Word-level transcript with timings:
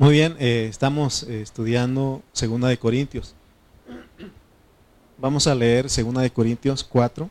Muy 0.00 0.12
bien, 0.12 0.34
eh, 0.38 0.66
estamos 0.66 1.24
eh, 1.24 1.42
estudiando 1.42 2.22
Segunda 2.32 2.68
de 2.68 2.78
Corintios. 2.78 3.34
Vamos 5.18 5.46
a 5.46 5.54
leer 5.54 5.90
Segunda 5.90 6.22
de 6.22 6.30
Corintios 6.30 6.82
4, 6.82 7.28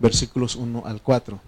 versículos 0.00 0.56
1 0.56 0.82
al 0.84 1.00
4. 1.00 1.40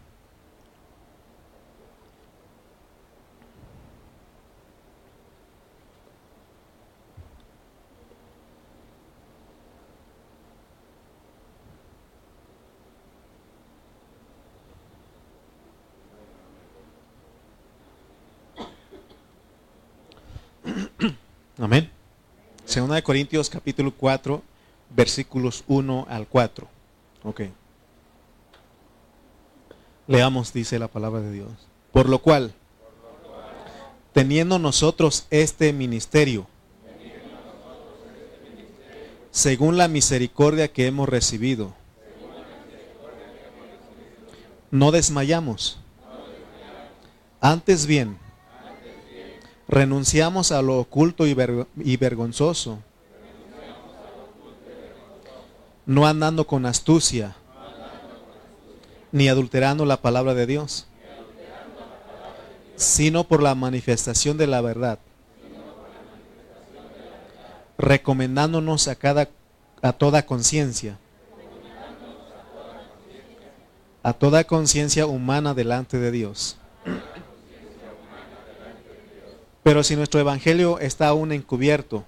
Amén. 21.62 21.88
Segunda 22.64 22.91
Corintios 23.02 23.50
capítulo 23.50 23.92
4, 23.92 24.42
versículos 24.90 25.64
1 25.66 26.06
al 26.08 26.26
4. 26.26 26.68
Ok. 27.24 27.42
Leamos, 30.06 30.52
dice 30.52 30.78
la 30.78 30.88
palabra 30.88 31.20
de 31.20 31.32
Dios. 31.32 31.50
Por 31.92 32.08
lo 32.08 32.20
cual, 32.20 32.52
teniendo 34.12 34.58
nosotros 34.58 35.26
este 35.30 35.72
ministerio, 35.72 36.46
según 39.30 39.78
la 39.78 39.88
misericordia 39.88 40.68
que 40.68 40.86
hemos 40.86 41.08
recibido, 41.08 41.74
no 44.70 44.90
desmayamos. 44.90 45.78
Antes 47.40 47.86
bien, 47.86 48.18
renunciamos 49.68 50.52
a 50.52 50.60
lo 50.62 50.78
oculto 50.78 51.26
y, 51.26 51.96
vergonzoso, 51.96 52.78
no 55.86 56.06
andando 56.06 56.46
con 56.46 56.66
astucia, 56.66 57.36
ni 59.10 59.28
adulterando 59.28 59.84
la 59.84 60.00
palabra 60.00 60.34
de 60.34 60.46
Dios, 60.46 60.86
sino 62.76 63.24
por 63.24 63.42
la 63.42 63.54
manifestación 63.54 64.38
de 64.38 64.46
la 64.46 64.60
verdad, 64.60 64.98
recomendándonos 67.78 68.88
a 68.88 68.94
cada 68.94 69.28
a 69.82 69.92
toda 69.92 70.24
conciencia, 70.24 70.96
a 74.04 74.12
toda 74.12 74.44
conciencia 74.44 75.06
humana 75.06 75.54
delante 75.54 75.98
de 75.98 76.12
Dios. 76.12 76.56
Pero 79.64 79.82
si 79.82 79.96
nuestro 79.96 80.20
evangelio 80.20 80.78
está 80.78 81.08
aún 81.08 81.32
encubierto, 81.32 82.04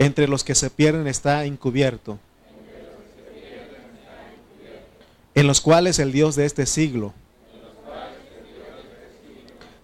entre 0.00 0.26
los 0.26 0.42
que 0.42 0.56
se 0.56 0.70
pierden 0.70 1.06
está 1.06 1.44
encubierto, 1.44 2.18
en 5.36 5.46
los 5.46 5.60
cuales 5.60 6.00
el 6.00 6.10
Dios 6.10 6.34
de 6.34 6.46
este 6.46 6.66
siglo 6.66 7.14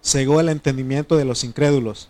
cegó 0.03 0.41
el 0.41 0.49
entendimiento 0.49 1.15
de 1.15 1.23
los 1.23 1.45
incrédulos, 1.45 2.09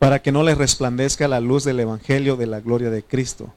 para 0.00 0.20
que 0.22 0.32
no 0.32 0.42
les 0.42 0.58
resplandezca 0.58 1.28
la 1.28 1.38
luz 1.38 1.62
del 1.62 1.78
Evangelio 1.78 2.36
de 2.36 2.46
la 2.46 2.60
gloria 2.60 2.90
de 2.90 3.04
Cristo 3.04 3.52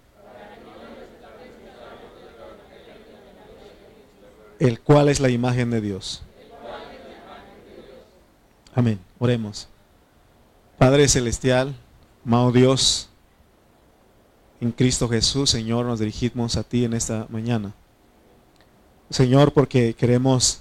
el 4.60 4.80
cual 4.80 5.10
es 5.10 5.20
la 5.20 5.30
imagen 5.30 5.72
de 5.72 5.82
Dios. 5.82 6.24
Amén. 8.74 8.98
Oremos. 9.20 9.68
Padre 10.84 11.08
Celestial, 11.08 11.74
amado 12.26 12.52
Dios, 12.52 13.08
en 14.60 14.74
Cristo 14.74 15.08
Jesús, 15.08 15.50
Señor, 15.50 15.86
nos 15.86 16.02
dirigimos 16.02 16.58
a 16.58 16.64
ti 16.64 16.84
en 16.84 16.94
esta 16.94 17.26
mañana. 17.30 17.74
Señor, 19.10 19.54
porque 19.54 19.94
queremos 19.94 20.60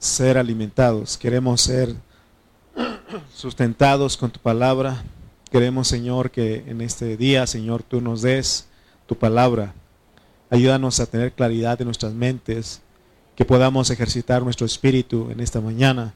ser 0.00 0.38
alimentados, 0.38 1.16
queremos 1.16 1.60
ser 1.60 1.94
sustentados 3.32 4.16
con 4.16 4.32
tu 4.32 4.40
palabra. 4.40 5.04
Queremos, 5.52 5.86
Señor, 5.86 6.32
que 6.32 6.64
en 6.66 6.80
este 6.80 7.16
día, 7.16 7.46
Señor, 7.46 7.84
tú 7.84 8.00
nos 8.00 8.22
des 8.22 8.66
tu 9.06 9.16
palabra. 9.16 9.72
Ayúdanos 10.50 10.98
a 10.98 11.06
tener 11.06 11.32
claridad 11.32 11.80
en 11.80 11.84
nuestras 11.84 12.12
mentes 12.12 12.82
que 13.36 13.44
podamos 13.44 13.88
ejercitar 13.90 14.42
nuestro 14.42 14.66
espíritu 14.66 15.30
en 15.30 15.38
esta 15.38 15.60
mañana. 15.60 16.12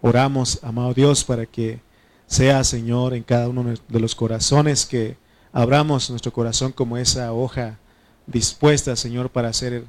Oramos, 0.00 0.58
amado 0.64 0.92
Dios, 0.92 1.22
para 1.22 1.46
que 1.46 1.88
sea, 2.32 2.64
Señor, 2.64 3.14
en 3.14 3.22
cada 3.22 3.48
uno 3.48 3.74
de 3.88 4.00
los 4.00 4.14
corazones 4.14 4.86
que 4.86 5.16
abramos 5.52 6.10
nuestro 6.10 6.32
corazón 6.32 6.72
como 6.72 6.96
esa 6.96 7.32
hoja 7.32 7.78
dispuesta, 8.26 8.96
Señor, 8.96 9.30
para 9.30 9.52
ser 9.52 9.84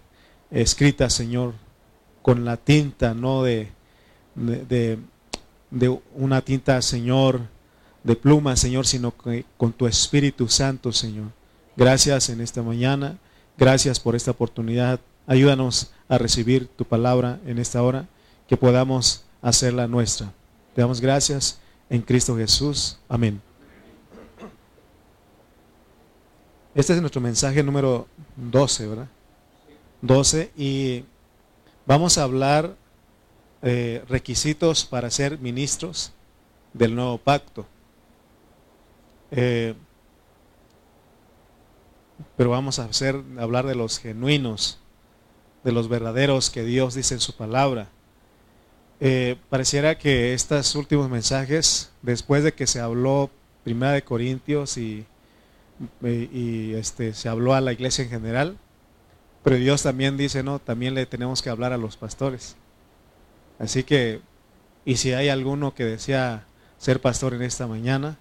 escrita, 0.50 1.10
Señor, 1.10 1.54
con 2.22 2.46
la 2.46 2.58
tinta, 2.58 3.14
no 3.14 3.44
de, 3.44 3.70
de, 4.36 4.98
una 6.16 6.42
tinta, 6.42 6.82
Señor, 6.82 7.42
de 8.04 8.16
pluma, 8.16 8.56
Señor, 8.56 8.86
sino 8.86 9.16
que 9.16 9.46
con 9.58 9.72
tu 9.72 9.88
Espíritu 9.88 10.48
Santo, 10.48 10.92
Señor. 10.92 11.28
Gracias 11.78 12.30
en 12.30 12.42
esta 12.42 12.62
mañana. 12.62 13.18
Gracias 13.58 14.00
por 14.00 14.16
esta 14.16 14.32
oportunidad 14.32 15.00
Ayúdanos 15.32 15.92
a 16.10 16.18
recibir 16.18 16.68
tu 16.68 16.84
palabra 16.84 17.40
en 17.46 17.58
esta 17.58 17.82
hora, 17.82 18.10
que 18.48 18.58
podamos 18.58 19.24
hacerla 19.42 19.88
nuestra. 19.88 20.34
Te 20.76 20.82
damos 20.82 21.00
gracias 21.00 21.61
en 21.92 22.02
Cristo 22.02 22.38
Jesús. 22.38 22.98
Amén. 23.10 23.42
Este 26.74 26.94
es 26.94 27.02
nuestro 27.02 27.20
mensaje 27.20 27.62
número 27.62 28.08
12, 28.38 28.88
¿verdad? 28.88 29.08
12 30.02 30.54
y 30.56 31.04
vamos 31.86 32.18
a 32.18 32.24
hablar 32.24 32.78
eh, 33.62 34.06
requisitos 34.08 34.86
para 34.86 35.12
ser 35.12 35.38
ministros 35.40 36.14
del 36.74 36.96
nuevo 36.96 37.18
pacto. 37.18 37.66
Eh, 39.30 39.76
pero 42.38 42.52
vamos 42.52 42.80
a 42.80 42.86
hacer, 42.86 43.22
hablar 43.38 43.68
de 43.68 43.76
los 43.76 44.00
genuinos 44.00 44.80
de 45.66 45.74
los 45.74 45.90
verdaderos 45.90 46.50
que 46.50 46.64
Dios 46.64 46.96
dice 46.96 47.16
en 47.16 47.20
su 47.20 47.36
palabra. 47.36 47.90
Eh, 49.04 49.36
pareciera 49.50 49.98
que 49.98 50.36
estos 50.36 50.76
últimos 50.76 51.10
mensajes, 51.10 51.92
después 52.04 52.44
de 52.44 52.54
que 52.54 52.68
se 52.68 52.80
habló 52.80 53.32
Primera 53.64 53.94
de 53.94 54.04
Corintios 54.04 54.78
y, 54.78 55.08
y, 56.04 56.74
este, 56.76 57.16
se 57.16 57.28
habló 57.28 57.56
a 57.56 57.62
la 57.62 57.74
iglesia 57.74 58.04
en 58.04 58.12
general, 58.12 58.58
pero 59.44 59.56
Dios 59.56 59.82
también 59.82 60.18
dice, 60.18 60.44
no, 60.44 60.60
también 60.60 60.94
le 60.94 61.08
tenemos 61.08 61.42
que 61.42 61.50
hablar 61.50 61.74
a 61.74 61.78
los 61.78 61.98
pastores. 61.98 62.56
Así 63.58 63.84
que, 63.84 64.22
y 64.86 64.98
si 64.98 65.14
hay 65.14 65.30
alguno 65.30 65.74
que 65.74 65.84
desea 65.84 66.46
ser 66.78 67.02
pastor 67.02 67.34
en 67.34 67.42
esta 67.42 67.66
mañana, 67.66 68.20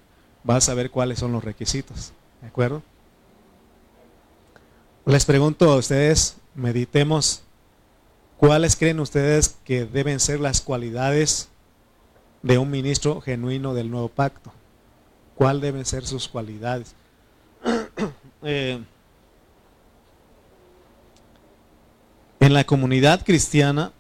va 0.49 0.57
a 0.57 0.61
saber 0.63 0.91
cuáles 0.91 1.19
son 1.19 1.33
los 1.33 1.45
requisitos. 1.45 2.15
¿De 2.41 2.49
acuerdo? 2.49 2.83
Les 5.05 5.27
pregunto 5.27 5.71
a 5.71 5.77
ustedes, 5.77 6.39
meditemos 6.55 7.43
cuáles 8.41 8.75
creen 8.75 9.01
ustedes 9.01 9.59
que 9.65 9.85
deben 9.85 10.19
ser 10.19 10.41
las 10.41 10.63
cualidades 10.63 11.51
de 12.43 12.57
un 12.57 12.71
ministro 12.71 13.21
genuino 13.21 13.75
del 13.75 13.91
nuevo 13.91 14.09
pacto. 14.09 14.51
¿Cuál 15.35 15.61
deben 15.61 15.85
ser 15.85 16.07
sus 16.07 16.27
cualidades? 16.27 16.95
Eh, 18.43 18.83
en 22.41 22.55
la 22.55 22.65
comunidad 22.65 23.23
cristiana, 23.23 23.93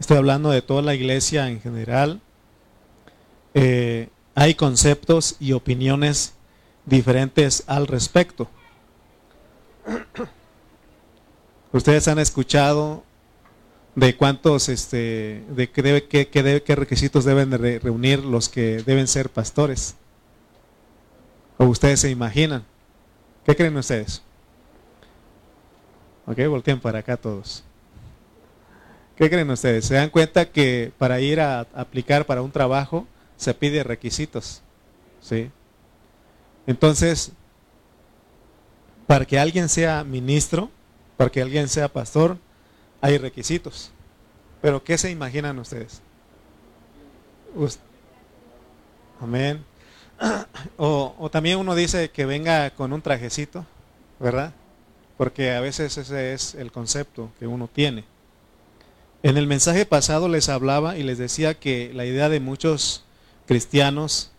estoy 0.00 0.16
hablando 0.16 0.50
de 0.50 0.62
toda 0.62 0.82
la 0.82 0.96
iglesia 0.96 1.48
en 1.48 1.60
general, 1.60 2.20
eh, 3.54 4.08
hay 4.34 4.56
conceptos 4.56 5.36
y 5.38 5.52
opiniones 5.52 6.34
diferentes 6.86 7.62
al 7.68 7.86
respecto. 7.86 8.48
Ustedes 11.72 12.08
han 12.08 12.18
escuchado 12.18 13.04
de 13.94 14.16
cuántos, 14.16 14.68
este, 14.68 15.44
de 15.50 15.70
qué, 15.70 15.82
debe, 15.82 16.04
qué, 16.06 16.26
debe, 16.42 16.62
qué 16.62 16.74
requisitos 16.76 17.24
deben 17.24 17.50
de 17.50 17.78
reunir 17.78 18.24
los 18.24 18.48
que 18.48 18.82
deben 18.82 19.06
ser 19.06 19.28
pastores. 19.28 19.96
¿O 21.58 21.66
ustedes 21.66 22.00
se 22.00 22.10
imaginan? 22.10 22.64
¿Qué 23.44 23.54
creen 23.54 23.76
ustedes? 23.76 24.22
Ok, 26.26 26.38
volteen 26.48 26.80
para 26.80 27.00
acá 27.00 27.16
todos. 27.16 27.64
¿Qué 29.16 29.28
creen 29.28 29.50
ustedes? 29.50 29.84
¿Se 29.84 29.94
dan 29.94 30.08
cuenta 30.08 30.50
que 30.50 30.92
para 30.96 31.20
ir 31.20 31.40
a 31.40 31.60
aplicar 31.74 32.24
para 32.24 32.42
un 32.42 32.50
trabajo 32.50 33.06
se 33.36 33.52
pide 33.52 33.84
requisitos? 33.84 34.62
¿Sí? 35.20 35.50
Entonces, 36.66 37.32
para 39.06 39.26
que 39.26 39.38
alguien 39.38 39.68
sea 39.68 40.04
ministro, 40.04 40.70
para 41.16 41.30
que 41.30 41.42
alguien 41.42 41.68
sea 41.68 41.88
pastor, 41.88 42.38
hay 43.02 43.18
requisitos. 43.18 43.90
Pero 44.62 44.82
¿qué 44.82 44.96
se 44.96 45.10
imaginan 45.10 45.58
ustedes? 45.58 46.00
Amén. 49.20 49.62
O, 50.76 51.28
también 51.30 51.58
uno 51.58 51.74
dice 51.74 52.10
que 52.10 52.24
venga 52.26 52.70
con 52.70 52.92
un 52.92 53.02
trajecito, 53.02 53.66
¿verdad? 54.20 54.52
Porque 55.16 55.52
a 55.52 55.60
veces 55.60 55.98
ese 55.98 56.32
es 56.32 56.54
el 56.54 56.70
concepto 56.70 57.30
que 57.38 57.46
uno 57.46 57.68
tiene. 57.68 58.04
En 59.24 59.36
el 59.36 59.46
mensaje 59.46 59.84
pasado 59.84 60.28
les 60.28 60.48
hablaba 60.48 60.96
y 60.96 61.02
les 61.02 61.18
decía 61.18 61.54
que 61.54 61.92
la 61.92 62.04
idea 62.04 62.28
de 62.28 62.40
muchos 62.40 63.04
cristianos 63.46 64.30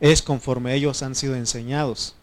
es 0.00 0.22
conforme 0.22 0.74
ellos 0.74 1.02
han 1.02 1.14
sido 1.14 1.34
enseñados. 1.34 2.14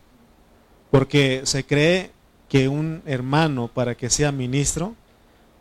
Porque 0.92 1.42
se 1.46 1.66
cree 1.66 2.12
que 2.48 2.68
un 2.70 3.02
hermano 3.06 3.68
para 3.68 3.96
que 3.96 4.10
sea 4.10 4.32
ministro 4.32 4.96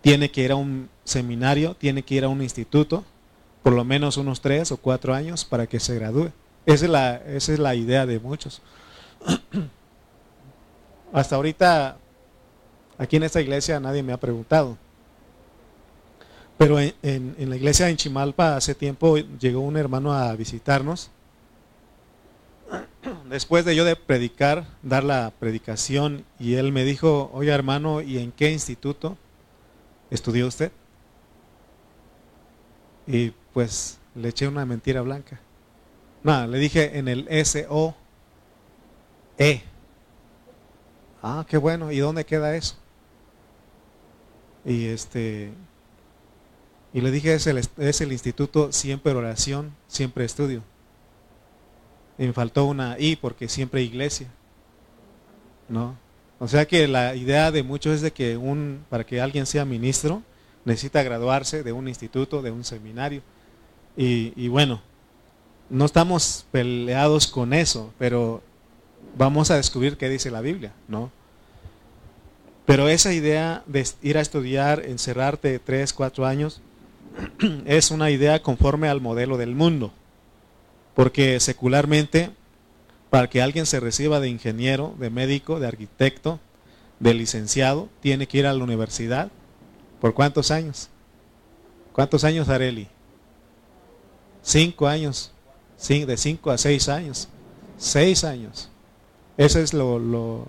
tiene 0.00 0.30
que 0.30 0.42
ir 0.42 0.52
a 0.52 0.56
un 0.56 0.88
seminario, 1.04 1.74
tiene 1.74 2.02
que 2.02 2.14
ir 2.14 2.24
a 2.24 2.28
un 2.28 2.42
instituto, 2.42 3.04
por 3.62 3.72
lo 3.72 3.84
menos 3.84 4.16
unos 4.16 4.40
tres 4.40 4.70
o 4.72 4.76
cuatro 4.76 5.14
años 5.14 5.44
para 5.44 5.66
que 5.66 5.80
se 5.80 5.94
gradúe. 5.94 6.30
Esa 6.66 7.20
es 7.26 7.58
la, 7.58 7.74
idea 7.74 8.06
de 8.06 8.20
muchos. 8.20 8.60
Hasta 11.12 11.36
ahorita, 11.36 11.96
aquí 12.98 13.16
en 13.16 13.22
esta 13.22 13.40
iglesia 13.40 13.80
nadie 13.80 14.02
me 14.02 14.12
ha 14.12 14.18
preguntado. 14.18 14.76
Pero 16.58 16.78
en, 16.78 16.94
en, 17.02 17.50
la 17.50 17.56
iglesia 17.56 17.88
en 17.88 17.96
Chimalpa 17.96 18.56
hace 18.56 18.74
tiempo 18.74 19.16
llegó 19.16 19.60
un 19.60 19.76
hermano 19.76 20.12
a 20.12 20.34
visitarnos. 20.34 21.10
Después 23.30 23.64
de 23.64 23.74
yo 23.74 23.84
de 23.84 23.96
predicar, 23.96 24.66
dar 24.82 25.04
la 25.04 25.32
predicación, 25.38 26.24
y 26.38 26.54
él 26.54 26.72
me 26.72 26.84
dijo, 26.84 27.30
oye 27.32 27.50
hermano, 27.50 28.02
¿y 28.02 28.18
en 28.18 28.32
qué 28.32 28.52
instituto 28.52 29.16
estudió 30.10 30.46
usted? 30.46 30.72
Y 33.06 33.31
pues 33.52 33.99
le 34.14 34.28
eché 34.28 34.46
una 34.49 34.66
mentira 34.66 35.00
blanca. 35.02 35.40
No, 36.22 36.46
le 36.46 36.58
dije 36.58 36.99
en 36.99 37.08
el 37.08 37.26
S-O-E. 37.28 37.94
Ah, 41.22 41.44
qué 41.49 41.56
bueno. 41.56 41.90
¿Y 41.90 41.99
dónde 41.99 42.25
queda 42.25 42.55
eso? 42.55 42.76
Y 44.64 44.87
este 44.87 45.52
y 46.93 47.00
le 47.00 47.11
dije 47.11 47.34
es 47.34 47.46
el, 47.46 47.58
es 47.58 48.00
el 48.00 48.12
instituto 48.12 48.72
siempre 48.72 49.12
oración, 49.12 49.75
siempre 49.87 50.25
estudio. 50.25 50.62
Y 52.16 52.26
me 52.26 52.32
faltó 52.32 52.64
una 52.64 52.99
I 52.99 53.16
porque 53.16 53.49
siempre 53.49 53.82
iglesia. 53.82 54.28
¿No? 55.69 55.96
O 56.40 56.46
sea 56.46 56.67
que 56.67 56.87
la 56.87 57.17
idea 57.17 57.50
de 57.50 57.62
muchos 57.62 57.96
es 57.96 58.00
de 58.00 58.12
que 58.12 58.37
un 58.37 58.85
para 58.88 59.05
que 59.05 59.20
alguien 59.20 59.46
sea 59.46 59.64
ministro 59.64 60.23
necesita 60.64 61.02
graduarse 61.02 61.62
de 61.62 61.73
un 61.73 61.88
instituto, 61.88 62.43
de 62.43 62.50
un 62.50 62.64
seminario. 62.64 63.23
Y, 63.96 64.46
bueno, 64.46 64.81
no 65.70 65.85
estamos 65.85 66.46
peleados 66.52 67.26
con 67.26 67.52
eso, 67.52 67.93
pero 67.99 68.43
vamos 69.17 69.50
a 69.50 69.56
descubrir 69.56 69.96
qué 69.96 70.08
dice 70.08 70.31
la 70.31 70.40
Biblia, 70.40 70.73
¿no? 70.87 71.11
Pero 72.64 72.88
esa 72.88 73.12
idea 73.12 73.64
de 73.67 73.85
ir 74.02 74.19
a 74.19 74.20
estudiar, 74.20 74.85
encerrarte 74.85 75.58
tres, 75.58 75.93
cuatro 75.93 76.26
años, 76.26 76.61
es 77.64 77.90
una 77.90 78.11
idea 78.11 78.40
conforme 78.40 78.88
al 78.88 79.00
modelo 79.00 79.37
del 79.37 79.56
mundo. 79.56 79.93
Porque 80.94 81.40
secularmente, 81.40 82.31
para 83.10 83.28
que 83.28 83.43
alguien 83.43 83.66
se 83.66 83.81
reciba 83.81 84.20
de 84.20 84.28
ingeniero, 84.28 84.94
de 84.99 85.10
médico, 85.10 85.60
de 85.60 85.66
arquitecto, 85.66 86.40
de 87.00 87.14
licenciado, 87.14 87.88
tiene 88.00 88.26
que 88.26 88.38
ir 88.38 88.46
a 88.46 88.52
la 88.52 88.62
universidad. 88.62 89.31
¿Por 90.00 90.14
cuántos 90.14 90.50
años? 90.50 90.90
¿Cuántos 91.93 92.25
años, 92.25 92.49
Areli? 92.49 92.88
Cinco 94.43 94.87
años, 94.87 95.32
de 95.88 96.16
cinco 96.16 96.50
a 96.50 96.58
seis 96.58 96.88
años, 96.88 97.28
seis 97.76 98.25
años. 98.25 98.70
Ese 99.37 99.62
es 99.62 99.72
lo, 99.72 100.46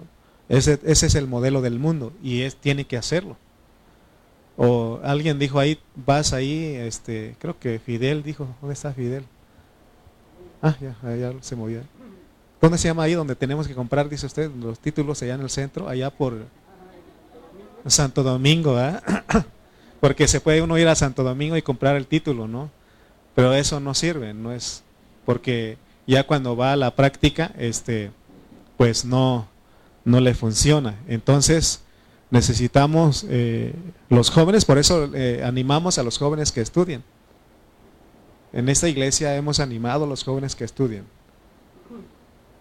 ese, 0.48 0.80
ese, 0.84 1.06
es 1.08 1.16
el 1.16 1.28
modelo 1.28 1.62
del 1.62 1.80
mundo 1.80 2.12
y 2.22 2.42
es, 2.42 2.56
tiene 2.56 2.86
que 2.86 2.98
hacerlo. 2.98 3.38
O 4.58 5.00
alguien 5.04 5.40
dijo 5.40 5.60
ahí, 5.60 5.80
vas 5.96 6.34
ahí, 6.34 6.76
este, 6.76 7.36
creo 7.40 7.58
que 7.58 7.80
Fidel 7.80 8.24
dijo, 8.24 8.48
¿dónde 8.60 8.74
está 8.74 8.94
Fidel? 8.94 9.24
Ah, 10.62 10.76
ya, 10.82 11.16
ya 11.16 11.34
se 11.42 11.56
movió. 11.56 11.82
¿Dónde 12.62 12.78
se 12.78 12.88
llama 12.88 13.04
ahí 13.04 13.14
donde 13.14 13.36
tenemos 13.36 13.68
que 13.68 13.74
comprar, 13.74 14.10
dice 14.10 14.26
usted, 14.26 14.52
los 14.52 14.80
títulos 14.80 15.22
allá 15.22 15.36
en 15.36 15.42
el 15.42 15.50
centro, 15.50 15.88
allá 15.88 16.10
por 16.10 16.46
Santo 17.86 18.24
Domingo, 18.24 18.80
¿eh? 18.80 19.00
Porque 20.02 20.28
se 20.28 20.42
puede 20.42 20.62
uno 20.62 20.78
ir 20.78 20.88
a 20.88 20.96
Santo 20.96 21.24
Domingo 21.24 21.58
y 21.58 21.62
comprar 21.62 21.96
el 21.96 22.08
título, 22.08 22.48
¿no? 22.48 22.70
Pero 23.36 23.54
eso 23.54 23.80
no 23.80 23.94
sirve, 23.94 24.34
no 24.34 24.52
es 24.52 24.84
porque 25.26 25.78
ya 26.08 26.26
cuando 26.26 26.56
va 26.56 26.74
a 26.74 26.76
la 26.76 26.96
práctica, 26.96 27.52
este, 27.60 28.10
pues 28.78 29.06
no, 29.06 29.48
no 30.04 30.20
le 30.20 30.34
funciona. 30.34 30.96
Entonces 31.08 31.82
necesitamos 32.32 33.26
eh, 33.30 33.76
los 34.10 34.32
jóvenes, 34.32 34.66
por 34.66 34.80
eso 34.80 35.10
eh, 35.14 35.44
animamos 35.44 36.00
a 36.00 36.04
los 36.04 36.18
jóvenes 36.18 36.52
que 36.52 36.62
estudien. 36.62 37.04
En 38.52 38.70
esta 38.70 38.90
iglesia 38.90 39.36
hemos 39.36 39.60
animado 39.60 40.06
a 40.06 40.08
los 40.08 40.24
jóvenes 40.24 40.56
que 40.56 40.64
estudien. 40.64 41.06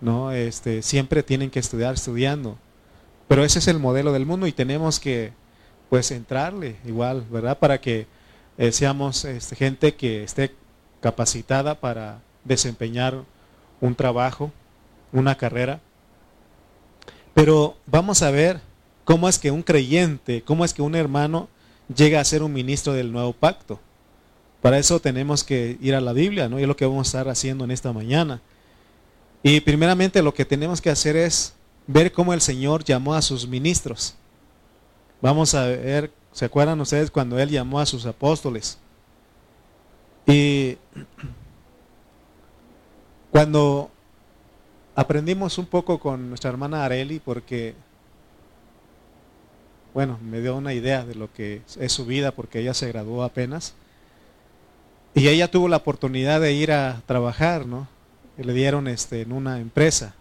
No, 0.00 0.33
este, 0.33 0.83
siempre 0.83 1.23
tienen 1.23 1.50
que 1.50 1.59
estudiar 1.59 1.95
estudiando. 1.95 2.56
Pero 3.27 3.45
ese 3.45 3.59
es 3.59 3.69
el 3.69 3.79
modelo 3.79 4.12
del 4.12 4.27
mundo 4.27 4.47
y 4.47 4.53
tenemos 4.53 5.00
que 5.00 5.33
pues 5.91 6.11
entrarle 6.11 6.77
igual, 6.85 7.25
¿verdad? 7.31 7.59
Para 7.59 7.81
que 7.81 8.06
eh, 8.56 8.73
seamos 8.73 9.25
este, 9.25 9.56
gente 9.56 9.95
que 9.95 10.25
esté 10.25 10.55
capacitada 11.00 11.75
para 11.81 12.21
desempeñar 12.45 13.25
un 13.81 13.95
trabajo, 13.95 14.50
una 15.12 15.37
carrera. 15.37 15.81
Pero 17.35 17.77
vamos 17.87 18.23
a 18.23 18.31
ver 18.31 18.61
cómo 19.05 19.29
es 19.29 19.39
que 19.39 19.51
un 19.51 19.62
creyente, 19.62 20.43
cómo 20.43 20.65
es 20.65 20.75
que 20.75 20.83
un 20.83 20.94
hermano 20.94 21.49
llega 21.94 22.21
a 22.21 22.25
ser 22.25 22.43
un 22.43 22.53
ministro 22.53 22.93
del 22.93 23.12
nuevo 23.12 23.33
pacto. 23.33 23.81
Para 24.61 24.79
eso 24.79 25.01
tenemos 25.01 25.44
que 25.44 25.79
ir 25.81 25.94
a 25.94 26.01
la 26.01 26.12
Biblia, 26.12 26.49
¿no? 26.49 26.59
Y 26.59 26.62
es 26.62 26.69
lo 26.69 26.77
que 26.77 26.85
vamos 26.85 27.06
a 27.06 27.11
estar 27.11 27.29
haciendo 27.29 27.65
en 27.65 27.71
esta 27.71 27.93
mañana. 27.93 28.41
Y 29.43 29.61
primeramente 29.61 30.23
lo 30.23 30.35
que 30.35 30.44
tenemos 30.44 30.81
que 30.81 30.90
hacer 30.90 31.17
es 31.17 31.55
ver 31.87 32.12
cómo 32.12 32.35
el 32.35 32.40
Señor 32.40 32.85
llamó 32.85 33.14
a 33.14 33.23
sus 33.23 33.46
ministros. 33.46 34.14
Vamos 35.20 35.55
a 35.55 35.67
ver, 35.67 36.12
¿se 36.32 36.44
acuerdan 36.44 36.81
ustedes 36.81 37.11
cuando 37.11 37.38
Él 37.38 37.50
llamó 37.50 37.81
a 37.81 37.87
sus 37.87 38.06
apóstoles? 38.06 38.79
Y 40.27 40.77
cuando 43.31 43.91
aprendimos 44.94 45.58
un 45.58 45.67
poco 45.67 45.98
con 45.98 46.29
nuestra 46.29 46.51
hermana 46.51 46.84
Areli, 46.84 47.20
porque, 47.20 47.74
bueno, 49.94 50.19
me 50.22 50.41
dio 50.41 50.56
una 50.56 50.74
idea 50.74 51.05
de 51.05 51.15
lo 51.15 51.32
que 51.32 51.63
es 51.79 51.93
su 51.93 52.05
vida, 52.05 52.32
porque 52.32 52.60
ella 52.60 52.74
se 52.74 52.89
graduó 52.89 53.22
apenas, 53.22 53.74
y 55.15 55.29
ella 55.29 55.51
tuvo 55.51 55.69
la 55.69 55.79
oportunidad 55.79 56.41
de 56.41 56.53
ir 56.53 56.72
a 56.72 57.01
trabajar, 57.06 57.65
¿no? 57.65 57.89
Le 58.39 58.53
dieron 58.53 58.89
este, 58.89 59.23
en 59.23 59.33
una 59.33 59.59
empresa. 59.59 60.15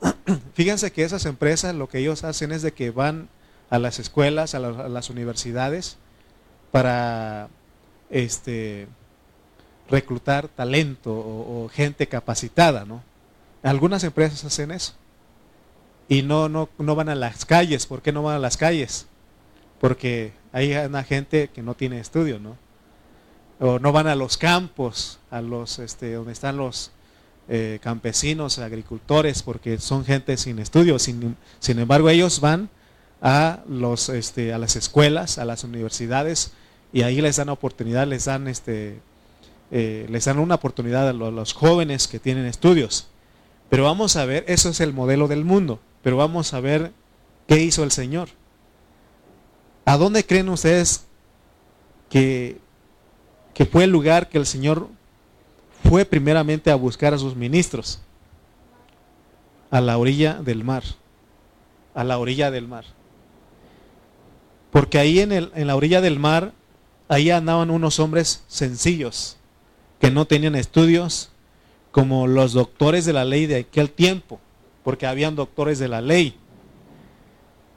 Fíjense 0.54 0.92
que 0.92 1.04
esas 1.04 1.26
empresas 1.26 1.74
lo 1.74 1.88
que 1.88 1.98
ellos 1.98 2.24
hacen 2.24 2.52
es 2.52 2.62
de 2.62 2.72
que 2.72 2.90
van 2.90 3.28
a 3.70 3.78
las 3.78 3.98
escuelas, 3.98 4.54
a, 4.54 4.58
a 4.58 4.88
las 4.88 5.10
universidades, 5.10 5.96
para 6.70 7.48
este, 8.10 8.86
reclutar 9.88 10.48
talento 10.48 11.12
o, 11.12 11.68
gente 11.68 12.06
capacitada, 12.06 12.84
¿no? 12.84 13.02
Algunas 13.62 14.02
empresas 14.04 14.44
hacen 14.44 14.70
eso. 14.70 14.94
Y 16.08 16.22
no, 16.22 16.48
no, 16.48 16.68
no 16.78 16.94
van 16.94 17.08
a 17.08 17.14
las 17.14 17.44
calles. 17.44 17.86
¿Por 17.86 18.02
qué 18.02 18.12
no 18.12 18.22
van 18.22 18.36
a 18.36 18.40
las 18.40 18.56
calles? 18.56 19.06
Porque 19.80 20.32
hay 20.52 20.74
una 20.74 21.04
gente 21.04 21.48
que 21.48 21.62
no 21.62 21.74
tiene 21.74 22.00
estudio, 22.00 22.38
¿no? 22.38 22.56
O 23.60 23.78
no 23.78 23.92
van 23.92 24.08
a 24.08 24.16
los 24.16 24.36
campos, 24.36 25.20
a 25.30 25.40
los, 25.40 25.78
este, 25.78 26.14
donde 26.14 26.32
están 26.32 26.56
los 26.56 26.90
eh, 27.54 27.80
campesinos, 27.82 28.58
agricultores, 28.58 29.42
porque 29.42 29.76
son 29.76 30.06
gente 30.06 30.38
sin 30.38 30.58
estudio. 30.58 30.98
Sin, 30.98 31.36
sin 31.58 31.78
embargo, 31.78 32.08
ellos 32.08 32.40
van 32.40 32.70
a, 33.20 33.60
los, 33.68 34.08
este, 34.08 34.54
a 34.54 34.58
las 34.58 34.74
escuelas, 34.74 35.36
a 35.36 35.44
las 35.44 35.62
universidades, 35.62 36.52
y 36.94 37.02
ahí 37.02 37.20
les 37.20 37.36
dan 37.36 37.50
oportunidad, 37.50 38.06
les 38.06 38.24
dan 38.24 38.48
este, 38.48 39.00
eh, 39.70 40.06
les 40.08 40.24
dan 40.24 40.38
una 40.38 40.54
oportunidad 40.54 41.06
a 41.10 41.12
los, 41.12 41.52
jóvenes 41.52 42.08
que 42.08 42.18
tienen 42.18 42.46
estudios. 42.46 43.08
Pero 43.68 43.84
vamos 43.84 44.16
a 44.16 44.24
ver, 44.24 44.46
eso 44.48 44.70
es 44.70 44.80
el 44.80 44.94
modelo 44.94 45.28
del 45.28 45.44
mundo, 45.44 45.78
pero 46.02 46.16
vamos 46.16 46.54
a 46.54 46.60
ver 46.60 46.90
qué 47.46 47.60
hizo 47.60 47.84
el 47.84 47.90
Señor. 47.90 48.30
¿A 49.84 49.98
dónde 49.98 50.24
creen 50.24 50.48
ustedes 50.48 51.04
que, 52.08 52.56
que 53.52 53.66
fue 53.66 53.84
el 53.84 53.90
lugar 53.90 54.30
que 54.30 54.38
el 54.38 54.46
Señor 54.46 54.88
fue 55.88 56.04
primeramente 56.04 56.70
a 56.70 56.74
buscar 56.74 57.14
a 57.14 57.18
sus 57.18 57.36
ministros? 57.36 58.00
A 59.70 59.80
la 59.80 59.98
orilla 59.98 60.34
del 60.42 60.64
mar. 60.64 60.82
A 61.94 62.04
la 62.04 62.18
orilla 62.18 62.50
del 62.50 62.68
mar. 62.68 62.84
Porque 64.70 64.98
ahí 64.98 65.20
en, 65.20 65.32
el, 65.32 65.52
en 65.54 65.66
la 65.66 65.76
orilla 65.76 66.00
del 66.00 66.18
mar 66.18 66.52
ahí 67.08 67.30
andaban 67.30 67.70
unos 67.70 68.00
hombres 68.00 68.42
sencillos, 68.48 69.36
que 70.00 70.10
no 70.10 70.26
tenían 70.26 70.54
estudios, 70.54 71.28
como 71.90 72.26
los 72.26 72.54
doctores 72.54 73.04
de 73.04 73.12
la 73.12 73.24
ley 73.26 73.46
de 73.46 73.56
aquel 73.56 73.90
tiempo, 73.90 74.40
porque 74.82 75.06
habían 75.06 75.36
doctores 75.36 75.78
de 75.78 75.88
la 75.88 76.00
ley. 76.00 76.36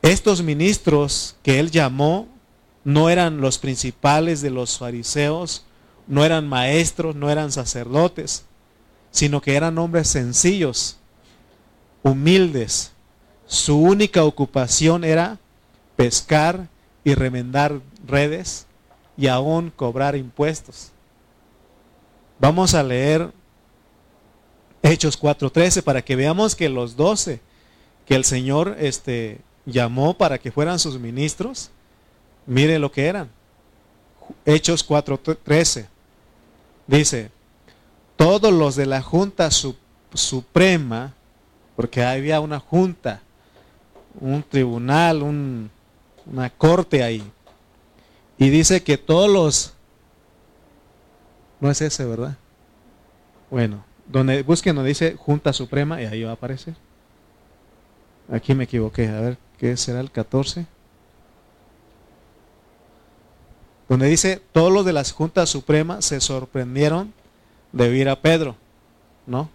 Estos 0.02 0.42
ministros 0.42 1.36
que 1.44 1.60
él 1.60 1.70
llamó 1.70 2.30
no 2.86 3.10
eran 3.10 3.42
los 3.42 3.58
principales 3.58 4.42
de 4.42 4.52
los 4.52 4.78
fariseos, 4.78 5.66
no 6.08 6.24
eran 6.24 6.48
maestros, 6.48 7.16
no 7.16 7.30
eran 7.30 7.52
sacerdotes, 7.52 8.46
sino 9.12 9.42
que 9.42 9.56
eran 9.56 9.78
hombres 9.78 10.08
sencillos, 10.08 10.98
humildes. 12.04 12.92
Su 13.48 13.78
única 13.78 14.24
ocupación 14.24 15.04
era 15.04 15.40
pescar 15.96 16.68
y 17.04 17.14
remendar 17.14 17.80
redes 18.06 18.66
y 19.18 19.28
aún 19.28 19.72
cobrar 19.76 20.16
impuestos. 20.16 20.92
Vamos 22.40 22.74
a 22.74 22.84
leer 22.84 23.32
Hechos 24.84 25.18
4:13 25.18 25.82
para 25.82 26.04
que 26.04 26.16
veamos 26.16 26.56
que 26.56 26.70
los 26.70 26.96
doce 26.96 27.40
que 28.06 28.16
el 28.16 28.26
Señor 28.26 28.76
este, 28.80 29.40
llamó 29.66 30.16
para 30.16 30.38
que 30.38 30.52
fueran 30.52 30.78
sus 30.78 31.00
ministros, 31.00 31.72
mire 32.46 32.78
lo 32.78 32.92
que 32.92 33.08
eran. 33.08 33.30
Hechos 34.46 34.84
4:13 34.88 35.88
dice, 36.88 37.32
todos 38.16 38.54
los 38.54 38.76
de 38.76 38.86
la 38.86 39.02
Junta 39.02 39.50
Suprema, 40.14 41.14
porque 41.76 42.04
había 42.04 42.40
una 42.40 42.60
junta, 42.60 43.22
un 44.20 44.44
tribunal, 44.44 45.22
una 45.22 46.50
corte 46.52 47.04
ahí, 47.04 47.24
y 48.38 48.50
dice 48.50 48.84
que 48.84 48.98
todos 48.98 49.30
los... 49.30 49.74
No 51.60 51.72
es 51.72 51.82
ese, 51.82 52.06
¿verdad? 52.06 52.38
Bueno, 53.50 53.86
donde 54.08 54.44
busquen 54.44 54.76
donde 54.76 54.90
dice 54.90 55.16
Junta 55.18 55.54
Suprema 55.54 56.02
y 56.02 56.06
ahí 56.06 56.24
va 56.24 56.32
a 56.32 56.34
aparecer. 56.34 56.76
Aquí 58.32 58.54
me 58.54 58.66
equivoqué, 58.66 59.08
a 59.08 59.22
ver, 59.22 59.38
¿qué 59.58 59.78
será 59.78 60.00
el 60.00 60.12
14? 60.12 60.66
Donde 63.88 64.08
dice, 64.08 64.42
todos 64.52 64.72
los 64.72 64.86
de 64.86 64.94
las 64.94 65.12
Juntas 65.12 65.50
Supremas 65.50 66.06
se 66.06 66.20
sorprendieron 66.20 67.14
de 67.72 67.90
oír 67.90 68.10
a 68.10 68.20
Pedro, 68.20 68.56
¿no? 69.28 69.50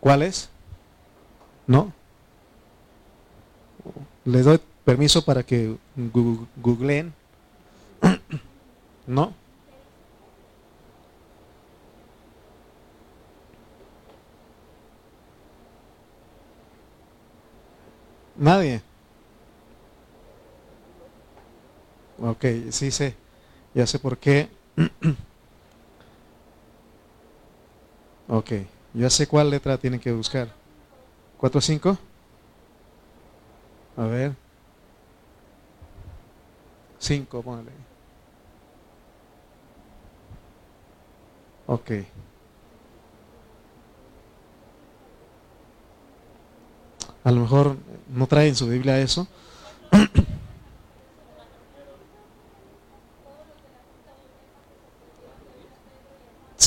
¿Cuál 0.00 0.22
es? 0.22 0.48
¿No? 1.66 1.92
Les 4.24 4.44
doy 4.44 4.60
permiso 4.84 5.24
para 5.24 5.42
que 5.42 5.76
googleen. 6.56 7.12
¿No? 9.06 9.34
Nadie. 18.36 18.87
Ok, 22.20 22.44
sí 22.70 22.90
sé. 22.90 23.14
Ya 23.74 23.86
sé 23.86 23.98
por 23.98 24.18
qué. 24.18 24.48
ok, 28.28 28.50
ya 28.94 29.10
sé 29.10 29.26
cuál 29.26 29.50
letra 29.50 29.78
tienen 29.78 30.00
que 30.00 30.12
buscar. 30.12 30.48
¿Cuatro 31.38 31.60
cinco? 31.60 31.98
A 33.96 34.06
ver. 34.06 34.34
Cinco, 36.98 37.42
póngale. 37.42 37.72
Ok. 41.66 41.90
A 47.24 47.30
lo 47.30 47.40
mejor 47.42 47.76
no 48.08 48.26
trae 48.26 48.48
en 48.48 48.56
su 48.56 48.66
Biblia 48.68 48.98
eso. 49.00 49.26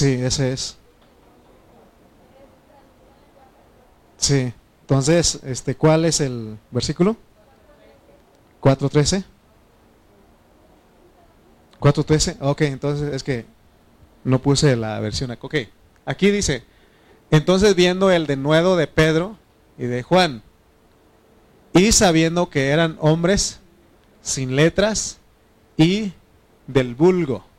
Sí, 0.02 0.14
ese 0.14 0.52
es. 0.52 0.78
Sí. 4.18 4.52
Entonces, 4.82 5.40
este, 5.44 5.76
¿cuál 5.76 6.06
es 6.06 6.20
el 6.22 6.58
versículo? 6.72 7.18
4.13. 8.62 9.24
4.13. 11.80 12.38
Ok, 12.40 12.62
entonces 12.62 13.14
es 13.14 13.22
que 13.22 13.46
no 14.24 14.42
puse 14.42 14.76
la 14.76 15.00
versión. 15.00 15.38
Ok, 15.40 15.56
aquí 16.04 16.32
dice, 16.32 16.64
entonces 17.30 17.76
viendo 17.76 18.10
el 18.10 18.26
denuedo 18.26 18.78
de 18.78 18.88
Pedro 18.88 19.38
y 19.78 19.86
de 19.86 20.02
Juan, 20.02 20.42
y 21.74 21.92
sabiendo 21.92 22.50
que 22.50 22.70
eran 22.70 22.98
hombres 23.02 23.60
sin 24.24 24.56
letras 24.56 25.20
y 25.78 26.12
del 26.66 26.96
vulgo, 26.96 27.51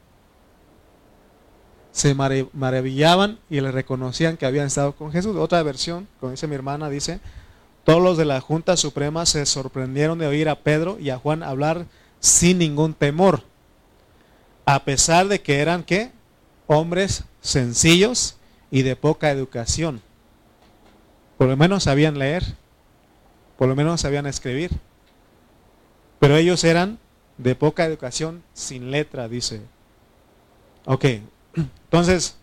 se 1.92 2.14
maravillaban 2.14 3.38
y 3.48 3.60
le 3.60 3.70
reconocían 3.70 4.36
que 4.36 4.46
habían 4.46 4.66
estado 4.66 4.94
con 4.96 5.12
Jesús. 5.12 5.36
Otra 5.36 5.62
versión, 5.62 6.08
como 6.18 6.32
dice 6.32 6.48
mi 6.48 6.54
hermana, 6.54 6.88
dice, 6.88 7.20
todos 7.84 8.02
los 8.02 8.16
de 8.16 8.24
la 8.24 8.40
Junta 8.40 8.76
Suprema 8.76 9.26
se 9.26 9.44
sorprendieron 9.44 10.18
de 10.18 10.26
oír 10.26 10.48
a 10.48 10.56
Pedro 10.56 10.98
y 10.98 11.10
a 11.10 11.18
Juan 11.18 11.42
hablar 11.42 11.86
sin 12.18 12.58
ningún 12.58 12.94
temor, 12.94 13.42
a 14.64 14.84
pesar 14.84 15.28
de 15.28 15.42
que 15.42 15.60
eran 15.60 15.82
qué? 15.82 16.10
Hombres 16.66 17.24
sencillos 17.40 18.36
y 18.70 18.82
de 18.82 18.96
poca 18.96 19.30
educación. 19.30 20.00
Por 21.36 21.48
lo 21.48 21.56
menos 21.56 21.82
sabían 21.82 22.18
leer, 22.18 22.44
por 23.58 23.68
lo 23.68 23.76
menos 23.76 24.00
sabían 24.00 24.26
escribir. 24.26 24.70
Pero 26.20 26.36
ellos 26.36 26.62
eran 26.62 26.98
de 27.36 27.56
poca 27.56 27.84
educación, 27.84 28.44
sin 28.54 28.92
letra, 28.92 29.28
dice. 29.28 29.60
Ok, 30.84 31.04
entonces, 31.54 32.36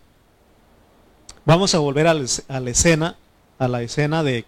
vamos 1.44 1.74
a 1.74 1.78
volver 1.78 2.06
a 2.06 2.14
la 2.14 2.70
escena, 2.70 3.16
a 3.58 3.68
la 3.68 3.82
escena 3.82 4.22
de, 4.22 4.44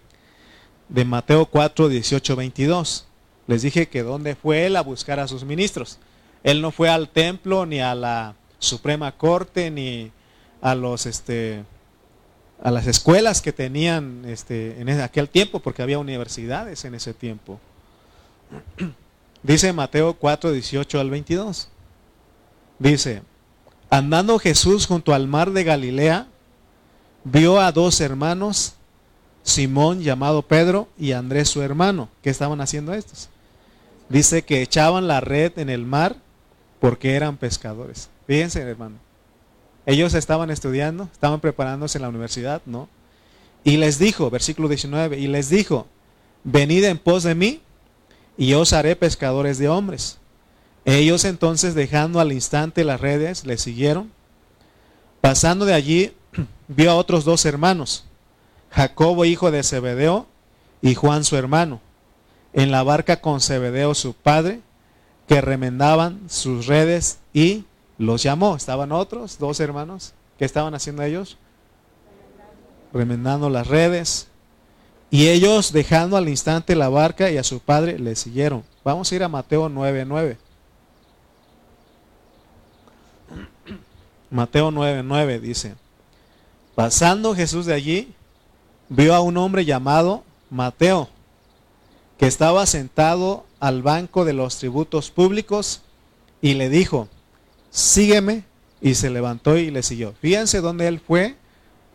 Mateo 0.89 1.47
4, 1.47 1.89
18, 1.89 2.37
22. 2.37 3.07
Les 3.47 3.63
dije 3.63 3.89
que 3.89 4.03
dónde 4.03 4.37
fue 4.37 4.67
él 4.67 4.77
a 4.77 4.83
buscar 4.83 5.19
a 5.21 5.29
sus 5.29 5.45
ministros. 5.45 5.99
Él 6.45 6.61
no 6.61 6.71
fue 6.71 6.89
al 6.89 7.09
templo, 7.09 7.67
ni 7.67 7.81
a 7.81 7.95
la 7.95 8.35
Suprema 8.59 9.13
Corte, 9.13 9.71
ni 9.71 10.13
a 10.61 10.75
los 10.75 11.07
este 11.07 11.65
a 12.63 12.71
las 12.71 12.87
escuelas 12.87 13.43
que 13.43 13.53
tenían 13.53 14.23
este, 14.25 14.81
en 14.81 14.89
aquel 15.01 15.29
tiempo, 15.29 15.59
porque 15.59 15.83
había 15.83 15.99
universidades 15.99 16.85
en 16.85 16.95
ese 16.95 17.13
tiempo. 17.13 17.59
Dice 19.43 19.73
Mateo 19.73 20.15
4, 20.15 20.53
18 20.53 21.01
al 21.01 21.11
22. 21.11 21.69
Dice, 22.79 23.23
Andando 23.93 24.39
Jesús 24.39 24.87
junto 24.87 25.13
al 25.13 25.29
mar 25.29 25.51
de 25.51 25.65
Galilea, 25.65 26.27
vio 27.25 27.61
a 27.61 27.73
dos 27.73 28.01
hermanos, 28.01 28.73
Simón 29.43 30.01
llamado 30.01 30.41
Pedro 30.41 30.89
y 30.99 31.13
Andrés 31.13 31.51
su 31.51 31.61
hermano. 31.61 32.09
¿Qué 32.23 32.31
estaban 32.31 32.63
haciendo 32.63 32.95
estos? 32.95 33.29
Dice 34.09 34.45
que 34.45 34.63
echaban 34.63 35.09
la 35.09 35.21
red 35.21 35.59
en 35.59 35.69
el 35.69 35.85
mar 35.85 36.17
porque 36.81 37.17
eran 37.17 37.37
pescadores. 37.37 38.09
Fíjense, 38.27 38.63
hermano. 38.63 38.97
Ellos 39.85 40.15
estaban 40.15 40.51
estudiando, 40.51 41.11
estaban 41.13 41.41
preparándose 41.41 41.99
en 41.99 42.03
la 42.03 42.09
universidad, 42.09 42.63
¿no? 42.65 42.89
Y 43.63 43.77
les 43.77 43.99
dijo, 43.99 44.31
versículo 44.31 44.69
19, 44.69 45.19
y 45.19 45.27
les 45.27 45.51
dijo, 45.51 45.87
venid 46.45 46.85
en 46.85 46.97
pos 46.97 47.25
de 47.25 47.35
mí 47.35 47.61
y 48.39 48.47
yo 48.47 48.61
os 48.61 48.73
haré 48.73 48.97
pescadores 48.97 49.59
de 49.59 49.69
hombres. 49.69 50.17
Ellos 50.85 51.25
entonces, 51.25 51.75
dejando 51.75 52.21
al 52.21 52.33
instante 52.33 52.85
las 52.85 53.01
redes, 53.01 53.47
le 53.47 53.57
siguieron. 53.57 54.11
Pasando 55.21 55.65
de 55.65 55.75
allí, 55.75 56.13
vio 56.69 56.91
a 56.91 56.97
otros 56.97 57.25
dos 57.25 57.45
hermanos, 57.45 58.05
Jacobo 58.71 59.25
hijo 59.25 59.51
de 59.51 59.63
Zebedeo 59.63 60.27
y 60.81 60.95
Juan 60.95 61.25
su 61.25 61.37
hermano, 61.37 61.81
en 62.53 62.71
la 62.71 62.83
barca 62.83 63.21
con 63.21 63.41
Zebedeo 63.41 63.95
su 63.95 64.15
padre, 64.15 64.61
que 65.29 65.41
remendaban 65.41 66.21
sus 66.29 66.67
redes 66.67 67.19
y 67.33 67.65
los 67.99 68.23
llamó. 68.23 68.57
Estaban 68.57 68.93
otros 68.93 69.39
dos 69.39 69.61
hermanos. 69.61 70.13
¿Qué 70.39 70.45
estaban 70.45 70.75
haciendo 70.75 71.03
ellos? 71.03 71.39
Remendando 72.93 73.49
las 73.49 73.69
redes. 73.69 74.29
Y 75.11 75.29
ellos, 75.29 75.73
dejando 75.73 76.17
al 76.17 76.29
instante 76.29 76.75
la 76.75 76.89
barca 76.89 77.31
y 77.31 77.37
a 77.37 77.45
su 77.45 77.61
padre, 77.61 77.99
le 77.99 78.17
siguieron. 78.17 78.65
Vamos 78.83 79.13
a 79.13 79.15
ir 79.15 79.23
a 79.23 79.29
Mateo 79.29 79.69
9:9. 79.69 80.37
Mateo 84.33 84.73
9:9 84.73 85.41
dice, 85.41 85.75
pasando 86.75 87.35
Jesús 87.35 87.67
de 87.67 87.75
allí, 87.75 88.13
vio 88.89 89.15
a 89.15 89.21
un 89.21 89.37
hombre 89.37 89.65
llamado 89.65 90.25
Mateo, 90.51 91.09
que 92.19 92.27
estaba 92.27 92.67
sentado 92.67 93.45
al 93.61 93.83
banco 93.83 94.25
de 94.25 94.33
los 94.33 94.59
tributos 94.59 95.11
públicos 95.11 95.83
y 96.41 96.55
le 96.55 96.69
dijo, 96.69 97.09
sígueme, 97.71 98.45
y 98.81 98.95
se 98.97 99.11
levantó 99.11 99.57
y 99.57 99.71
le 99.71 99.83
siguió. 99.83 100.13
Fíjense 100.21 100.61
dónde 100.61 100.89
él 100.89 100.99
fue 100.99 101.37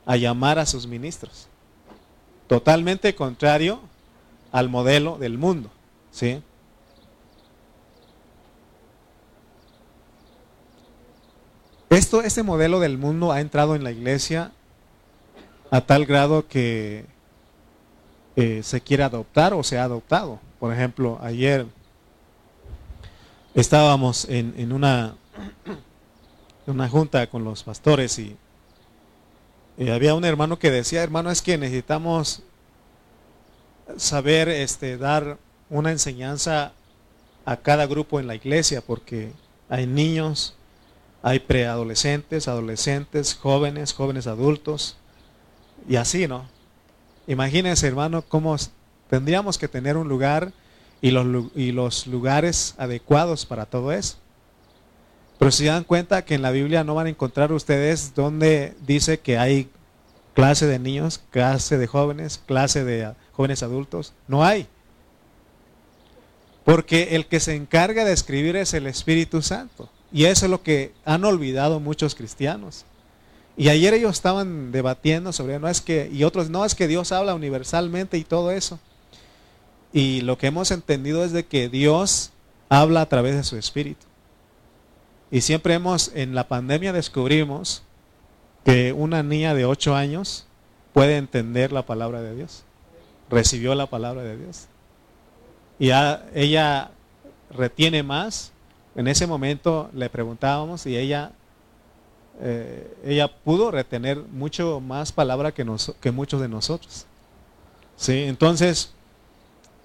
a 0.06 0.15
llamar 0.15 0.58
a 0.58 0.65
sus 0.65 0.88
ministros. 0.88 1.48
Totalmente 2.48 3.13
contrario 3.13 3.82
al 4.53 4.70
modelo 4.70 5.17
del 5.17 5.38
mundo. 5.38 5.70
¿sí? 6.12 6.41
Esto, 11.89 12.22
este 12.22 12.44
modelo 12.44 12.82
del 12.82 12.98
mundo 12.98 13.32
ha 13.32 13.39
entrado 13.39 13.74
en 13.75 13.84
la 13.84 13.91
iglesia 13.91 14.51
a 15.72 15.82
tal 15.82 16.06
grado 16.06 16.46
que 16.48 17.06
eh, 18.36 18.62
se 18.62 18.82
quiere 18.82 19.03
adoptar 19.03 19.53
o 19.53 19.63
se 19.63 19.79
ha 19.79 19.84
adoptado. 19.84 20.39
Por 20.60 20.74
ejemplo, 20.74 21.17
ayer 21.22 21.65
estábamos 23.56 24.25
en, 24.29 24.74
una, 24.74 25.15
una 26.65 26.89
junta 26.89 27.25
con 27.27 27.46
los 27.46 27.63
pastores 27.63 28.20
y, 28.20 28.36
había 29.89 30.13
un 30.13 30.25
hermano 30.25 30.60
que 30.60 30.72
decía, 30.72 31.03
hermano, 31.03 31.32
es 31.32 31.41
que 31.41 31.58
necesitamos 31.58 32.41
saber 33.96 34.50
este, 34.50 34.98
dar 34.98 35.38
una 35.70 35.91
enseñanza 35.91 36.74
a 37.46 37.58
cada 37.58 37.86
grupo 37.86 38.20
en 38.20 38.27
la 38.27 38.36
iglesia 38.36 38.82
porque 38.82 39.32
hay 39.70 39.86
niños, 39.88 40.57
hay 41.27 41.39
preadolescentes, 41.39 42.48
adolescentes, 42.48 43.36
jóvenes, 43.36 43.91
jóvenes 43.91 44.27
adultos 44.27 44.96
y 45.89 45.98
así, 45.98 46.25
¿no? 46.25 46.46
Imagínense, 47.27 47.86
hermano, 47.86 48.22
cómo 48.22 48.55
tendríamos 49.10 49.57
que 49.57 49.67
tener 49.67 49.98
un 49.98 50.07
lugar 50.07 50.53
y 51.01 51.12
los, 51.12 51.51
y 51.53 51.74
los 51.74 52.07
lugares 52.07 52.75
adecuados 52.77 53.46
para 53.46 53.65
todo 53.65 53.91
eso. 53.91 54.15
Pero 55.38 55.51
si 55.51 55.65
dan 55.65 55.84
cuenta 55.84 56.24
que 56.24 56.36
en 56.36 56.41
la 56.41 56.51
Biblia 56.51 56.86
no 56.86 56.96
van 56.96 57.07
a 57.07 57.10
encontrar 57.10 57.51
ustedes 57.51 58.15
donde 58.15 58.74
dice 58.88 59.19
que 59.19 59.38
hay 59.38 59.69
clase 60.34 60.65
de 60.65 60.79
niños, 60.79 61.19
clase 61.29 61.77
de 61.77 61.88
jóvenes, 61.88 62.41
clase 62.46 62.86
de 62.86 63.13
jóvenes 63.34 63.63
adultos. 63.63 64.13
No 64.29 64.46
hay. 64.46 64.65
Porque 66.63 67.17
el 67.17 67.25
que 67.25 67.41
se 67.41 67.53
encarga 67.53 68.05
de 68.05 68.13
escribir 68.13 68.55
es 68.55 68.74
el 68.74 68.88
Espíritu 68.88 69.41
Santo. 69.41 69.89
Y 70.12 70.26
eso 70.26 70.46
es 70.46 70.52
lo 70.52 70.64
que 70.64 70.94
han 71.06 71.26
olvidado 71.26 71.80
muchos 71.80 72.16
cristianos. 72.16 72.86
Y 73.58 73.70
ayer 73.70 73.94
ellos 73.94 74.12
estaban 74.12 74.72
debatiendo 74.72 75.34
sobre, 75.34 75.60
no 75.60 75.68
es 75.68 75.82
que, 75.82 76.10
y 76.12 76.24
otros, 76.24 76.50
no 76.50 76.64
es 76.64 76.76
que 76.76 76.88
Dios 76.88 77.12
habla 77.12 77.34
universalmente 77.34 78.18
y 78.18 78.24
todo 78.24 78.52
eso. 78.52 78.80
Y 79.92 80.22
lo 80.22 80.38
que 80.38 80.48
hemos 80.48 80.70
entendido 80.72 81.24
es 81.24 81.32
de 81.32 81.46
que 81.46 81.68
Dios 81.68 82.32
habla 82.70 83.02
a 83.02 83.10
través 83.10 83.36
de 83.36 83.44
su 83.44 83.58
Espíritu. 83.58 84.06
Y 85.32 85.42
siempre 85.42 85.74
hemos, 85.74 86.12
en 86.14 86.36
la 86.36 86.48
pandemia 86.48 86.94
descubrimos 86.94 87.84
que 88.64 88.94
una 88.94 89.24
niña 89.24 89.54
de 89.54 89.66
8 89.66 89.96
años 89.96 90.46
puede 90.94 91.18
entender 91.18 91.72
la 91.72 91.86
palabra 91.86 92.22
de 92.22 92.36
Dios. 92.36 92.64
Recibió 93.30 93.76
la 93.76 93.88
palabra 93.88 94.24
de 94.24 94.38
Dios. 94.38 94.68
Y 95.80 95.90
ella 96.34 96.92
retiene 97.50 98.04
más. 98.04 98.52
En 98.98 99.08
ese 99.08 99.27
momento 99.27 99.92
le 99.94 100.10
preguntábamos 100.10 100.88
y 100.88 100.98
ella, 100.98 101.32
eh, 102.42 102.98
ella 103.06 103.27
pudo 103.27 103.70
retener 103.70 104.18
mucho 104.18 104.80
más 104.80 105.12
palabra 105.12 105.54
que, 105.54 105.63
muchos 106.12 106.42
de 106.42 106.50
nosotros. 106.50 107.06
¿Sí? 107.96 108.24
Entonces, 108.24 108.92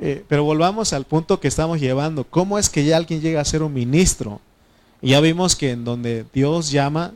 eh, 0.01 0.25
pero 0.29 0.45
volvamos 0.45 0.95
al 0.95 1.05
punto 1.05 1.41
que 1.41 1.49
estamos 1.49 1.79
llevando. 1.79 2.25
¿Cómo 2.25 2.59
es 2.59 2.71
que 2.71 2.87
ya 2.87 2.97
alguien 2.97 3.21
llega 3.21 3.43
a 3.43 3.45
ser 3.45 3.63
un 3.63 3.75
ministro? 3.75 4.41
Y 5.03 5.11
ya 5.11 5.21
vimos 5.21 5.57
que 5.57 5.73
en 5.73 5.85
donde 5.85 6.25
Dios 6.33 6.71
llama, 6.71 7.13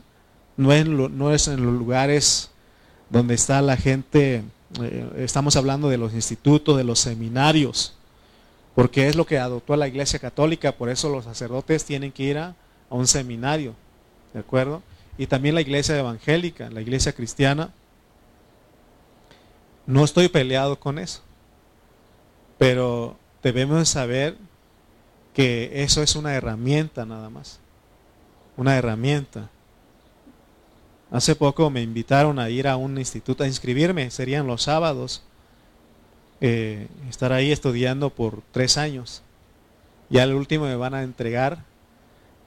no 0.55 0.71
es, 0.71 0.85
no 0.85 1.33
es 1.33 1.47
en 1.47 1.65
los 1.65 1.73
lugares 1.73 2.51
donde 3.09 3.33
está 3.33 3.59
la 3.63 3.75
gente, 3.75 4.43
eh, 4.83 5.09
estamos 5.17 5.55
hablando 5.55 5.89
de 5.89 5.97
los 5.97 6.13
institutos, 6.13 6.77
de 6.77 6.83
los 6.83 6.99
seminarios, 6.99 7.96
porque 8.77 9.07
es 9.07 9.15
lo 9.15 9.25
que 9.25 9.39
adoptó 9.39 9.75
la 9.75 9.87
Iglesia 9.87 10.19
Católica, 10.19 10.71
por 10.71 10.89
eso 10.89 11.09
los 11.09 11.25
sacerdotes 11.25 11.83
tienen 11.83 12.11
que 12.11 12.21
ir 12.21 12.37
a, 12.37 12.49
a 12.91 12.95
un 12.95 13.07
seminario, 13.07 13.73
¿de 14.35 14.39
acuerdo? 14.39 14.83
Y 15.17 15.25
también 15.25 15.55
la 15.55 15.61
Iglesia 15.61 15.97
Evangélica, 15.97 16.69
la 16.69 16.81
Iglesia 16.81 17.11
Cristiana. 17.11 17.71
No 19.87 20.05
estoy 20.05 20.27
peleado 20.27 20.79
con 20.79 20.99
eso. 20.99 21.23
Pero 22.59 23.17
debemos 23.41 23.89
saber 23.89 24.37
que 25.33 25.71
eso 25.81 26.03
es 26.03 26.15
una 26.15 26.35
herramienta 26.35 27.03
nada 27.03 27.31
más. 27.31 27.59
Una 28.57 28.77
herramienta. 28.77 29.49
Hace 31.09 31.33
poco 31.35 31.71
me 31.71 31.81
invitaron 31.81 32.37
a 32.37 32.51
ir 32.51 32.67
a 32.67 32.77
un 32.77 32.99
instituto 32.99 33.43
a 33.43 33.47
inscribirme, 33.47 34.11
serían 34.11 34.45
los 34.45 34.61
sábados, 34.61 35.23
eh, 36.39 36.87
estar 37.09 37.33
ahí 37.33 37.51
estudiando 37.51 38.09
por 38.09 38.41
tres 38.51 38.77
años. 38.77 39.23
Y 40.09 40.19
al 40.19 40.33
último 40.33 40.65
me 40.65 40.75
van 40.75 40.93
a 40.93 41.03
entregar, 41.03 41.63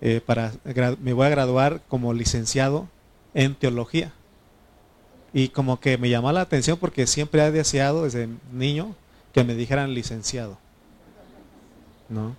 eh, 0.00 0.20
para, 0.24 0.52
me 1.00 1.12
voy 1.12 1.26
a 1.26 1.30
graduar 1.30 1.82
como 1.88 2.12
licenciado 2.12 2.88
en 3.34 3.54
teología. 3.54 4.12
Y 5.32 5.48
como 5.48 5.78
que 5.80 5.98
me 5.98 6.08
llamó 6.08 6.32
la 6.32 6.40
atención 6.40 6.78
porque 6.78 7.06
siempre 7.06 7.44
he 7.44 7.50
deseado 7.50 8.04
desde 8.04 8.28
niño 8.52 8.94
que 9.32 9.44
me 9.44 9.54
dijeran 9.54 9.94
licenciado. 9.94 10.58
¿No? 12.08 12.34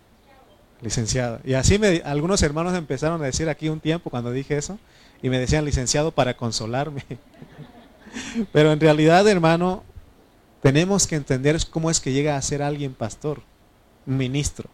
Licenciado. 0.81 1.39
Y 1.43 1.53
así 1.53 1.79
me, 1.79 2.01
algunos 2.03 2.41
hermanos 2.41 2.73
empezaron 2.73 3.21
a 3.21 3.25
decir 3.25 3.47
aquí 3.47 3.69
un 3.69 3.79
tiempo 3.79 4.09
cuando 4.09 4.31
dije 4.31 4.57
eso, 4.57 4.79
y 5.21 5.29
me 5.29 5.39
decían 5.39 5.63
licenciado 5.63 6.11
para 6.11 6.35
consolarme. 6.35 7.03
Pero 8.51 8.71
en 8.71 8.79
realidad, 8.79 9.27
hermano, 9.27 9.83
tenemos 10.61 11.07
que 11.07 11.15
entender 11.15 11.57
cómo 11.69 11.89
es 11.89 11.99
que 11.99 12.13
llega 12.13 12.37
a 12.37 12.41
ser 12.41 12.61
alguien 12.61 12.93
pastor, 12.93 13.41
ministro. 14.05 14.69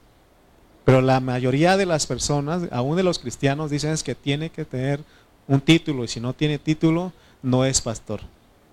Pero 0.86 1.02
la 1.02 1.20
mayoría 1.20 1.78
de 1.78 1.86
las 1.86 2.08
personas, 2.08 2.64
aún 2.72 2.96
de 2.96 3.04
los 3.04 3.20
cristianos, 3.20 3.72
dicen 3.72 3.92
es 3.92 4.04
que 4.04 4.16
tiene 4.16 4.50
que 4.50 4.66
tener 4.66 5.02
un 5.48 5.62
título 5.62 6.04
y 6.04 6.08
si 6.08 6.20
no 6.20 6.34
tiene 6.34 6.60
título, 6.60 7.12
no 7.42 7.66
es 7.66 7.82
pastor. 7.82 8.22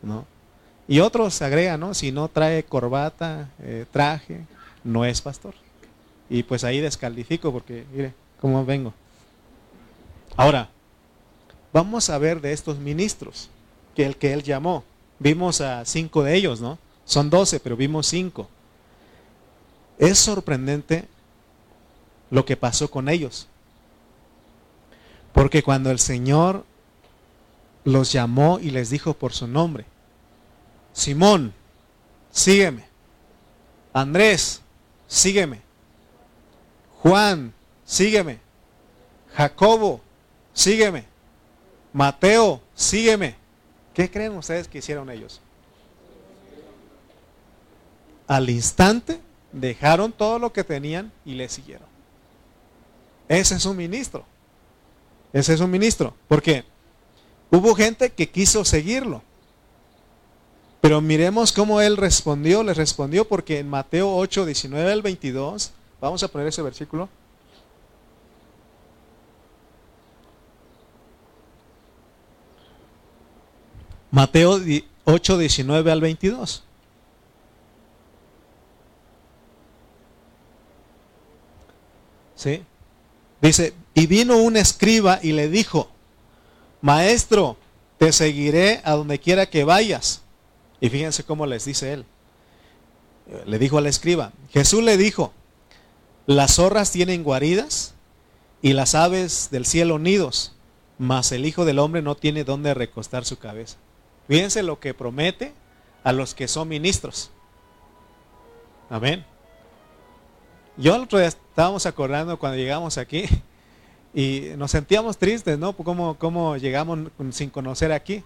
¿no? 0.03 0.27
Y 0.87 1.01
otros 1.01 1.41
agregan, 1.43 1.81
¿no? 1.81 1.95
Si 1.95 2.13
no 2.13 2.29
trae 2.29 2.63
corbata, 2.65 3.51
eh, 3.63 3.87
traje, 3.91 4.45
no 4.83 5.05
es 5.05 5.21
pastor. 5.21 5.55
Y 6.29 6.43
pues 6.43 6.63
ahí 6.65 6.81
descalifico 6.81 7.53
porque, 7.53 7.85
mire, 7.93 8.13
cómo 8.41 8.65
vengo. 8.65 8.93
Ahora, 10.37 10.69
vamos 11.73 12.11
a 12.11 12.19
ver 12.19 12.41
de 12.41 12.53
estos 12.53 12.79
ministros, 12.79 13.49
que 13.95 14.05
el 14.05 14.17
que 14.17 14.33
él 14.33 14.43
llamó. 14.43 14.85
Vimos 15.19 15.61
a 15.61 15.85
cinco 15.85 16.23
de 16.23 16.35
ellos, 16.35 16.61
¿no? 16.61 16.79
Son 17.05 17.31
doce, 17.31 17.61
pero 17.61 17.77
vimos 17.77 18.07
cinco. 18.07 18.49
Es 19.99 20.19
sorprendente 20.19 21.09
lo 22.31 22.45
que 22.45 22.57
pasó 22.57 22.91
con 22.91 23.09
ellos. 23.09 23.49
Porque 25.33 25.63
cuando 25.63 25.91
el 25.91 25.99
Señor 25.99 26.65
los 27.85 28.13
llamó 28.13 28.59
y 28.61 28.71
les 28.71 28.91
dijo 28.91 29.15
por 29.15 29.33
su 29.33 29.47
nombre, 29.47 29.85
Simón, 30.93 31.53
sígueme. 32.31 32.85
Andrés, 33.93 34.63
sígueme. 35.07 35.61
Juan, 37.03 37.53
sígueme. 37.85 38.39
Jacobo, 39.35 40.01
sígueme. 40.53 41.05
Mateo, 41.93 42.61
sígueme. 42.75 43.37
¿Qué 43.93 44.11
creen 44.11 44.37
ustedes 44.37 44.67
que 44.67 44.79
hicieron 44.79 45.11
ellos? 45.11 45.41
Al 48.27 48.51
instante 48.51 49.21
dejaron 49.53 50.13
todo 50.13 50.39
lo 50.39 50.53
que 50.53 50.65
tenían 50.65 51.13
y 51.25 51.35
le 51.35 51.49
siguieron. 51.49 51.89
Ese 53.29 53.55
es 53.55 53.65
un 53.65 53.77
ministro. 53.77 54.25
Ese 55.33 55.55
es 55.55 55.61
un 55.61 55.71
ministro. 55.71 56.15
Porque 56.29 56.65
hubo 57.51 57.75
gente 57.75 58.11
que 58.11 58.29
quiso 58.31 58.65
seguirlo 58.65 59.23
pero 60.85 61.01
miremos 61.01 61.51
cómo 61.51 61.81
él 61.81 61.97
respondió. 61.97 62.63
Le 62.63 62.75
respondió 62.75 63.27
porque 63.27 63.59
en 63.59 63.71
Mateo 63.71 64.15
8, 64.15 64.45
19 64.45 64.93
al 64.93 65.01
22, 65.01 65.71
vamos 65.99 66.23
a 66.23 66.29
poner 66.29 66.49
ese 66.49 66.61
versículo. 66.61 67.09
Mateo 74.11 74.61
8, 75.07 75.39
19 75.39 75.91
al 75.91 76.03
22. 76.03 76.65
¿Sí? 82.35 82.63
Dice, 83.41 83.75
y 83.95 84.07
vino 84.07 84.39
un 84.39 84.57
escriba 84.57 85.21
y 85.23 85.33
le 85.33 85.49
dijo, 85.49 85.91
Maestro, 86.81 87.57
te 87.99 88.13
seguiré 88.13 88.81
a 88.85 88.93
donde 88.93 89.19
quiera 89.19 89.47
que 89.47 89.65
vayas. 89.65 90.23
Y 90.81 90.89
fíjense 90.91 91.25
cómo 91.25 91.47
les 91.47 91.65
dice 91.65 91.93
él. 91.93 92.05
Le 93.47 93.59
dijo 93.59 93.79
al 93.79 93.87
escriba, 93.87 94.33
Jesús 94.51 94.83
le 94.83 94.97
dijo, 94.97 95.33
las 96.27 96.57
zorras 96.57 96.91
tienen 96.91 97.23
guaridas 97.23 97.95
y 98.61 98.73
las 98.73 98.95
aves 98.95 99.49
del 99.51 99.67
cielo 99.67 99.99
nidos, 99.99 100.55
mas 100.99 101.33
el 101.33 101.47
Hijo 101.47 101.65
del 101.65 101.79
Hombre 101.79 102.03
no 102.03 102.17
tiene 102.17 102.45
dónde 102.45 102.75
recostar 102.75 103.25
su 103.25 103.39
cabeza. 103.39 103.77
Fíjense 104.29 104.63
lo 104.63 104.81
que 104.81 104.95
promete 104.95 105.53
a 106.03 106.13
los 106.13 106.35
que 106.35 106.49
son 106.49 106.69
ministros. 106.69 107.31
Amén. 108.91 109.25
Yo 110.77 110.95
el 110.97 111.03
otro 111.03 111.19
día 111.19 111.31
estábamos 111.55 111.87
acordando 111.87 112.37
cuando 112.37 112.59
llegamos 112.59 112.99
aquí 112.99 113.27
y 114.13 114.51
nos 114.57 114.73
sentíamos 114.73 115.17
tristes, 115.17 115.57
¿no? 115.57 115.73
¿Cómo, 115.73 116.19
cómo 116.19 116.57
llegamos 116.57 116.99
sin 117.31 117.49
conocer 117.49 117.93
aquí? 117.93 118.25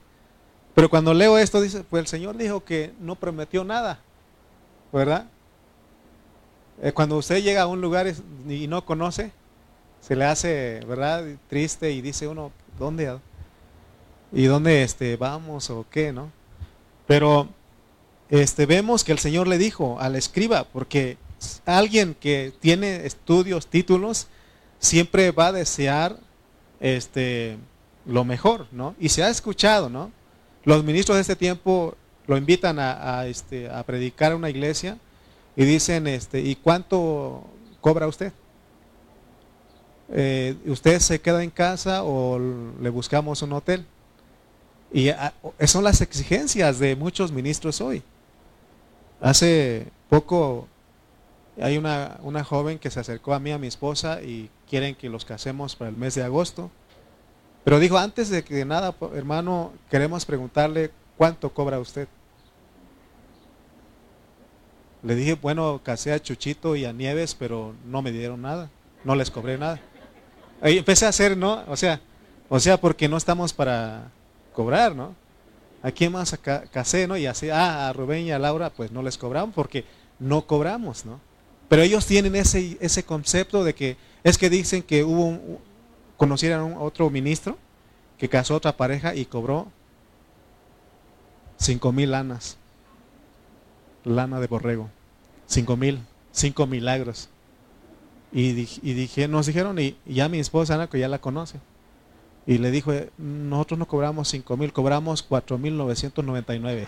Pero 0.74 0.88
cuando 0.88 1.12
leo 1.12 1.36
esto, 1.36 1.60
dice, 1.60 1.84
pues 1.84 2.00
el 2.00 2.06
Señor 2.06 2.38
dijo 2.38 2.64
que 2.64 2.94
no 3.00 3.16
prometió 3.16 3.64
nada, 3.64 4.00
¿verdad? 4.94 5.26
Eh, 6.80 6.92
cuando 6.92 7.18
usted 7.18 7.42
llega 7.42 7.60
a 7.60 7.66
un 7.66 7.82
lugar 7.82 8.10
y 8.48 8.66
no 8.66 8.86
conoce, 8.86 9.30
se 10.00 10.16
le 10.16 10.24
hace, 10.24 10.80
¿verdad? 10.86 11.26
Triste 11.50 11.90
y 11.90 12.00
dice 12.00 12.28
uno, 12.28 12.50
¿dónde? 12.78 13.18
¿Y 14.32 14.44
dónde 14.46 14.84
este, 14.84 15.18
vamos 15.18 15.68
o 15.68 15.84
qué, 15.90 16.14
no? 16.14 16.32
Pero 17.06 17.46
este, 18.30 18.64
vemos 18.64 19.04
que 19.04 19.12
el 19.12 19.18
Señor 19.18 19.48
le 19.48 19.58
dijo 19.58 20.00
al 20.00 20.16
escriba, 20.16 20.64
porque 20.64 21.18
alguien 21.66 22.14
que 22.14 22.52
tiene 22.60 23.06
estudios, 23.06 23.66
títulos, 23.66 24.28
siempre 24.78 25.30
va 25.30 25.48
a 25.48 25.52
desear 25.52 26.18
este, 26.80 27.58
lo 28.06 28.24
mejor, 28.24 28.66
¿no? 28.72 28.94
Y 28.98 29.08
se 29.10 29.22
ha 29.22 29.28
escuchado, 29.28 29.88
¿no? 29.88 30.10
Los 30.64 30.84
ministros 30.84 31.16
de 31.16 31.22
este 31.22 31.36
tiempo 31.36 31.94
lo 32.26 32.36
invitan 32.36 32.78
a, 32.78 33.26
este, 33.26 33.70
a 33.70 33.82
predicar 33.84 34.32
a 34.32 34.36
una 34.36 34.50
iglesia 34.50 34.98
y 35.56 35.64
dicen, 35.64 36.06
este, 36.06 36.40
¿y 36.40 36.54
cuánto 36.56 37.44
cobra 37.80 38.06
usted? 38.06 38.32
Eh, 40.10 40.56
¿Usted 40.66 41.00
se 41.00 41.20
queda 41.20 41.42
en 41.42 41.50
casa 41.50 42.02
o 42.04 42.38
le 42.80 42.90
buscamos 42.90 43.42
un 43.42 43.52
hotel? 43.52 43.84
Y 44.92 45.10
ah, 45.10 45.34
son 45.66 45.84
las 45.84 46.00
exigencias 46.00 46.78
de 46.78 46.96
muchos 46.96 47.30
ministros 47.32 47.80
hoy. 47.80 48.02
Hace 49.20 49.86
poco 50.08 50.66
hay 51.60 51.78
una, 51.78 52.18
una, 52.22 52.44
joven 52.44 52.78
que 52.78 52.90
se 52.90 53.00
acercó 53.00 53.34
a 53.34 53.40
mí, 53.40 53.50
a 53.50 53.58
mi 53.58 53.66
esposa, 53.66 54.22
y 54.22 54.50
quieren 54.68 54.94
que 54.94 55.08
los 55.08 55.24
casemos 55.24 55.76
para 55.76 55.90
el 55.90 55.96
mes 55.96 56.14
de 56.14 56.22
agosto. 56.22 56.70
Pero 57.64 57.78
dijo, 57.78 57.98
antes 57.98 58.30
de 58.30 58.44
que 58.44 58.64
nada, 58.64 58.94
hermano, 59.14 59.72
queremos 59.90 60.24
preguntarle 60.24 60.90
cuánto 61.16 61.52
cobra 61.52 61.78
usted. 61.78 62.08
Le 65.02 65.14
dije, 65.14 65.34
bueno, 65.34 65.80
casé 65.82 66.12
a 66.12 66.20
Chuchito 66.20 66.76
y 66.76 66.84
a 66.84 66.92
Nieves, 66.92 67.34
pero 67.34 67.74
no 67.84 68.02
me 68.02 68.10
dieron 68.12 68.42
nada, 68.42 68.70
no 69.04 69.14
les 69.14 69.30
cobré 69.30 69.58
nada. 69.58 69.80
Y 70.64 70.78
empecé 70.78 71.06
a 71.06 71.10
hacer, 71.10 71.36
¿no? 71.36 71.62
O 71.68 71.76
sea, 71.76 72.00
o 72.48 72.58
sea, 72.58 72.80
porque 72.80 73.08
no 73.08 73.16
estamos 73.16 73.52
para 73.52 74.10
cobrar, 74.52 74.96
¿no? 74.96 75.14
¿A 75.82 75.92
quién 75.92 76.12
más 76.12 76.36
casé, 76.72 77.06
no? 77.06 77.16
Y 77.16 77.26
así, 77.26 77.50
ah, 77.50 77.88
a 77.88 77.92
Rubén 77.92 78.26
y 78.26 78.32
a 78.32 78.38
Laura, 78.38 78.70
pues 78.70 78.90
no 78.90 79.02
les 79.02 79.18
cobramos 79.18 79.54
porque 79.54 79.84
no 80.18 80.46
cobramos, 80.46 81.04
¿no? 81.04 81.20
Pero 81.68 81.82
ellos 81.82 82.06
tienen 82.06 82.34
ese, 82.34 82.78
ese 82.80 83.04
concepto 83.04 83.62
de 83.62 83.74
que 83.74 83.96
es 84.24 84.38
que 84.38 84.50
dicen 84.50 84.82
que 84.82 85.04
hubo 85.04 85.26
un, 85.26 85.58
conocieron 86.16 86.72
a 86.72 86.80
otro 86.80 87.08
ministro 87.10 87.56
que 88.18 88.28
casó 88.28 88.54
a 88.54 88.56
otra 88.58 88.76
pareja 88.76 89.14
y 89.14 89.24
cobró 89.24 89.68
cinco 91.56 91.92
mil 91.92 92.10
lanas, 92.10 92.56
lana 94.04 94.40
de 94.40 94.46
borrego, 94.46 94.90
cinco 95.46 95.76
mil, 95.76 96.00
cinco 96.32 96.66
milagros. 96.66 97.28
Y, 98.30 98.52
dije, 98.52 99.26
nos 99.26 99.46
dijeron, 99.46 99.78
y, 99.78 99.96
ya 100.04 100.28
mi 100.28 100.38
esposa 100.38 100.74
Ana, 100.74 100.88
que 100.88 100.98
ya 100.98 101.08
la 101.08 101.18
conoce, 101.18 101.60
y 102.46 102.58
le 102.58 102.70
dijo, 102.70 102.92
nosotros 103.16 103.78
no 103.78 103.88
cobramos 103.88 104.28
cinco 104.28 104.56
mil, 104.56 104.72
cobramos 104.72 105.22
cuatro 105.22 105.56
mil 105.56 105.76
novecientos 105.76 106.24
noventa 106.24 106.54
y 106.54 106.58
nueve. 106.58 106.86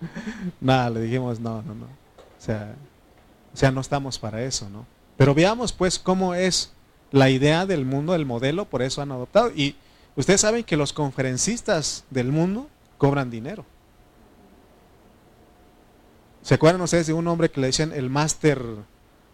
Nada, 0.60 0.90
le 0.90 1.00
dijimos, 1.00 1.40
no, 1.40 1.62
no, 1.62 1.74
no. 1.74 1.86
O 1.86 2.40
sea, 2.40 2.74
o 3.56 3.58
sea, 3.58 3.70
no 3.70 3.80
estamos 3.80 4.18
para 4.18 4.42
eso, 4.42 4.68
¿no? 4.68 4.84
Pero 5.16 5.32
veamos 5.32 5.72
pues 5.72 5.98
cómo 5.98 6.34
es 6.34 6.72
la 7.10 7.30
idea 7.30 7.64
del 7.64 7.86
mundo, 7.86 8.14
el 8.14 8.26
modelo, 8.26 8.66
por 8.66 8.82
eso 8.82 9.00
han 9.00 9.10
adoptado. 9.12 9.50
Y 9.56 9.76
ustedes 10.14 10.42
saben 10.42 10.62
que 10.62 10.76
los 10.76 10.92
conferencistas 10.92 12.04
del 12.10 12.32
mundo 12.32 12.68
cobran 12.98 13.30
dinero. 13.30 13.64
¿Se 16.42 16.52
acuerdan 16.52 16.82
ustedes 16.82 17.06
de 17.06 17.14
un 17.14 17.26
hombre 17.28 17.50
que 17.50 17.62
le 17.62 17.68
decían 17.68 17.94
el 17.94 18.10
máster 18.10 18.62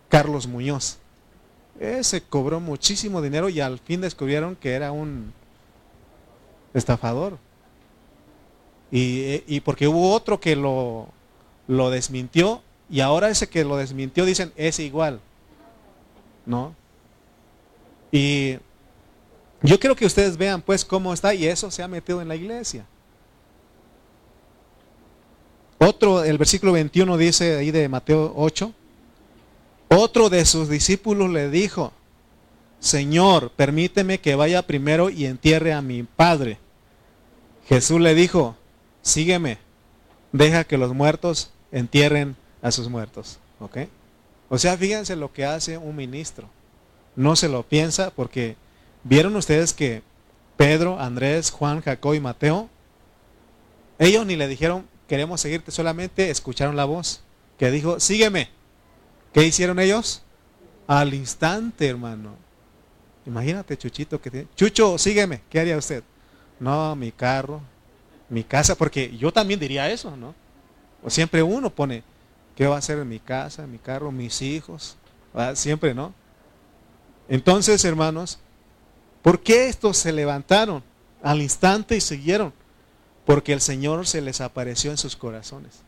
Carlos 0.09 0.47
Muñoz? 0.47 0.99
Ese 1.81 2.23
cobró 2.23 2.61
muchísimo 2.61 3.23
dinero 3.23 3.49
y 3.49 3.59
al 3.59 3.81
fin 3.81 4.03
descubrieron 4.03 4.55
que 4.55 4.75
era 4.75 4.93
un 4.93 5.33
estafador. 6.75 7.39
Y, 8.93 9.43
y 9.49 9.59
porque 9.63 9.89
hubo 9.89 10.13
otro 10.13 10.39
que 10.39 10.55
lo, 10.55 11.09
lo 11.67 11.91
desmintió 11.91 12.63
y 12.93 13.01
ahora 13.01 13.31
ese 13.31 13.49
que 13.49 13.65
lo 13.65 13.79
desmintió 13.79 14.27
dicen, 14.27 14.53
es 14.55 14.79
igual. 14.79 15.19
¿No? 16.45 16.75
Y 18.11 18.59
yo 19.63 19.81
quiero 19.81 19.97
que 19.97 20.05
ustedes 20.05 20.37
vean 20.37 20.61
pues 20.61 20.85
cómo 20.85 21.15
está 21.15 21.33
y 21.33 21.47
eso 21.47 21.71
se 21.71 21.83
ha 21.83 21.89
metido 21.89 22.21
en 22.21 22.29
la 22.29 22.37
iglesia. 22.37 22.85
Otro, 25.79 26.23
el 26.23 26.37
versículo 26.37 26.73
21 26.73 27.17
dice 27.17 27.57
ahí 27.57 27.71
de 27.71 27.89
Mateo 27.89 28.35
8, 28.37 28.75
otro 29.89 30.29
de 30.29 30.45
sus 30.45 30.69
discípulos 30.69 31.31
le 31.31 31.49
dijo, 31.49 31.95
Señor, 32.79 33.53
permíteme 33.57 34.21
que 34.21 34.35
vaya 34.35 34.67
primero 34.67 35.09
y 35.09 35.25
entierre 35.25 35.73
a 35.73 35.81
mi 35.81 36.03
padre. 36.03 36.59
Jesús 37.69 38.03
le 38.03 38.15
dijo, 38.15 38.55
sígueme, 39.01 39.57
deja 40.31 40.65
que 40.65 40.77
los 40.77 40.93
muertos 40.93 41.53
entierren 41.71 42.37
a 42.63 42.71
sus 42.71 42.89
muertos. 42.89 43.39
¿Ok? 43.61 43.79
O 44.49 44.59
sea, 44.59 44.77
fíjense 44.77 45.17
lo 45.17 45.33
que 45.33 45.45
hace 45.45 45.77
un 45.77 45.97
ministro. 45.97 46.49
No 47.17 47.37
se 47.37 47.49
lo 47.49 47.63
piensa 47.63 48.11
porque 48.11 48.57
vieron 49.05 49.37
ustedes 49.37 49.73
que 49.75 50.03
Pedro, 50.57 50.99
Andrés, 50.99 51.51
Juan, 51.51 51.81
Jacob 51.83 52.15
y 52.15 52.21
Mateo, 52.21 52.69
ellos 53.99 54.25
ni 54.27 54.37
le 54.37 54.49
dijeron, 54.49 54.87
queremos 55.09 55.41
seguirte, 55.41 55.71
solamente 55.71 56.31
escucharon 56.31 56.77
la 56.77 56.85
voz 56.85 57.23
que 57.59 57.71
dijo, 57.71 58.01
sígueme. 58.01 58.49
¿Qué 59.33 59.45
hicieron 59.45 59.79
ellos? 59.79 60.23
Al 60.87 61.15
instante, 61.15 61.89
hermano. 61.89 62.35
Imagínate, 63.25 63.77
Chuchito, 63.77 64.21
que 64.21 64.31
tiene, 64.31 64.49
Chucho, 64.57 64.99
sígueme. 64.99 65.43
¿Qué 65.49 65.61
haría 65.61 65.77
usted? 65.77 66.03
No, 66.59 66.95
mi 66.97 67.13
carro, 67.13 67.61
mi 68.29 68.45
casa, 68.45 68.75
porque 68.75 69.17
yo 69.17 69.33
también 69.33 69.61
diría 69.61 69.91
eso, 69.91 70.17
¿no? 70.17 70.35
O 71.03 71.11
siempre 71.11 71.43
uno 71.43 71.71
pone, 71.71 72.03
¿Qué 72.57 72.67
va 72.67 72.77
a 72.77 72.79
hacer 72.79 72.99
en 72.99 73.09
mi 73.09 73.19
casa, 73.19 73.65
en 73.65 73.73
mi 73.73 73.79
carro, 73.79 74.13
mis 74.13 74.43
hijos? 74.43 74.97
Siempre, 75.55 75.95
¿no? 75.95 76.13
Entonces, 77.29 77.85
hermanos, 77.85 78.39
¿por 79.23 79.41
qué 79.41 79.69
estos 79.69 79.97
se 79.97 80.13
levantaron 80.13 80.83
al 81.23 81.41
instante 81.41 81.97
y 81.97 82.01
siguieron? 82.01 82.53
Porque 83.25 83.53
el 83.53 83.61
Señor 83.61 84.07
se 84.07 84.21
les 84.21 84.41
apareció 84.41 84.91
en 84.91 84.99
sus 84.99 85.17
corazones. 85.17 85.81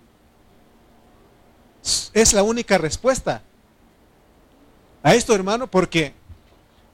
Es 2.14 2.32
la 2.32 2.42
única 2.42 2.78
respuesta 2.78 3.42
a 5.02 5.14
esto, 5.14 5.34
hermano, 5.34 5.66
porque, 5.70 6.14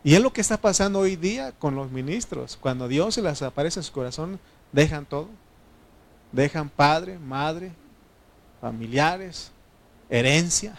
y 0.03 0.15
es 0.15 0.21
lo 0.21 0.33
que 0.33 0.41
está 0.41 0.57
pasando 0.57 0.99
hoy 0.99 1.15
día 1.15 1.53
con 1.53 1.77
los 1.77 1.93
ministros, 1.93 2.59
cuando 2.61 2.89
Dios 2.89 3.15
se 3.15 3.23
les 3.23 3.41
aparece 3.43 3.79
en 3.79 3.85
su 3.85 3.93
corazón, 3.93 4.41
dejan 4.73 5.07
todo, 5.07 5.29
dejan 6.33 6.69
padre, 6.71 7.21
madre, 7.21 7.71
familiares, 8.61 9.53
herencia, 10.11 10.75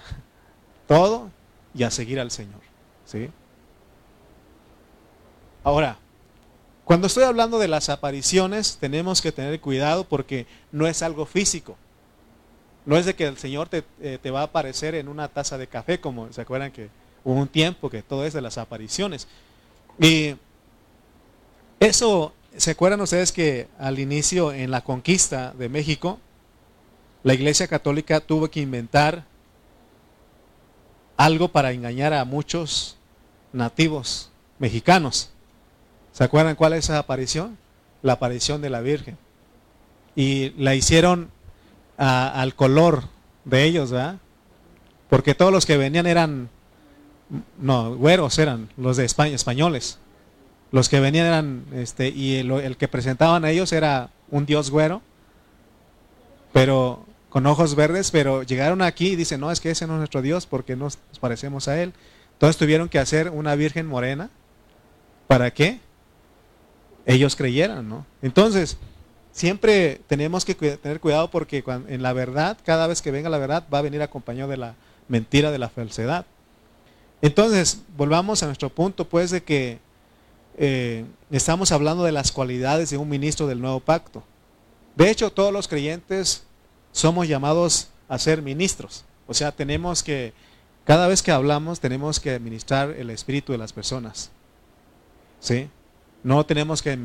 todo, 0.88 1.30
y 1.74 1.84
a 1.84 1.91
seguir 1.91 2.20
al 2.20 2.32
Señor. 2.32 2.60
¿sí? 3.06 3.30
Ahora, 5.63 5.98
cuando 6.84 7.08
estoy 7.08 7.24
hablando 7.24 7.60
de 7.60 7.67
las 7.67 7.89
apariciones, 7.89 8.78
tenemos 8.80 9.22
que 9.22 9.32
tener 9.32 9.60
cuidado 9.62 10.04
porque 10.04 10.46
no 10.72 10.88
es 10.88 11.02
algo 11.02 11.26
físico. 11.26 11.78
No 12.86 12.98
es 12.98 13.06
de 13.06 13.15
que 13.15 13.26
el 13.28 13.38
Señor 13.38 13.70
te, 13.70 13.84
eh, 14.02 14.17
te 14.22 14.32
va 14.32 14.41
a 14.41 14.46
aparecer 14.46 14.96
en 14.96 15.08
una 15.08 15.28
taza 15.28 15.58
de 15.58 15.67
café, 15.67 16.02
como 16.02 16.32
se 16.34 16.41
acuerdan 16.41 16.72
que 16.72 16.89
hubo 17.24 17.39
un 17.39 17.48
tiempo 17.48 17.89
que 17.89 18.02
todo 18.02 18.26
es 18.26 18.34
de 18.34 18.41
las 18.41 18.58
apariciones. 18.58 19.28
Y 20.00 20.36
eso, 21.80 22.34
¿se 22.58 22.72
acuerdan 22.72 23.02
ustedes 23.02 23.32
que 23.32 23.67
al 23.78 24.00
inicio 24.00 24.52
en 24.52 24.72
la 24.72 24.82
conquista 24.82 25.54
de 25.54 25.70
México, 25.70 26.20
la 27.23 27.34
Iglesia 27.34 27.67
Católica 27.67 28.19
tuvo 28.19 28.49
que 28.49 28.62
inventar 28.62 29.25
algo 31.17 31.49
para 31.49 31.71
engañar 31.71 32.13
a 32.13 32.25
muchos 32.25 32.97
nativos 33.53 34.31
mexicanos. 34.60 35.31
¿Se 36.12 36.23
acuerdan 36.23 36.55
cuál 36.55 36.73
es 36.73 36.86
esa 36.86 36.97
aparición? 36.97 37.57
La 38.01 38.13
aparición 38.13 38.62
de 38.62 38.69
la 38.69 38.81
Virgen. 38.81 39.17
Y 40.15 40.51
la 40.57 40.75
hicieron 40.75 41.29
al 41.97 42.55
color 42.55 43.03
de 43.45 43.63
ellos, 43.63 43.91
¿verdad? 43.91 44.17
Porque 45.10 45.36
todos 45.36 45.51
los 45.51 45.65
que 45.65 45.77
venían 45.77 46.07
eran 46.07 46.49
no, 47.57 47.95
güeros 47.95 48.38
eran, 48.39 48.69
los 48.77 48.97
de 48.97 49.05
España, 49.05 49.36
españoles. 49.36 49.99
Los 50.71 50.89
que 50.89 50.99
venían 50.99 51.27
eran, 51.27 51.65
este, 51.73 52.10
y 52.10 52.38
el, 52.38 52.51
el 52.51 52.77
que 52.77 52.88
presentaban 52.88 53.45
a 53.45 53.51
ellos 53.51 53.71
era 53.71 54.10
un 54.29 54.45
dios 54.45 54.69
güero, 54.69 55.01
pero 56.53 57.05
con 57.32 57.46
ojos 57.46 57.76
verdes, 57.76 58.12
pero 58.12 58.44
llegaron 58.44 58.82
aquí 58.82 59.12
y 59.12 59.15
dicen, 59.15 59.39
no, 59.39 59.52
es 59.52 59.62
que 59.62 59.72
ese 59.72 59.88
no 59.88 59.94
es 59.94 60.00
nuestro 60.00 60.22
Dios 60.22 60.46
porque 60.46 60.76
nos 60.76 60.98
parecemos 61.22 61.70
a 61.70 61.82
Él. 61.82 61.94
Entonces 62.34 62.58
tuvieron 62.58 62.89
que 62.89 63.00
hacer 63.00 63.30
una 63.30 63.56
virgen 63.56 63.88
morena. 63.88 64.30
¿Para 65.28 65.50
qué? 65.52 65.80
Ellos 67.06 67.38
creyeran, 67.38 67.88
¿no? 67.88 68.06
Entonces, 68.22 68.76
siempre 69.32 70.02
tenemos 70.08 70.44
que 70.44 70.56
tener 70.56 71.00
cuidado 71.00 71.32
porque 71.32 71.63
en 71.88 72.04
la 72.04 72.12
verdad, 72.12 72.58
cada 72.65 72.86
vez 72.86 73.02
que 73.02 73.12
venga 73.12 73.30
la 73.30 73.38
verdad, 73.38 73.63
va 73.74 73.78
a 73.78 73.84
venir 73.84 74.02
acompañado 74.02 74.50
de 74.50 74.58
la 74.58 74.76
mentira, 75.08 75.52
de 75.52 75.58
la 75.58 75.70
falsedad. 75.70 76.26
Entonces, 77.22 77.84
volvamos 77.96 78.44
a 78.44 78.48
nuestro 78.48 78.70
punto, 78.70 79.08
pues, 79.08 79.32
de 79.32 79.41
que 79.41 79.80
eh, 80.58 81.06
estamos 81.30 81.72
hablando 81.72 82.04
de 82.04 82.12
las 82.12 82.34
cualidades 82.34 82.89
de 82.89 82.98
un 82.98 83.08
ministro 83.08 83.48
del 83.48 83.62
nuevo 83.62 83.80
pacto. 83.80 84.22
De 84.98 85.10
hecho, 85.10 85.32
todos 85.32 85.54
los 85.54 85.70
creyentes 85.70 86.44
somos 86.91 87.27
llamados 87.27 87.89
a 88.08 88.17
ser 88.17 88.41
ministros. 88.41 89.06
O 89.27 89.34
sea, 89.34 89.51
tenemos 89.51 90.04
que, 90.04 90.34
cada 90.86 91.08
vez 91.08 91.21
que 91.21 91.32
hablamos, 91.32 91.80
tenemos 91.80 92.19
que 92.19 92.32
administrar 92.32 92.91
el 92.91 93.10
espíritu 93.10 93.51
de 93.51 93.58
las 93.58 93.73
personas. 93.73 94.32
¿Sí? 95.39 95.69
No 96.23 96.45
tenemos 96.45 96.82
que 96.82 96.97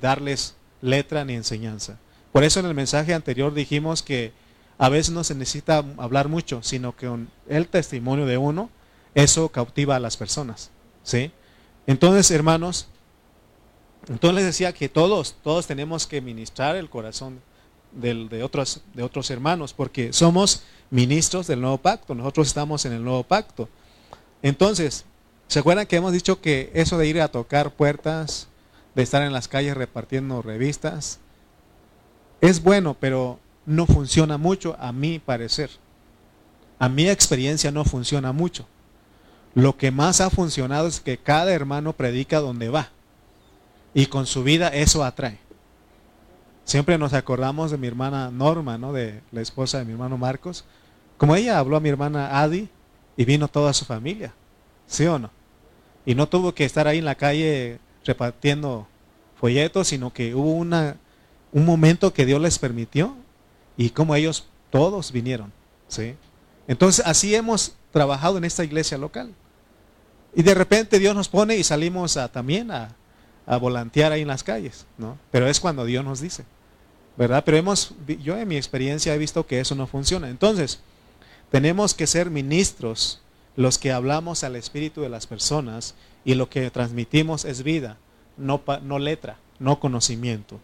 darles 0.00 0.54
letra 0.80 1.24
ni 1.24 1.34
enseñanza. 1.34 1.98
Por 2.32 2.44
eso 2.44 2.60
en 2.60 2.66
el 2.66 2.74
mensaje 2.74 3.14
anterior 3.14 3.52
dijimos 3.52 4.02
que 4.02 4.32
a 4.78 4.88
veces 4.88 5.12
no 5.12 5.24
se 5.24 5.34
necesita 5.34 5.84
hablar 5.98 6.28
mucho, 6.28 6.62
sino 6.62 6.96
que 6.96 7.06
con 7.06 7.30
el 7.48 7.68
testimonio 7.68 8.26
de 8.26 8.38
uno, 8.38 8.70
eso 9.14 9.48
cautiva 9.48 9.96
a 9.96 10.00
las 10.00 10.16
personas. 10.16 10.70
¿Sí? 11.02 11.32
Entonces, 11.86 12.30
hermanos, 12.30 12.88
entonces 14.08 14.36
les 14.36 14.44
decía 14.44 14.72
que 14.72 14.88
todos, 14.88 15.36
todos 15.42 15.66
tenemos 15.66 16.06
que 16.06 16.20
ministrar 16.20 16.76
el 16.76 16.88
corazón 16.88 17.40
de, 17.92 18.42
otros, 18.42 18.82
de 18.94 19.02
otros 19.02 19.30
hermanos, 19.30 19.72
porque 19.72 20.12
somos 20.12 20.62
ministros 20.90 21.46
del 21.46 21.60
nuevo 21.60 21.78
pacto, 21.78 22.14
nosotros 22.14 22.48
estamos 22.48 22.84
en 22.84 22.92
el 22.92 23.04
nuevo 23.04 23.22
pacto. 23.22 23.68
Entonces, 24.42 25.04
¿se 25.48 25.58
acuerdan 25.58 25.86
que 25.86 25.96
hemos 25.96 26.12
dicho 26.12 26.40
que 26.40 26.70
eso 26.74 26.98
de 26.98 27.06
ir 27.06 27.20
a 27.20 27.28
tocar 27.28 27.72
puertas, 27.72 28.48
de 28.94 29.02
estar 29.02 29.22
en 29.22 29.32
las 29.32 29.48
calles 29.48 29.76
repartiendo 29.76 30.42
revistas, 30.42 31.20
es 32.40 32.62
bueno, 32.62 32.96
pero 32.98 33.38
no 33.66 33.86
funciona 33.86 34.38
mucho 34.38 34.76
a 34.78 34.92
mi 34.92 35.18
parecer. 35.18 35.70
A 36.78 36.88
mi 36.88 37.08
experiencia 37.08 37.70
no 37.70 37.84
funciona 37.84 38.32
mucho. 38.32 38.66
Lo 39.54 39.76
que 39.76 39.90
más 39.90 40.20
ha 40.20 40.30
funcionado 40.30 40.86
es 40.86 41.00
que 41.00 41.18
cada 41.18 41.52
hermano 41.52 41.92
predica 41.92 42.40
donde 42.40 42.68
va. 42.68 42.90
Y 43.92 44.06
con 44.06 44.26
su 44.26 44.42
vida 44.42 44.68
eso 44.68 45.04
atrae. 45.04 45.38
Siempre 46.70 46.96
nos 46.98 47.14
acordamos 47.14 47.72
de 47.72 47.78
mi 47.78 47.88
hermana 47.88 48.30
Norma, 48.30 48.78
¿no? 48.78 48.92
De 48.92 49.22
la 49.32 49.40
esposa 49.40 49.80
de 49.80 49.84
mi 49.84 49.90
hermano 49.90 50.16
Marcos. 50.16 50.64
Como 51.18 51.34
ella 51.34 51.58
habló 51.58 51.76
a 51.76 51.80
mi 51.80 51.88
hermana 51.88 52.40
Adi 52.40 52.68
y 53.16 53.24
vino 53.24 53.48
toda 53.48 53.72
su 53.72 53.84
familia. 53.84 54.32
¿Sí 54.86 55.04
o 55.06 55.18
no? 55.18 55.32
Y 56.06 56.14
no 56.14 56.28
tuvo 56.28 56.54
que 56.54 56.64
estar 56.64 56.86
ahí 56.86 56.98
en 56.98 57.06
la 57.06 57.16
calle 57.16 57.80
repartiendo 58.04 58.86
folletos, 59.40 59.88
sino 59.88 60.12
que 60.12 60.32
hubo 60.32 60.52
una, 60.52 60.96
un 61.50 61.66
momento 61.66 62.12
que 62.12 62.24
Dios 62.24 62.40
les 62.40 62.56
permitió 62.60 63.16
y 63.76 63.90
como 63.90 64.14
ellos 64.14 64.46
todos 64.70 65.10
vinieron. 65.10 65.52
¿sí? 65.88 66.14
Entonces 66.68 67.04
así 67.04 67.34
hemos 67.34 67.74
trabajado 67.90 68.38
en 68.38 68.44
esta 68.44 68.62
iglesia 68.62 68.96
local. 68.96 69.34
Y 70.36 70.44
de 70.44 70.54
repente 70.54 71.00
Dios 71.00 71.16
nos 71.16 71.28
pone 71.28 71.56
y 71.56 71.64
salimos 71.64 72.16
a, 72.16 72.28
también 72.30 72.70
a, 72.70 72.94
a 73.44 73.56
volantear 73.56 74.12
ahí 74.12 74.22
en 74.22 74.28
las 74.28 74.44
calles, 74.44 74.86
¿no? 74.98 75.18
Pero 75.32 75.48
es 75.48 75.58
cuando 75.58 75.84
Dios 75.84 76.04
nos 76.04 76.20
dice, 76.20 76.44
Pero 77.28 77.56
hemos, 77.58 77.92
yo 78.22 78.38
en 78.38 78.48
mi 78.48 78.56
experiencia 78.56 79.14
he 79.14 79.18
visto 79.18 79.46
que 79.46 79.60
eso 79.60 79.74
no 79.74 79.86
funciona. 79.86 80.30
Entonces, 80.30 80.80
tenemos 81.50 81.92
que 81.92 82.06
ser 82.06 82.30
ministros 82.30 83.20
los 83.56 83.76
que 83.76 83.92
hablamos 83.92 84.42
al 84.42 84.56
espíritu 84.56 85.02
de 85.02 85.10
las 85.10 85.26
personas 85.26 85.94
y 86.24 86.32
lo 86.32 86.48
que 86.48 86.70
transmitimos 86.70 87.44
es 87.44 87.62
vida, 87.62 87.98
no, 88.38 88.62
no 88.82 88.98
letra, 88.98 89.36
no 89.58 89.80
conocimiento. 89.80 90.60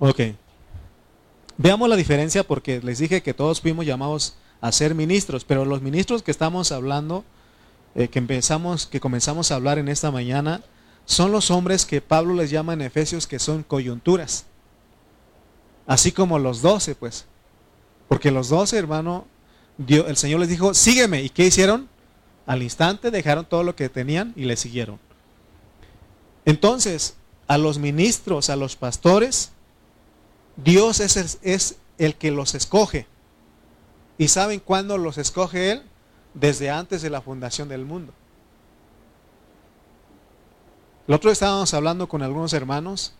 Ok. 0.00 0.20
Veamos 1.58 1.88
la 1.88 1.94
diferencia 1.94 2.42
porque 2.42 2.80
les 2.80 2.98
dije 2.98 3.22
que 3.22 3.32
todos 3.32 3.60
fuimos 3.60 3.86
llamados 3.86 4.34
a 4.60 4.72
ser 4.72 4.96
ministros, 4.96 5.44
pero 5.44 5.64
los 5.64 5.80
ministros 5.80 6.24
que 6.24 6.32
estamos 6.32 6.72
hablando, 6.72 7.24
eh, 7.94 8.08
que 8.08 8.18
empezamos, 8.18 8.86
que 8.86 8.98
comenzamos 8.98 9.52
a 9.52 9.54
hablar 9.54 9.78
en 9.78 9.88
esta 9.88 10.10
mañana, 10.10 10.60
son 11.04 11.30
los 11.30 11.52
hombres 11.52 11.86
que 11.86 12.00
Pablo 12.00 12.34
les 12.34 12.50
llama 12.50 12.72
en 12.72 12.82
Efesios 12.82 13.28
que 13.28 13.38
son 13.38 13.62
coyunturas. 13.62 14.46
Así 15.90 16.12
como 16.12 16.38
los 16.38 16.62
doce, 16.62 16.94
pues. 16.94 17.24
Porque 18.06 18.30
los 18.30 18.48
doce, 18.48 18.78
hermano, 18.78 19.26
el 19.88 20.16
Señor 20.16 20.38
les 20.38 20.48
dijo, 20.48 20.72
sígueme. 20.72 21.24
¿Y 21.24 21.30
qué 21.30 21.46
hicieron? 21.46 21.88
Al 22.46 22.62
instante 22.62 23.10
dejaron 23.10 23.44
todo 23.44 23.64
lo 23.64 23.74
que 23.74 23.88
tenían 23.88 24.32
y 24.36 24.44
le 24.44 24.56
siguieron. 24.56 25.00
Entonces, 26.44 27.16
a 27.48 27.58
los 27.58 27.78
ministros, 27.78 28.50
a 28.50 28.54
los 28.54 28.76
pastores, 28.76 29.50
Dios 30.54 31.00
es 31.00 31.16
el, 31.16 31.26
es 31.42 31.78
el 31.98 32.14
que 32.14 32.30
los 32.30 32.54
escoge. 32.54 33.08
¿Y 34.16 34.28
saben 34.28 34.60
cuándo 34.60 34.96
los 34.96 35.18
escoge 35.18 35.72
Él? 35.72 35.82
Desde 36.34 36.70
antes 36.70 37.02
de 37.02 37.10
la 37.10 37.20
fundación 37.20 37.68
del 37.68 37.84
mundo. 37.84 38.12
El 41.08 41.14
otro 41.14 41.30
día 41.30 41.32
estábamos 41.32 41.74
hablando 41.74 42.08
con 42.08 42.22
algunos 42.22 42.52
hermanos 42.52 43.12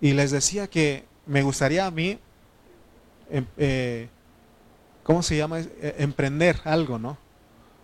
y 0.00 0.14
les 0.14 0.32
decía 0.32 0.66
que 0.66 1.13
me 1.26 1.42
gustaría 1.42 1.86
a 1.86 1.90
mí, 1.90 2.18
em, 3.30 3.46
eh, 3.56 4.08
¿cómo 5.02 5.22
se 5.22 5.36
llama? 5.36 5.60
Eh, 5.60 5.96
emprender 5.98 6.60
algo, 6.64 6.98
¿no? 6.98 7.18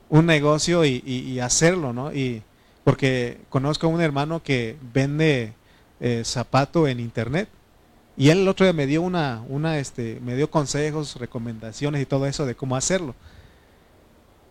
Un 0.09 0.27
negocio 0.27 0.85
y, 0.85 1.39
hacerlo, 1.41 1.93
¿no? 1.93 2.13
Y 2.13 2.43
porque 2.85 3.39
conozco 3.49 3.87
a 3.87 3.91
un 3.91 4.01
hermano 4.01 4.43
que 4.43 4.77
vende 4.93 5.53
eh, 6.01 6.23
zapato 6.25 6.89
en 6.89 6.99
internet 6.99 7.49
y 8.17 8.31
él 8.31 8.41
el 8.41 8.49
otro 8.49 8.67
día 8.67 8.73
me 8.73 8.87
dio 8.87 9.03
una, 9.03 9.43
una, 9.49 9.79
este, 9.79 10.19
me 10.21 10.35
dio 10.35 10.51
consejos, 10.51 11.17
recomendaciones 11.17 12.03
y 12.03 12.07
todo 12.07 12.27
eso 12.27 12.45
de 12.45 12.55
cómo 12.55 12.77
hacerlo. 12.77 13.15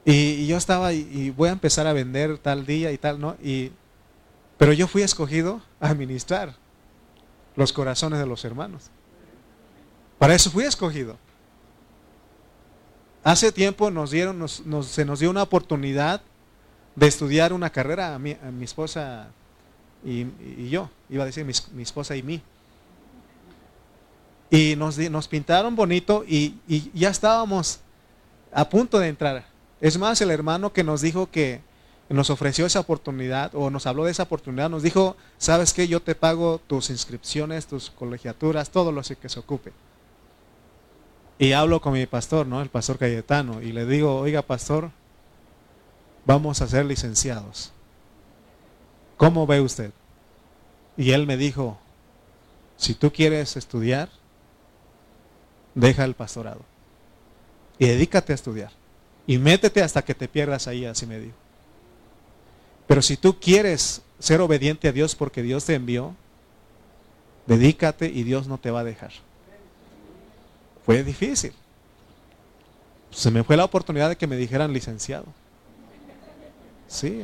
Y, 0.05 0.47
yo 0.47 0.57
estaba 0.57 0.93
y, 0.93 1.07
y, 1.11 1.29
voy 1.31 1.49
a 1.49 1.51
empezar 1.51 1.85
a 1.87 1.93
vender 1.93 2.37
tal 2.37 2.65
día 2.65 2.91
y 2.91 2.97
tal, 2.97 3.19
¿no? 3.19 3.35
Y 3.43 3.71
pero 4.57 4.73
yo 4.73 4.87
fui 4.87 5.03
escogido 5.03 5.61
a 5.79 5.89
administrar 5.89 6.55
los 7.59 7.73
corazones 7.73 8.19
de 8.19 8.25
los 8.25 8.45
hermanos. 8.45 8.89
Para 10.17 10.33
eso 10.33 10.49
fui 10.49 10.63
escogido. 10.63 11.17
Hace 13.21 13.51
tiempo 13.51 13.91
nos 13.91 14.11
dieron, 14.11 14.47
se 14.47 15.03
nos 15.03 15.19
dio 15.19 15.29
una 15.29 15.43
oportunidad 15.43 16.21
de 16.95 17.07
estudiar 17.07 17.51
una 17.51 17.69
carrera 17.69 18.15
a 18.15 18.17
mi, 18.17 18.37
esposa 18.61 19.27
y, 20.05 20.69
yo, 20.69 20.89
iba 21.09 21.23
a 21.23 21.25
decir 21.25 21.43
mi, 21.43 21.83
esposa 21.83 22.15
y 22.15 22.23
mí. 22.23 22.41
Y 24.49 24.77
nos, 24.77 24.97
nos 24.97 25.27
pintaron 25.27 25.75
bonito 25.75 26.23
y 26.25 26.55
ya 26.93 27.09
estábamos 27.09 27.81
a 28.53 28.69
punto 28.69 28.99
de 28.99 29.09
entrar. 29.09 29.45
Es 29.81 29.97
más, 29.97 30.21
el 30.21 30.31
hermano 30.31 30.71
que 30.71 30.85
nos 30.85 31.01
dijo 31.01 31.29
que 31.29 31.59
nos 32.09 32.29
ofreció 32.29 32.65
esa 32.65 32.79
oportunidad 32.79 33.51
o 33.53 33.69
nos 33.69 33.85
habló 33.85 34.05
de 34.05 34.11
esa 34.11 34.23
oportunidad, 34.23 34.69
nos 34.69 34.83
dijo, 34.83 35.15
¿sabes 35.37 35.73
qué? 35.73 35.87
Yo 35.87 36.01
te 36.01 36.15
pago 36.15 36.59
tus 36.65 36.89
inscripciones, 36.89 37.67
tus 37.67 37.91
colegiaturas, 37.91 38.71
todo 38.71 38.91
lo 38.91 39.01
que 39.03 39.29
se 39.29 39.39
ocupe. 39.39 39.71
Y 41.37 41.53
hablo 41.53 41.79
con 41.81 41.93
mi 41.93 42.05
pastor, 42.05 42.47
¿no? 42.47 42.61
El 42.61 42.69
pastor 42.69 42.97
Cayetano, 42.97 43.61
y 43.61 43.71
le 43.71 43.85
digo, 43.85 44.17
oiga, 44.17 44.41
pastor, 44.41 44.91
vamos 46.25 46.61
a 46.61 46.67
ser 46.67 46.85
licenciados. 46.85 47.71
¿Cómo 49.15 49.45
ve 49.47 49.61
usted? 49.61 49.91
Y 50.97 51.11
él 51.11 51.27
me 51.27 51.37
dijo, 51.37 51.77
si 52.75 52.93
tú 52.93 53.11
quieres 53.11 53.55
estudiar, 53.55 54.09
deja 55.75 56.03
el 56.03 56.15
pastorado 56.15 56.61
y 57.77 57.87
dedícate 57.87 58.33
a 58.33 58.35
estudiar. 58.35 58.71
Y 59.25 59.37
métete 59.37 59.81
hasta 59.81 60.01
que 60.03 60.13
te 60.13 60.27
pierdas 60.27 60.67
ahí, 60.67 60.85
así 60.85 61.05
me 61.05 61.19
dijo. 61.19 61.37
Pero 62.89 63.03
si 63.03 63.17
tú 63.17 63.39
quieres 63.39 64.01
ser 64.17 64.41
obediente 64.41 64.87
a 64.87 64.91
Dios 64.91 65.13
porque 65.13 65.43
Dios 65.43 65.63
te 65.63 65.75
envió, 65.75 66.15
dedícate 67.45 68.07
y 68.07 68.23
Dios 68.23 68.47
no 68.47 68.57
te 68.57 68.71
va 68.71 68.79
a 68.79 68.83
dejar. 68.83 69.11
Fue 70.87 71.03
difícil. 71.03 71.53
Se 73.11 73.29
me 73.29 73.43
fue 73.43 73.57
la 73.57 73.65
oportunidad 73.65 74.09
de 74.09 74.15
que 74.15 74.25
me 74.25 74.37
dijeran 74.37 74.73
licenciado. 74.73 75.27
Sí, 76.87 77.23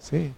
sí. 0.00 0.32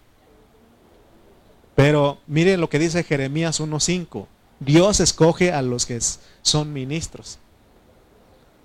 Pero 1.73 2.19
miren 2.27 2.61
lo 2.61 2.69
que 2.69 2.77
dice 2.77 3.03
Jeremías 3.03 3.59
1.5. 3.59 4.27
Dios 4.59 4.99
escoge 4.99 5.51
a 5.51 5.63
los 5.63 5.87
que 5.87 5.99
son 6.43 6.73
ministros, 6.73 7.39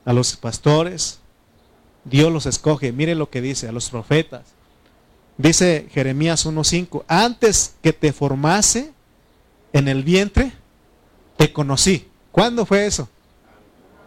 a 0.04 0.12
los 0.12 0.36
pastores. 0.36 1.20
Dios 2.04 2.30
los 2.30 2.44
escoge. 2.44 2.92
Mire 2.92 3.14
lo 3.14 3.30
que 3.30 3.40
dice 3.40 3.68
a 3.68 3.72
los 3.72 3.88
profetas. 3.88 4.59
Dice 5.40 5.88
Jeremías 5.90 6.44
1.5, 6.44 7.02
antes 7.08 7.74
que 7.82 7.94
te 7.94 8.12
formase 8.12 8.92
en 9.72 9.88
el 9.88 10.04
vientre, 10.04 10.52
te 11.38 11.50
conocí. 11.50 12.06
¿Cuándo 12.30 12.66
fue 12.66 12.84
eso? 12.84 13.08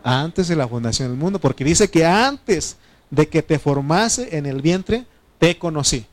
Antes 0.04 0.48
de 0.48 0.56
la 0.56 0.67
fundación 0.67 1.10
del 1.10 1.17
mundo, 1.17 1.39
porque 1.39 1.63
dice 1.63 1.89
que 1.89 2.06
antes 2.06 2.78
de 3.10 3.28
que 3.28 3.41
te 3.41 3.58
formase 3.58 4.38
en 4.38 4.46
el 4.46 4.62
vientre, 4.62 5.08
te 5.39 5.58
conocí. 5.58 6.06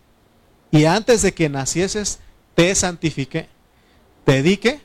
Y 0.70 0.86
antes 0.86 1.20
de 1.20 1.34
que 1.34 1.50
nacieses, 1.50 2.20
te 2.54 2.74
santifiqué. 2.74 3.46
Te 4.24 4.42
dediqué 4.42 4.80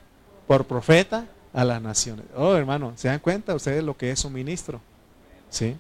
por 0.48 0.68
profeta 0.68 1.30
a 1.54 1.64
las 1.64 1.82
naciones. 1.82 2.26
Oh, 2.36 2.56
hermano, 2.56 2.92
¿se 2.98 3.08
dan 3.08 3.20
cuenta 3.20 3.56
ustedes 3.56 3.86
lo 3.86 3.96
que 3.96 4.12
es 4.12 4.26
un 4.26 4.34
ministro? 4.34 4.82
¿Sí? 5.50 5.78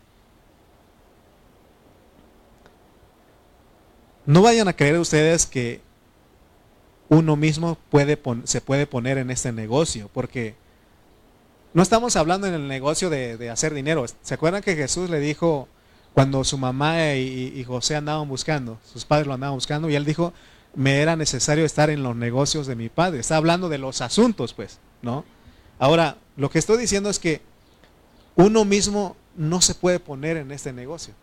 No 4.25 4.41
vayan 4.41 4.67
a 4.67 4.73
creer 4.73 4.97
ustedes 4.97 5.45
que 5.45 5.81
uno 7.09 7.35
mismo 7.35 7.77
se 8.45 8.61
puede 8.61 8.87
poner 8.87 9.17
en 9.17 9.29
este 9.29 9.51
negocio, 9.51 10.09
porque 10.13 10.55
no 11.73 11.83
estamos 11.83 12.15
hablando 12.15 12.47
en 12.47 12.53
el 12.53 12.67
negocio 12.67 13.09
de, 13.09 13.49
hacer 13.49 13.73
dinero. 13.73 14.05
¿Se 14.21 14.33
acuerdan 14.33 14.63
que 14.63 14.75
Jesús 14.75 15.09
le 15.09 15.19
dijo 15.19 15.67
cuando 16.13 16.43
su 16.43 16.57
mamá 16.57 17.13
y, 17.13 17.63
José 17.65 17.95
andaban 17.95 18.27
buscando, 18.27 18.79
sus 18.91 19.05
padres 19.05 19.27
lo 19.27 19.33
andaban 19.33 19.55
buscando, 19.55 19.89
y 19.89 19.95
él 19.95 20.05
dijo, 20.05 20.33
me 20.73 21.01
era 21.01 21.15
necesario 21.15 21.65
estar 21.65 21.89
en 21.89 22.01
los 22.01 22.15
negocios 22.15 22.65
de 22.67 22.75
mi 22.75 22.89
padre. 22.89 23.19
Está 23.19 23.37
hablando 23.37 23.69
de 23.69 23.77
los 23.77 24.01
asuntos, 24.01 24.53
pues, 24.53 24.79
¿no? 25.01 25.23
Ahora, 25.77 26.17
lo 26.37 26.49
que 26.49 26.59
estoy 26.59 26.77
diciendo 26.77 27.09
es 27.09 27.19
que 27.19 27.41
uno 28.35 28.65
mismo 28.65 29.15
no 29.35 29.61
se 29.61 29.75
puede 29.75 29.99
poner 29.99 30.37
en 30.37 30.51
este 30.51 30.73
negocio, 30.73 31.13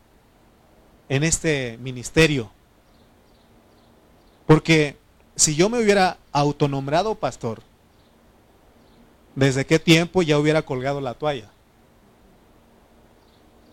en 1.09 1.25
este 1.25 1.79
ministerio. 1.83 2.51
Porque 4.53 4.99
si 5.35 5.55
yo 5.55 5.71
me 5.71 5.83
hubiera 5.83 6.19
autonombrado 6.31 7.15
pastor, 7.15 7.62
¿desde 9.35 9.65
qué 9.65 9.79
tiempo 9.79 10.21
ya 10.21 10.38
hubiera 10.38 10.61
colgado 10.61 11.01
la 11.01 11.15
toalla? 11.15 11.51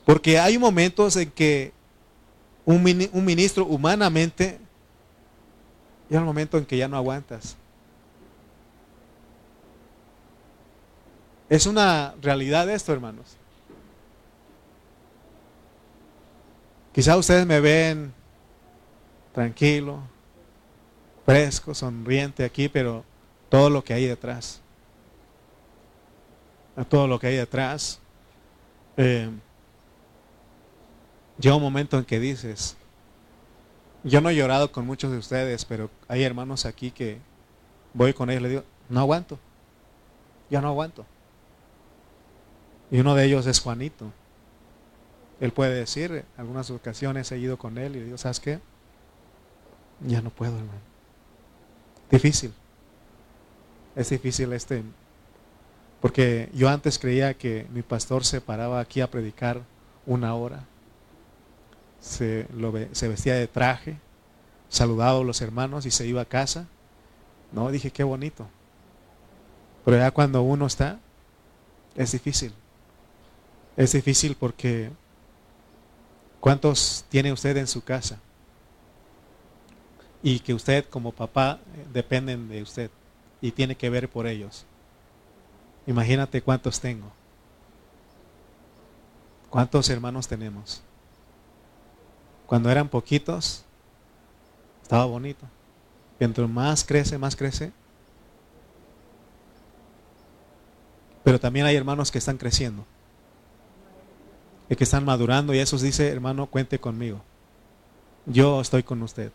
Porque 0.06 0.40
hay 0.40 0.58
momentos 0.58 1.18
en 1.18 1.32
que 1.32 1.74
un, 2.64 2.82
ministro 2.82 3.66
humanamente 3.66 4.58
llega 6.08 6.22
el 6.22 6.26
momento 6.26 6.58
en 6.58 6.66
que 6.66 6.78
ya 6.78 6.88
no 6.88 6.96
aguantas. 6.96 7.58
Es 11.50 11.66
una 11.66 12.16
realidad 12.22 12.70
esto, 12.70 12.94
hermanos. 12.94 13.36
Quizá 16.94 17.18
ustedes 17.18 17.46
me 17.46 17.60
ven 17.60 18.14
tranquilo, 19.34 20.04
fresco, 21.30 21.76
sonriente 21.76 22.44
aquí, 22.44 22.70
pero 22.70 23.06
todo 23.50 23.70
lo 23.70 23.84
que 23.84 23.94
hay 23.94 24.08
detrás, 24.08 24.62
todo 26.90 27.08
lo 27.08 27.20
que 27.20 27.28
hay 27.28 27.36
detrás, 27.36 28.00
eh, 28.98 29.30
llega 31.40 31.56
un 31.56 31.62
momento 31.62 32.00
en 32.00 32.06
que 32.06 32.20
dices, 32.20 32.76
yo 34.04 34.22
no 34.22 34.32
he 34.32 34.36
llorado 34.36 34.72
con 34.72 34.88
muchos 34.88 35.12
de 35.12 35.20
ustedes, 35.20 35.66
pero 35.66 35.92
hay 36.08 36.24
hermanos 36.24 36.66
aquí 36.66 36.90
que 36.90 37.20
voy 37.94 38.12
con 38.12 38.32
ellos 38.32 38.40
y 38.40 38.44
les 38.46 38.52
digo, 38.54 38.64
no 38.90 39.02
aguanto, 39.02 39.38
ya 40.50 40.62
no 40.62 40.70
aguanto. 40.70 41.06
Y 42.90 43.02
uno 43.02 43.14
de 43.14 43.26
ellos 43.26 43.46
es 43.46 43.60
Juanito. 43.60 44.12
Él 45.40 45.52
puede 45.52 45.76
decir, 45.76 46.26
algunas 46.38 46.72
ocasiones 46.72 47.32
he 47.32 47.38
ido 47.38 47.60
con 47.60 47.78
él 47.78 47.98
y 47.98 48.00
digo, 48.00 48.18
¿sabes 48.18 48.40
qué? 48.40 48.60
Ya 50.08 50.24
no 50.24 50.32
puedo, 50.32 50.58
hermano. 50.58 50.89
Difícil. 52.12 52.54
Es 53.96 54.10
difícil 54.10 54.54
este, 54.54 54.84
porque 56.02 56.50
yo 56.54 56.70
antes 56.70 56.98
creía 57.00 57.34
que 57.34 57.68
mi 57.72 57.82
pastor 57.82 58.24
se 58.24 58.42
paraba 58.42 58.80
aquí 58.80 59.02
a 59.02 59.12
predicar 59.12 59.62
una 60.06 60.34
hora, 60.36 60.64
se, 62.00 62.48
lo, 62.56 62.74
se 62.94 63.08
vestía 63.08 63.36
de 63.36 63.48
traje, 63.48 63.98
saludaba 64.70 65.20
a 65.20 65.24
los 65.24 65.42
hermanos 65.42 65.86
y 65.86 65.92
se 65.92 66.08
iba 66.08 66.22
a 66.22 66.26
casa. 66.26 66.68
No, 67.52 67.70
dije, 67.72 67.92
qué 67.92 68.04
bonito. 68.04 68.48
Pero 69.84 69.98
ya 69.98 70.12
cuando 70.12 70.42
uno 70.42 70.68
está, 70.68 71.00
es 71.96 72.12
difícil. 72.12 72.54
Es 73.76 73.92
difícil 73.92 74.36
porque 74.36 74.92
¿cuántos 76.40 77.06
tiene 77.10 77.32
usted 77.32 77.58
en 77.58 77.68
su 77.68 77.84
casa? 77.84 78.20
Y 80.22 80.40
que 80.40 80.54
usted 80.54 80.86
como 80.86 81.12
papá 81.12 81.60
eh, 81.76 81.86
dependen 81.94 82.50
de 82.50 82.62
usted 82.62 82.92
y 83.42 83.52
tiene 83.52 83.76
que 83.76 83.90
ver 83.90 84.10
por 84.10 84.28
ellos. 84.28 84.66
Imagínate 85.88 86.42
cuántos 86.42 86.80
tengo. 86.80 87.12
¿Cuántos 89.50 89.90
hermanos 89.90 90.28
tenemos? 90.28 90.82
Cuando 92.46 92.70
eran 92.70 92.90
poquitos, 92.90 93.64
estaba 94.84 95.06
bonito. 95.06 95.46
Mientras 96.20 96.50
más 96.50 96.84
crece, 96.84 97.18
más 97.18 97.36
crece. 97.36 97.72
Pero 101.24 101.40
también 101.40 101.66
hay 101.66 101.76
hermanos 101.76 102.12
que 102.12 102.18
están 102.18 102.38
creciendo. 102.38 102.86
Y 104.70 104.76
que 104.76 104.84
están 104.84 105.06
madurando 105.06 105.54
y 105.54 105.60
esos 105.60 105.82
dice, 105.82 106.10
hermano, 106.10 106.46
cuente 106.48 106.80
conmigo. 106.80 107.22
Yo 108.26 108.62
estoy 108.62 108.84
con 108.84 109.02
usted. 109.02 109.32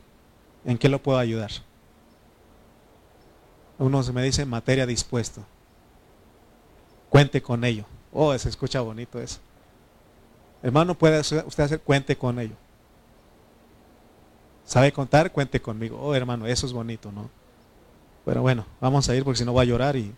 ¿En 0.65 0.79
qué 0.79 0.89
lo 0.89 1.03
puedo 1.03 1.19
ayudar? 1.19 1.51
Unos 3.79 4.13
me 4.13 4.23
dicen 4.23 4.49
materia 4.49 4.87
dispuesto. 4.87 5.45
Cuente 7.11 7.43
con 7.43 7.65
ello. 7.65 7.85
Oh, 8.13 8.37
se 8.39 8.49
escucha 8.49 8.81
bonito 8.81 9.21
eso. 9.21 9.41
Hermano, 10.63 10.95
puede 10.95 11.21
usted 11.21 11.65
hacer 11.65 11.81
cuente 11.81 12.17
con 12.17 12.39
ello. 12.39 12.55
¿Sabe 14.65 14.93
contar? 14.93 15.31
Cuente 15.31 15.61
conmigo. 15.61 15.99
Oh, 16.01 16.15
hermano, 16.15 16.47
eso 16.47 16.67
es 16.67 16.73
bonito, 16.73 17.13
¿no? 17.13 17.29
Pero 18.25 18.41
bueno, 18.41 18.65
vamos 18.81 19.09
a 19.09 19.15
ir 19.15 19.25
porque 19.25 19.39
si 19.39 19.45
no 19.45 19.53
voy 19.53 19.63
a 19.67 19.69
llorar 19.69 19.97
y 19.97 20.15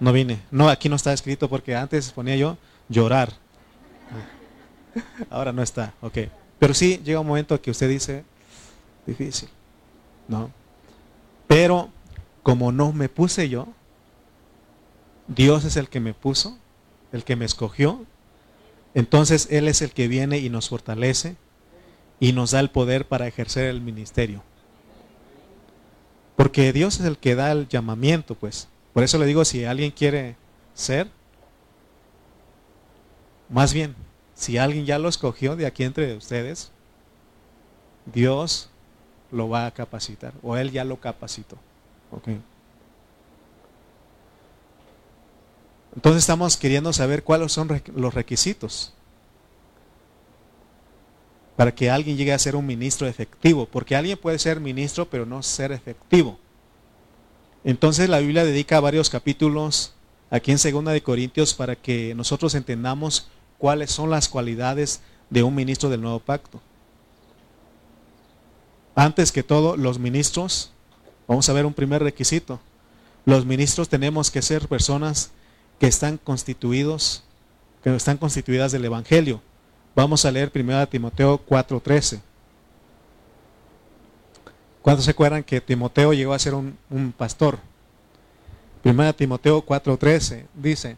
no 0.00 0.12
vine. 0.12 0.42
No, 0.50 0.68
aquí 0.68 0.88
no 0.88 0.96
está 0.96 1.12
escrito 1.12 1.48
porque 1.48 1.74
antes 1.74 2.12
ponía 2.12 2.36
yo 2.36 2.58
llorar. 2.88 3.32
Ahora 5.30 5.52
no 5.52 5.62
está, 5.62 5.94
ok. 6.02 6.18
Pero 6.58 6.74
sí 6.74 7.00
llega 7.02 7.20
un 7.20 7.26
momento 7.26 7.60
que 7.60 7.70
usted 7.70 7.88
dice, 7.88 8.24
difícil, 9.06 9.48
¿no? 10.28 10.50
Pero 11.46 11.90
como 12.42 12.72
no 12.72 12.92
me 12.92 13.08
puse 13.08 13.48
yo, 13.48 13.68
Dios 15.28 15.64
es 15.64 15.76
el 15.76 15.88
que 15.88 16.00
me 16.00 16.14
puso, 16.14 16.58
el 17.12 17.24
que 17.24 17.36
me 17.36 17.44
escogió, 17.44 18.04
entonces 18.94 19.48
Él 19.50 19.68
es 19.68 19.82
el 19.82 19.90
que 19.90 20.08
viene 20.08 20.38
y 20.38 20.50
nos 20.50 20.68
fortalece 20.68 21.36
y 22.20 22.32
nos 22.32 22.52
da 22.52 22.60
el 22.60 22.70
poder 22.70 23.08
para 23.08 23.26
ejercer 23.26 23.66
el 23.66 23.80
ministerio. 23.80 24.42
Porque 26.36 26.72
Dios 26.72 27.00
es 27.00 27.06
el 27.06 27.18
que 27.18 27.34
da 27.34 27.52
el 27.52 27.68
llamamiento, 27.68 28.34
pues. 28.34 28.68
Por 28.92 29.02
eso 29.02 29.18
le 29.18 29.26
digo, 29.26 29.44
si 29.44 29.64
alguien 29.64 29.90
quiere 29.90 30.36
ser, 30.74 31.08
más 33.48 33.72
bien, 33.72 33.94
si 34.34 34.58
alguien 34.58 34.84
ya 34.84 34.98
lo 34.98 35.08
escogió 35.08 35.56
de 35.56 35.66
aquí 35.66 35.84
entre 35.84 36.16
ustedes, 36.16 36.72
Dios 38.06 38.70
lo 39.34 39.48
va 39.48 39.66
a 39.66 39.70
capacitar 39.72 40.32
o 40.42 40.56
él 40.56 40.70
ya 40.70 40.84
lo 40.84 41.00
capacitó. 41.00 41.58
Entonces 45.94 46.22
estamos 46.22 46.56
queriendo 46.56 46.92
saber 46.92 47.24
cuáles 47.24 47.52
son 47.52 47.68
los 47.94 48.14
requisitos 48.14 48.94
para 51.56 51.74
que 51.74 51.90
alguien 51.90 52.16
llegue 52.16 52.32
a 52.32 52.38
ser 52.38 52.56
un 52.56 52.66
ministro 52.66 53.06
efectivo, 53.06 53.66
porque 53.66 53.94
alguien 53.94 54.18
puede 54.18 54.38
ser 54.38 54.60
ministro 54.60 55.08
pero 55.08 55.26
no 55.26 55.42
ser 55.42 55.72
efectivo. 55.72 56.38
Entonces 57.64 58.08
la 58.08 58.18
Biblia 58.18 58.44
dedica 58.44 58.80
varios 58.80 59.10
capítulos 59.10 59.94
aquí 60.30 60.52
en 60.52 60.58
Segunda 60.58 60.92
de 60.92 61.02
Corintios 61.02 61.54
para 61.54 61.76
que 61.76 62.14
nosotros 62.14 62.54
entendamos 62.54 63.28
cuáles 63.58 63.90
son 63.90 64.10
las 64.10 64.28
cualidades 64.28 65.00
de 65.30 65.42
un 65.42 65.54
ministro 65.54 65.88
del 65.90 66.02
nuevo 66.02 66.20
pacto. 66.20 66.60
Antes 68.94 69.32
que 69.32 69.42
todo, 69.42 69.76
los 69.76 69.98
ministros, 69.98 70.72
vamos 71.26 71.48
a 71.48 71.52
ver 71.52 71.66
un 71.66 71.74
primer 71.74 72.02
requisito. 72.02 72.60
Los 73.24 73.44
ministros 73.44 73.88
tenemos 73.88 74.30
que 74.30 74.42
ser 74.42 74.68
personas 74.68 75.30
que 75.80 75.86
están 75.86 76.18
constituidos, 76.18 77.24
que 77.82 77.94
están 77.94 78.18
constituidas 78.18 78.72
del 78.72 78.84
Evangelio. 78.84 79.40
Vamos 79.96 80.24
a 80.24 80.30
leer 80.30 80.50
1 80.54 80.88
Timoteo 80.88 81.40
4:13. 81.44 82.20
¿Cuántos 84.82 85.06
se 85.06 85.12
acuerdan 85.12 85.42
que 85.42 85.60
Timoteo 85.60 86.12
llegó 86.12 86.34
a 86.34 86.38
ser 86.38 86.54
un, 86.54 86.76
un 86.90 87.12
pastor? 87.12 87.58
1 88.84 89.14
Timoteo 89.14 89.64
4:13 89.64 90.46
dice, 90.54 90.96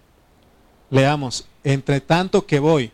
leamos, 0.91 1.47
entre 1.63 2.01
tanto 2.01 2.45
que 2.45 2.59
voy, 2.59 2.93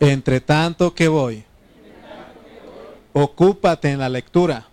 Entre 0.00 0.40
tanto 0.40 0.94
que 0.94 1.08
voy, 1.08 1.44
ocúpate 3.12 3.90
en 3.90 3.98
la 3.98 4.08
lectura, 4.08 4.66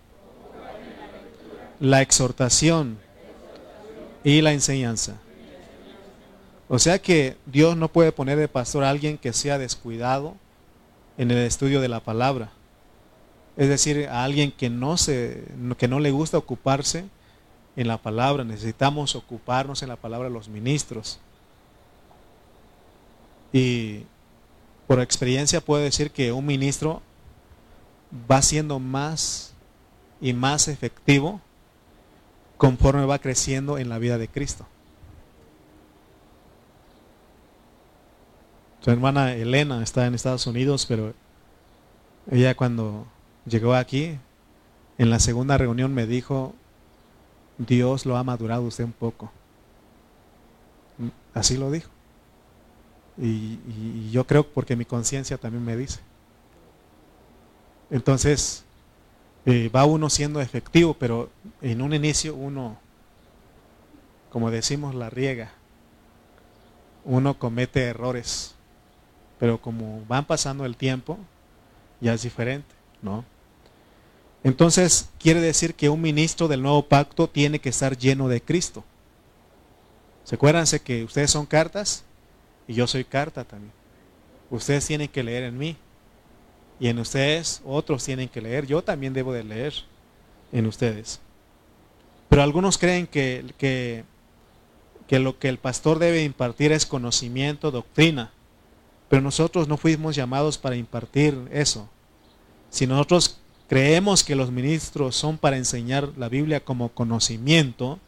la 1.80 2.02
exhortación 2.02 2.98
y 4.24 4.40
la 4.40 4.52
enseñanza. 4.52 5.16
O 6.68 6.78
sea 6.78 6.98
que 6.98 7.36
Dios 7.46 7.76
no 7.76 7.88
puede 7.88 8.12
poner 8.12 8.38
de 8.38 8.48
pastor 8.48 8.84
a 8.84 8.90
alguien 8.90 9.16
que 9.16 9.32
sea 9.32 9.58
descuidado 9.58 10.36
en 11.16 11.30
el 11.30 11.38
estudio 11.38 11.80
de 11.80 11.88
la 11.88 12.00
palabra. 12.00 12.50
Es 13.56 13.68
decir, 13.68 14.06
a 14.08 14.22
alguien 14.22 14.52
que 14.52 14.70
no, 14.70 14.96
se, 14.96 15.44
que 15.78 15.88
no 15.88 15.98
le 15.98 16.10
gusta 16.10 16.38
ocuparse 16.38 17.06
en 17.74 17.88
la 17.88 17.98
palabra. 17.98 18.44
Necesitamos 18.44 19.16
ocuparnos 19.16 19.82
en 19.82 19.88
la 19.88 19.96
palabra 19.96 20.28
los 20.28 20.48
ministros. 20.48 21.18
Y 23.52 24.02
por 24.86 25.00
experiencia 25.00 25.60
puedo 25.60 25.82
decir 25.82 26.10
que 26.10 26.32
un 26.32 26.44
ministro 26.44 27.02
va 28.30 28.42
siendo 28.42 28.78
más 28.78 29.52
y 30.20 30.32
más 30.32 30.68
efectivo 30.68 31.40
conforme 32.56 33.04
va 33.04 33.18
creciendo 33.18 33.78
en 33.78 33.88
la 33.88 33.98
vida 33.98 34.18
de 34.18 34.28
Cristo. 34.28 34.66
Su 38.80 38.90
hermana 38.90 39.34
Elena 39.34 39.82
está 39.82 40.06
en 40.06 40.14
Estados 40.14 40.46
Unidos, 40.46 40.86
pero 40.86 41.14
ella 42.30 42.54
cuando 42.56 43.06
llegó 43.46 43.74
aquí, 43.74 44.18
en 44.98 45.10
la 45.10 45.20
segunda 45.20 45.58
reunión 45.58 45.94
me 45.94 46.06
dijo, 46.06 46.54
Dios 47.58 48.06
lo 48.06 48.16
ha 48.16 48.24
madurado 48.24 48.62
usted 48.62 48.84
un 48.84 48.92
poco. 48.92 49.30
Así 51.34 51.56
lo 51.56 51.70
dijo. 51.70 51.90
Y, 53.16 54.10
yo 54.10 54.26
creo 54.26 54.44
porque 54.48 54.76
mi 54.76 54.84
conciencia 54.84 55.38
también 55.38 55.64
me 55.64 55.76
dice. 55.76 56.00
Entonces, 57.90 58.64
eh, 59.46 59.70
va 59.74 59.84
uno 59.84 60.10
siendo 60.10 60.40
efectivo, 60.40 60.94
pero 60.94 61.30
en 61.62 61.80
un 61.80 61.94
inicio 61.94 62.34
uno, 62.34 62.76
como 64.30 64.50
decimos, 64.50 64.94
la 64.94 65.08
riega. 65.08 65.52
Uno 67.04 67.38
comete 67.38 67.84
errores. 67.84 68.54
Pero 69.38 69.60
como 69.60 70.04
van 70.06 70.26
pasando 70.26 70.66
el 70.66 70.76
tiempo, 70.76 71.18
ya 72.00 72.12
es 72.12 72.22
diferente, 72.22 72.74
¿no? 73.00 73.24
Entonces 74.44 75.08
quiere 75.18 75.40
decir 75.40 75.74
que 75.74 75.88
un 75.88 76.00
ministro 76.00 76.48
del 76.48 76.62
nuevo 76.62 76.82
pacto 76.82 77.28
tiene 77.28 77.58
que 77.58 77.70
estar 77.70 77.96
lleno 77.96 78.28
de 78.28 78.42
Cristo. 78.42 78.84
¿Se 80.24 80.34
acuerdan 80.34 80.66
que 80.84 81.04
ustedes 81.04 81.30
son 81.30 81.46
cartas 81.46 82.04
y 82.66 82.74
yo 82.74 82.86
soy 82.86 83.04
carta 83.04 83.44
también? 83.44 83.72
Ustedes 84.50 84.86
tienen 84.86 85.08
que 85.08 85.22
leer 85.22 85.44
en 85.44 85.56
mí 85.56 85.76
y 86.80 86.88
en 86.88 86.98
ustedes 86.98 87.60
otros 87.64 88.04
tienen 88.04 88.28
que 88.28 88.40
leer. 88.40 88.66
Yo 88.66 88.82
también 88.82 89.12
debo 89.12 89.32
de 89.32 89.44
leer 89.44 89.74
en 90.52 90.66
ustedes. 90.66 91.20
Pero 92.28 92.42
algunos 92.42 92.78
creen 92.78 93.06
que, 93.06 93.44
que, 93.58 94.04
que 95.06 95.18
lo 95.18 95.38
que 95.38 95.48
el 95.48 95.58
pastor 95.58 95.98
debe 95.98 96.22
impartir 96.22 96.72
es 96.72 96.86
conocimiento, 96.86 97.70
doctrina. 97.70 98.30
Pero 99.08 99.22
nosotros 99.22 99.66
no 99.68 99.76
fuimos 99.76 100.14
llamados 100.14 100.58
para 100.58 100.76
impartir 100.76 101.36
eso. 101.50 101.88
Si 102.70 102.86
nosotros 102.86 103.38
creemos 103.68 104.22
que 104.22 104.36
los 104.36 104.50
ministros 104.50 105.16
son 105.16 105.38
para 105.38 105.56
enseñar 105.56 106.10
la 106.16 106.28
Biblia 106.28 106.60
como 106.60 106.90
conocimiento, 106.90 107.98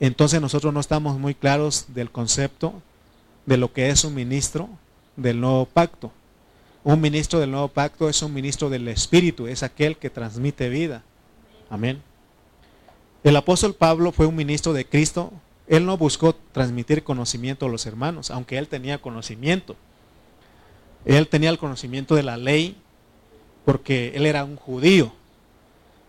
entonces 0.00 0.40
nosotros 0.40 0.72
no 0.72 0.80
estamos 0.80 1.18
muy 1.18 1.34
claros 1.34 1.86
del 1.88 2.10
concepto 2.10 2.82
de 3.44 3.56
lo 3.56 3.72
que 3.72 3.90
es 3.90 4.04
un 4.04 4.14
ministro 4.14 4.68
del 5.16 5.40
nuevo 5.40 5.66
pacto. 5.66 6.12
Un 6.86 7.00
ministro 7.00 7.40
del 7.40 7.50
nuevo 7.50 7.66
pacto 7.66 8.08
es 8.08 8.22
un 8.22 8.32
ministro 8.32 8.70
del 8.70 8.86
Espíritu, 8.86 9.48
es 9.48 9.64
aquel 9.64 9.96
que 9.96 10.08
transmite 10.08 10.68
vida. 10.68 11.02
Amén. 11.68 12.00
El 13.24 13.34
apóstol 13.34 13.74
Pablo 13.74 14.12
fue 14.12 14.26
un 14.26 14.36
ministro 14.36 14.72
de 14.72 14.86
Cristo. 14.86 15.32
Él 15.66 15.84
no 15.84 15.98
buscó 15.98 16.36
transmitir 16.52 17.02
conocimiento 17.02 17.66
a 17.66 17.68
los 17.68 17.86
hermanos, 17.86 18.30
aunque 18.30 18.56
él 18.56 18.68
tenía 18.68 18.98
conocimiento. 18.98 19.74
Él 21.04 21.26
tenía 21.26 21.50
el 21.50 21.58
conocimiento 21.58 22.14
de 22.14 22.22
la 22.22 22.36
ley, 22.36 22.76
porque 23.64 24.12
él 24.14 24.24
era 24.24 24.44
un 24.44 24.54
judío. 24.54 25.12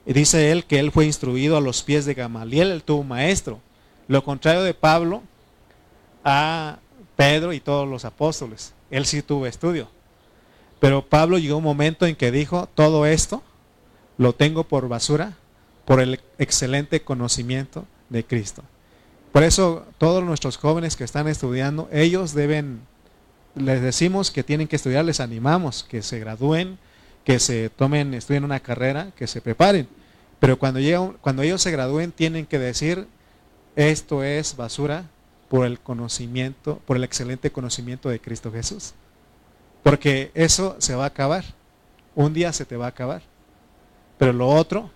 Y 0.05 0.13
dice 0.13 0.51
él 0.51 0.63
que 0.63 0.77
él 0.77 0.91
fue 0.91 1.07
instruido 1.07 1.57
a 1.57 1.61
los 1.61 1.81
pies 1.81 2.05
de 2.05 2.13
Gamaliel, 2.13 2.69
él 2.69 2.83
tuvo 2.83 3.03
maestro. 3.03 3.59
Lo 4.07 4.23
contrario 4.23 4.61
de 4.61 4.75
Pablo, 4.75 5.23
a 6.23 6.77
Pedro 7.15 7.51
y 7.51 7.59
todos 7.59 7.89
los 7.89 8.05
apóstoles. 8.05 8.75
Él 8.91 9.07
sí 9.07 9.23
tuvo 9.23 9.47
estudio. 9.47 9.96
Pero 10.79 11.05
Pablo 11.05 11.37
llegó 11.37 11.57
un 11.57 11.63
momento 11.63 12.05
en 12.05 12.15
que 12.15 12.31
dijo, 12.31 12.69
todo 12.75 13.05
esto 13.05 13.41
lo 14.17 14.33
tengo 14.33 14.63
por 14.63 14.87
basura 14.87 15.33
por 15.85 16.01
el 16.01 16.19
excelente 16.37 17.01
conocimiento 17.01 17.85
de 18.09 18.25
Cristo. 18.25 18.63
Por 19.31 19.43
eso 19.43 19.85
todos 19.97 20.23
nuestros 20.23 20.57
jóvenes 20.57 20.95
que 20.95 21.03
están 21.03 21.27
estudiando, 21.27 21.87
ellos 21.91 22.33
deben, 22.33 22.81
les 23.55 23.81
decimos 23.81 24.31
que 24.31 24.43
tienen 24.43 24.67
que 24.67 24.75
estudiar, 24.75 25.05
les 25.05 25.19
animamos 25.19 25.83
que 25.83 26.01
se 26.01 26.19
gradúen, 26.19 26.77
que 27.23 27.39
se 27.39 27.69
tomen, 27.69 28.13
estudien 28.13 28.43
una 28.43 28.59
carrera, 28.59 29.11
que 29.15 29.27
se 29.27 29.41
preparen. 29.41 29.87
Pero 30.39 30.59
cuando, 30.59 30.79
cuando 31.21 31.41
ellos 31.41 31.61
se 31.61 31.71
gradúen 31.71 32.11
tienen 32.11 32.45
que 32.45 32.59
decir, 32.59 33.07
esto 33.75 34.23
es 34.23 34.55
basura 34.55 35.05
por 35.49 35.65
el 35.65 35.79
conocimiento, 35.79 36.81
por 36.85 36.97
el 36.97 37.03
excelente 37.03 37.51
conocimiento 37.51 38.09
de 38.09 38.19
Cristo 38.19 38.51
Jesús. 38.51 38.93
Porque 39.87 40.31
eso 40.33 40.75
se 40.79 40.95
va 40.95 41.05
a 41.05 41.07
acabar. 41.07 41.45
Un 42.13 42.33
día 42.33 42.51
se 42.51 42.65
te 42.65 42.75
va 42.75 42.87
a 42.87 42.89
acabar. 42.89 43.21
Pero 44.17 44.33
lo 44.33 44.49
otro, 44.49 44.91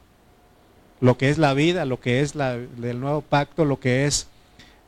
lo 1.00 1.18
que 1.18 1.30
es 1.30 1.38
la 1.38 1.54
vida, 1.54 1.86
lo 1.86 2.02
que 2.02 2.20
es 2.20 2.36
la, 2.36 2.56
el 2.56 3.00
nuevo 3.00 3.22
pacto, 3.22 3.64
lo 3.64 3.80
que 3.80 4.06
es 4.06 4.28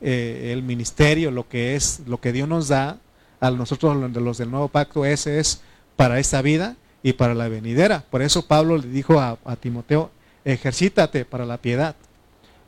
eh, 0.02 0.50
el 0.52 0.62
ministerio, 0.62 1.30
lo 1.30 1.48
que 1.48 1.74
es 1.74 2.02
lo 2.04 2.20
que 2.20 2.32
Dios 2.32 2.46
nos 2.46 2.68
da 2.68 2.98
a 3.40 3.50
nosotros 3.50 3.96
los 4.12 4.36
del 4.36 4.50
nuevo 4.50 4.68
pacto, 4.68 5.06
ese 5.06 5.40
es 5.40 5.62
para 5.96 6.18
esta 6.18 6.42
vida 6.42 6.76
y 7.02 7.14
para 7.14 7.34
la 7.34 7.48
venidera. 7.48 8.04
Por 8.10 8.20
eso 8.20 8.46
Pablo 8.46 8.76
le 8.76 8.88
dijo 8.88 9.18
a, 9.18 9.38
Timoteo, 9.58 10.10
ejercítate 10.44 11.24
para 11.24 11.46
la 11.46 11.56
piedad, 11.56 11.96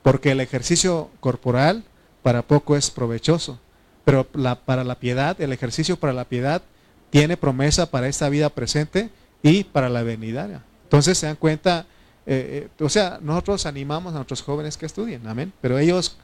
porque 0.03 0.30
el 0.30 0.41
ejercicio 0.41 1.11
corporal 1.20 1.84
para 2.22 2.41
poco 2.41 2.76
es 2.76 2.91
provechoso, 2.91 3.61
pero 4.07 4.24
para 4.24 4.84
la 4.84 4.95
piedad, 4.95 5.39
el 5.39 5.53
ejercicio 5.53 5.99
para 5.99 6.14
la 6.14 6.24
piedad 6.24 6.62
tiene 7.11 7.37
promesa 7.37 7.91
para 7.91 8.09
esta 8.09 8.29
vida 8.29 8.49
presente 8.51 9.11
y 9.43 9.65
para 9.65 9.89
la 9.89 10.03
venidera. 10.03 10.63
Entonces 10.85 11.19
se 11.19 11.27
dan 11.27 11.37
cuenta, 11.37 11.87
eh, 12.27 12.69
eh, 12.79 12.85
o 12.85 12.89
sea, 12.89 13.19
nosotros 13.21 13.67
animamos 13.67 14.13
a 14.13 14.17
nuestros 14.17 14.43
jóvenes 14.43 14.77
que 14.77 14.87
estudien, 14.87 15.27
amén, 15.27 15.53
pero 15.61 15.79
ellos, 15.79 16.17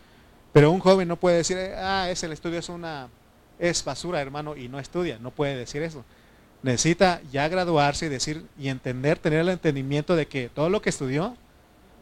pero 0.52 0.70
un 0.70 0.80
joven 0.80 1.08
no 1.08 1.16
puede 1.16 1.38
decir, 1.38 1.58
ah, 1.76 2.08
es 2.10 2.22
el 2.22 2.32
estudio 2.32 2.58
es 2.58 2.68
una, 2.68 3.08
es 3.58 3.84
basura, 3.84 4.20
hermano, 4.20 4.56
y 4.56 4.68
no 4.68 4.78
estudia, 4.78 5.18
no 5.18 5.30
puede 5.30 5.56
decir 5.56 5.82
eso 5.82 6.04
necesita 6.62 7.20
ya 7.30 7.48
graduarse 7.48 8.06
y 8.06 8.08
decir 8.08 8.46
y 8.58 8.68
entender, 8.68 9.18
tener 9.18 9.40
el 9.40 9.48
entendimiento 9.48 10.16
de 10.16 10.26
que 10.26 10.48
todo 10.48 10.70
lo 10.70 10.80
que 10.80 10.90
estudió 10.90 11.36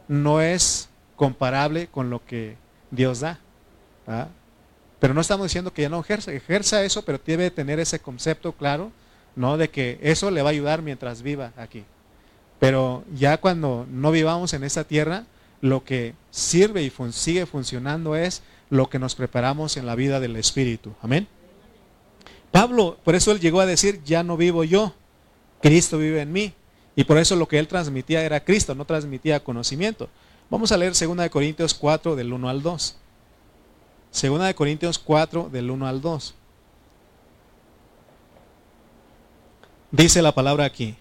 no 0.07 0.41
es 0.41 0.89
comparable 1.15 1.87
con 1.87 2.09
lo 2.09 2.23
que 2.25 2.57
Dios 2.91 3.19
da. 3.19 3.39
Pero 5.01 5.15
no 5.15 5.21
estamos 5.21 5.45
diciendo 5.45 5.73
que 5.73 5.81
ya 5.81 5.89
no 5.89 5.99
ejerza, 5.99 6.83
eso, 6.83 7.01
pero 7.03 7.19
debe 7.25 7.49
tener 7.49 7.79
ese 7.79 7.97
concepto 7.97 8.53
claro, 8.53 8.91
¿no? 9.35 9.57
De 9.57 9.71
que 9.71 9.97
eso 10.03 10.29
le 10.29 10.43
va 10.43 10.49
a 10.49 10.51
ayudar 10.51 10.83
mientras 10.83 11.23
viva 11.23 11.53
aquí. 11.57 11.85
Pero 12.59 13.03
ya 13.15 13.37
cuando 13.37 13.87
no 13.89 14.11
vivamos 14.11 14.53
en 14.53 14.63
esta 14.63 14.83
tierra, 14.83 15.25
lo 15.59 15.83
que 15.83 16.13
sirve 16.29 16.83
y 16.83 16.93
sigue 17.11 17.47
funcionando 17.47 18.15
es 18.15 18.43
lo 18.69 18.91
que 18.91 18.99
nos 18.99 19.15
preparamos 19.15 19.75
en 19.75 19.87
la 19.87 19.95
vida 19.95 20.19
del 20.19 20.35
Espíritu. 20.35 20.93
Amén. 21.01 21.27
Pablo, 22.51 22.99
por 23.03 23.15
eso 23.15 23.31
él 23.31 23.39
llegó 23.39 23.59
a 23.59 23.65
decir, 23.65 24.03
ya 24.03 24.21
no 24.21 24.37
vivo 24.37 24.63
yo, 24.63 24.93
Cristo 25.63 25.97
vive 25.97 26.21
en 26.21 26.31
mí. 26.31 26.53
Y 26.95 27.05
por 27.05 27.17
eso 27.17 27.35
lo 27.35 27.47
que 27.47 27.57
él 27.57 27.67
transmitía 27.67 28.21
era 28.21 28.43
Cristo, 28.43 28.75
no 28.75 28.85
transmitía 28.85 29.43
conocimiento. 29.43 30.09
Vamos 30.51 30.71
a 30.71 30.77
leer 30.77 30.93
2 30.93 31.29
Corintios 31.31 31.73
4 31.73 32.15
del 32.15 32.33
1 32.33 32.49
al 32.49 32.61
2. 32.61 32.97
2 34.11 34.53
Corintios 34.53 34.99
4 34.99 35.49
del 35.51 35.71
1 35.71 35.87
al 35.87 36.01
2. 36.01 36.35
Dice 39.91 40.21
la 40.21 40.33
palabra 40.33 40.65
aquí. 40.65 40.95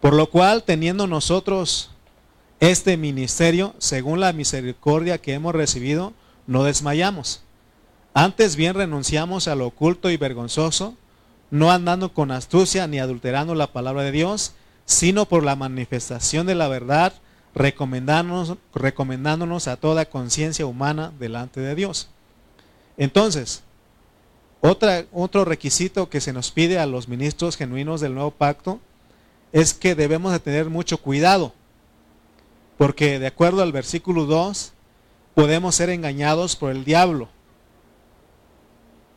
Por 0.00 0.14
lo 0.14 0.30
cual, 0.30 0.62
teniendo 0.62 1.06
nosotros 1.06 1.90
este 2.60 2.96
ministerio, 2.96 3.74
según 3.78 4.20
la 4.20 4.32
misericordia 4.32 5.18
que 5.18 5.34
hemos 5.34 5.54
recibido, 5.54 6.12
no 6.46 6.64
desmayamos 6.64 7.42
antes 8.20 8.56
bien 8.56 8.74
renunciamos 8.74 9.46
a 9.46 9.54
lo 9.54 9.68
oculto 9.68 10.10
y 10.10 10.16
vergonzoso, 10.16 10.96
no 11.52 11.70
andando 11.70 12.12
con 12.12 12.32
astucia 12.32 12.88
ni 12.88 12.98
adulterando 12.98 13.54
la 13.54 13.68
palabra 13.68 14.02
de 14.02 14.10
Dios, 14.10 14.54
sino 14.86 15.26
por 15.26 15.44
la 15.44 15.54
manifestación 15.54 16.44
de 16.44 16.56
la 16.56 16.66
verdad, 16.66 17.12
recomendándonos, 17.54 18.56
recomendándonos 18.74 19.68
a 19.68 19.76
toda 19.76 20.06
conciencia 20.06 20.66
humana 20.66 21.12
delante 21.20 21.60
de 21.60 21.76
Dios. 21.76 22.08
Entonces, 22.98 23.62
Otra, 24.60 25.04
otro 25.12 25.44
requisito 25.44 26.10
que 26.10 26.20
se 26.20 26.32
nos 26.32 26.50
pide 26.50 26.80
a 26.80 26.86
los 26.86 27.06
ministros 27.06 27.56
genuinos 27.56 28.00
del 28.00 28.14
nuevo 28.14 28.32
pacto 28.32 28.80
es 29.52 29.72
que 29.72 29.94
debemos 29.94 30.32
de 30.32 30.40
tener 30.40 30.68
mucho 30.68 30.98
cuidado, 30.98 31.52
porque 32.76 33.20
de 33.20 33.28
acuerdo 33.28 33.62
al 33.62 33.70
versículo 33.70 34.24
2, 34.24 34.72
podemos 35.34 35.76
ser 35.76 35.90
engañados 35.90 36.56
por 36.56 36.72
el 36.72 36.84
diablo. 36.84 37.28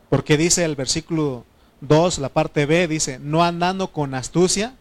Porque 0.10 0.38
dice 0.38 0.64
el 0.64 0.76
versículo 0.76 1.44
2, 1.82 2.20
la 2.20 2.30
parte 2.30 2.68
B, 2.68 2.88
dice, 2.88 3.18
no 3.18 3.44
andando 3.44 3.92
con 3.92 4.14
astucia 4.14 4.76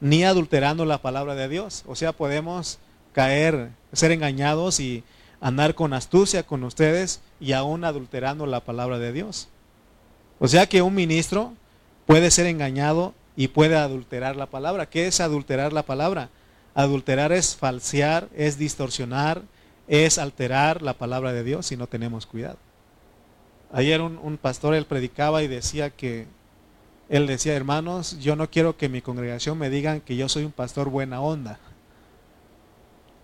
ni 0.00 0.22
adulterando 0.22 0.84
la 0.84 1.02
palabra 1.02 1.34
de 1.34 1.48
Dios. 1.48 1.82
O 1.86 1.96
sea, 1.96 2.12
podemos 2.12 2.78
caer, 3.12 3.70
ser 3.92 4.12
engañados 4.12 4.78
y 4.78 5.02
andar 5.40 5.74
con 5.74 5.92
astucia 5.92 6.42
con 6.44 6.64
ustedes 6.64 7.20
y 7.40 7.52
aún 7.52 7.84
adulterando 7.84 8.46
la 8.46 8.60
palabra 8.60 8.98
de 8.98 9.12
Dios. 9.12 9.48
O 10.38 10.48
sea 10.48 10.66
que 10.66 10.82
un 10.82 10.94
ministro 10.94 11.52
puede 12.06 12.30
ser 12.30 12.46
engañado 12.46 13.14
y 13.36 13.48
puede 13.48 13.76
adulterar 13.76 14.36
la 14.36 14.46
palabra. 14.46 14.86
¿Qué 14.86 15.06
es 15.06 15.20
adulterar 15.20 15.72
la 15.72 15.84
palabra? 15.84 16.30
Adulterar 16.74 17.32
es 17.32 17.56
falsear, 17.56 18.28
es 18.34 18.58
distorsionar, 18.58 19.42
es 19.88 20.18
alterar 20.18 20.82
la 20.82 20.94
palabra 20.94 21.32
de 21.32 21.44
Dios 21.44 21.66
si 21.66 21.76
no 21.76 21.86
tenemos 21.86 22.26
cuidado. 22.26 22.58
Ayer 23.72 24.00
un, 24.00 24.18
un 24.18 24.36
pastor, 24.36 24.74
él 24.74 24.86
predicaba 24.86 25.42
y 25.42 25.48
decía 25.48 25.90
que, 25.90 26.26
él 27.08 27.26
decía, 27.26 27.54
hermanos, 27.54 28.18
yo 28.18 28.36
no 28.36 28.50
quiero 28.50 28.76
que 28.76 28.88
mi 28.88 29.00
congregación 29.00 29.58
me 29.58 29.70
digan 29.70 30.00
que 30.00 30.16
yo 30.16 30.28
soy 30.28 30.44
un 30.44 30.52
pastor 30.52 30.88
buena 30.90 31.20
onda. 31.20 31.58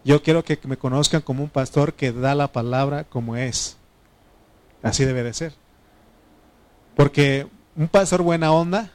Yo 0.04 0.22
quiero 0.22 0.44
que 0.44 0.58
me 0.64 0.76
conozcan 0.76 1.20
como 1.20 1.42
un 1.42 1.48
pastor 1.48 1.94
que 1.94 2.12
da 2.12 2.34
la 2.34 2.52
palabra 2.52 3.04
como 3.04 3.36
es. 3.36 3.76
Así 4.82 5.04
debe 5.04 5.22
de 5.22 5.32
ser. 5.32 5.54
Porque 6.96 7.46
un 7.76 7.88
pastor 7.88 8.22
buena 8.22 8.52
onda 8.52 8.90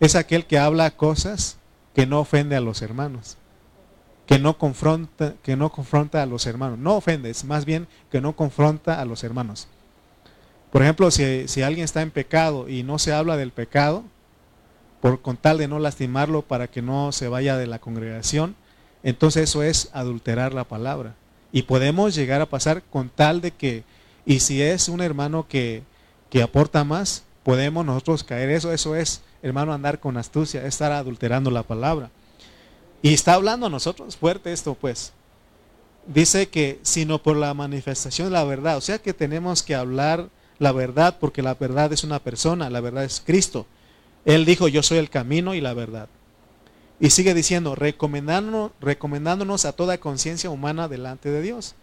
es 0.00 0.16
aquel 0.16 0.46
que 0.46 0.58
habla 0.58 0.90
cosas 0.90 1.58
que 1.94 2.06
no 2.06 2.20
ofende 2.20 2.56
a 2.56 2.60
los 2.60 2.82
hermanos, 2.82 3.36
que 4.26 4.38
no 4.38 4.58
confronta, 4.58 5.34
que 5.42 5.56
no 5.56 5.70
confronta 5.70 6.22
a 6.22 6.26
los 6.26 6.46
hermanos. 6.46 6.78
No 6.78 6.96
ofendes, 6.96 7.44
más 7.44 7.64
bien 7.64 7.86
que 8.10 8.20
no 8.20 8.34
confronta 8.34 9.00
a 9.00 9.04
los 9.04 9.22
hermanos. 9.22 9.68
Por 10.72 10.82
ejemplo, 10.82 11.10
si, 11.10 11.46
si 11.48 11.62
alguien 11.62 11.84
está 11.84 12.02
en 12.02 12.10
pecado 12.10 12.68
y 12.68 12.82
no 12.82 12.98
se 12.98 13.12
habla 13.12 13.36
del 13.36 13.52
pecado, 13.52 14.04
por 15.00 15.20
con 15.20 15.36
tal 15.36 15.58
de 15.58 15.68
no 15.68 15.78
lastimarlo 15.78 16.42
para 16.42 16.68
que 16.68 16.82
no 16.82 17.12
se 17.12 17.28
vaya 17.28 17.56
de 17.56 17.66
la 17.66 17.78
congregación, 17.78 18.56
entonces 19.02 19.44
eso 19.44 19.62
es 19.62 19.90
adulterar 19.92 20.54
la 20.54 20.64
palabra. 20.64 21.14
Y 21.52 21.62
podemos 21.62 22.14
llegar 22.14 22.40
a 22.40 22.46
pasar 22.46 22.82
con 22.82 23.08
tal 23.08 23.40
de 23.40 23.50
que, 23.50 23.84
y 24.24 24.40
si 24.40 24.62
es 24.62 24.88
un 24.88 25.00
hermano 25.00 25.46
que, 25.48 25.82
que 26.30 26.42
aporta 26.42 26.84
más, 26.84 27.24
podemos 27.42 27.84
nosotros 27.84 28.24
caer 28.24 28.50
eso, 28.50 28.72
eso 28.72 28.96
es, 28.96 29.22
hermano, 29.42 29.72
andar 29.72 30.00
con 30.00 30.16
astucia, 30.16 30.66
estar 30.66 30.92
adulterando 30.92 31.50
la 31.50 31.62
palabra. 31.62 32.10
Y 33.02 33.12
está 33.12 33.34
hablando 33.34 33.66
a 33.66 33.70
nosotros 33.70 34.16
fuerte 34.16 34.52
esto, 34.52 34.74
pues. 34.74 35.12
Dice 36.06 36.48
que 36.48 36.80
sino 36.82 37.22
por 37.22 37.36
la 37.36 37.52
manifestación 37.54 38.28
de 38.28 38.32
la 38.32 38.44
verdad, 38.44 38.76
o 38.76 38.80
sea 38.80 38.98
que 38.98 39.12
tenemos 39.12 39.62
que 39.62 39.74
hablar 39.74 40.28
la 40.58 40.72
verdad 40.72 41.16
porque 41.20 41.42
la 41.42 41.54
verdad 41.54 41.92
es 41.92 42.04
una 42.04 42.18
persona, 42.18 42.70
la 42.70 42.80
verdad 42.80 43.04
es 43.04 43.22
Cristo. 43.24 43.66
Él 44.24 44.44
dijo, 44.44 44.68
yo 44.68 44.82
soy 44.82 44.98
el 44.98 45.10
camino 45.10 45.54
y 45.54 45.60
la 45.60 45.74
verdad. 45.74 46.08
Y 47.02 47.10
sigue 47.10 47.34
diciendo, 47.34 47.74
recomendándonos, 47.74 49.64
a 49.64 49.72
toda 49.72 49.98
conciencia 49.98 50.50
humana 50.50 50.86
delante 50.86 51.32
de 51.32 51.42
Dios. 51.42 51.74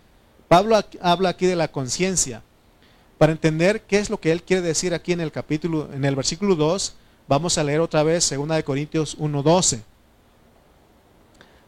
Pablo 0.47 0.79
habla 1.01 1.27
aquí 1.27 1.45
de 1.45 1.57
la 1.57 1.67
conciencia. 1.67 2.41
Para 3.17 3.33
entender 3.33 3.81
qué 3.81 3.99
es 3.99 4.09
lo 4.09 4.21
que 4.21 4.31
él 4.31 4.43
quiere 4.43 4.61
decir 4.61 4.93
aquí 4.93 5.11
en 5.11 5.19
el 5.19 5.33
capítulo, 5.33 5.89
en 5.91 6.05
el 6.05 6.15
versículo 6.15 6.55
2, 6.55 6.95
vamos 7.27 7.57
a 7.57 7.65
leer 7.65 7.81
otra 7.81 8.01
vez 8.01 8.29
2 8.29 8.47
de 8.47 8.63
Corintios 8.63 9.17
1:12. 9.19 9.81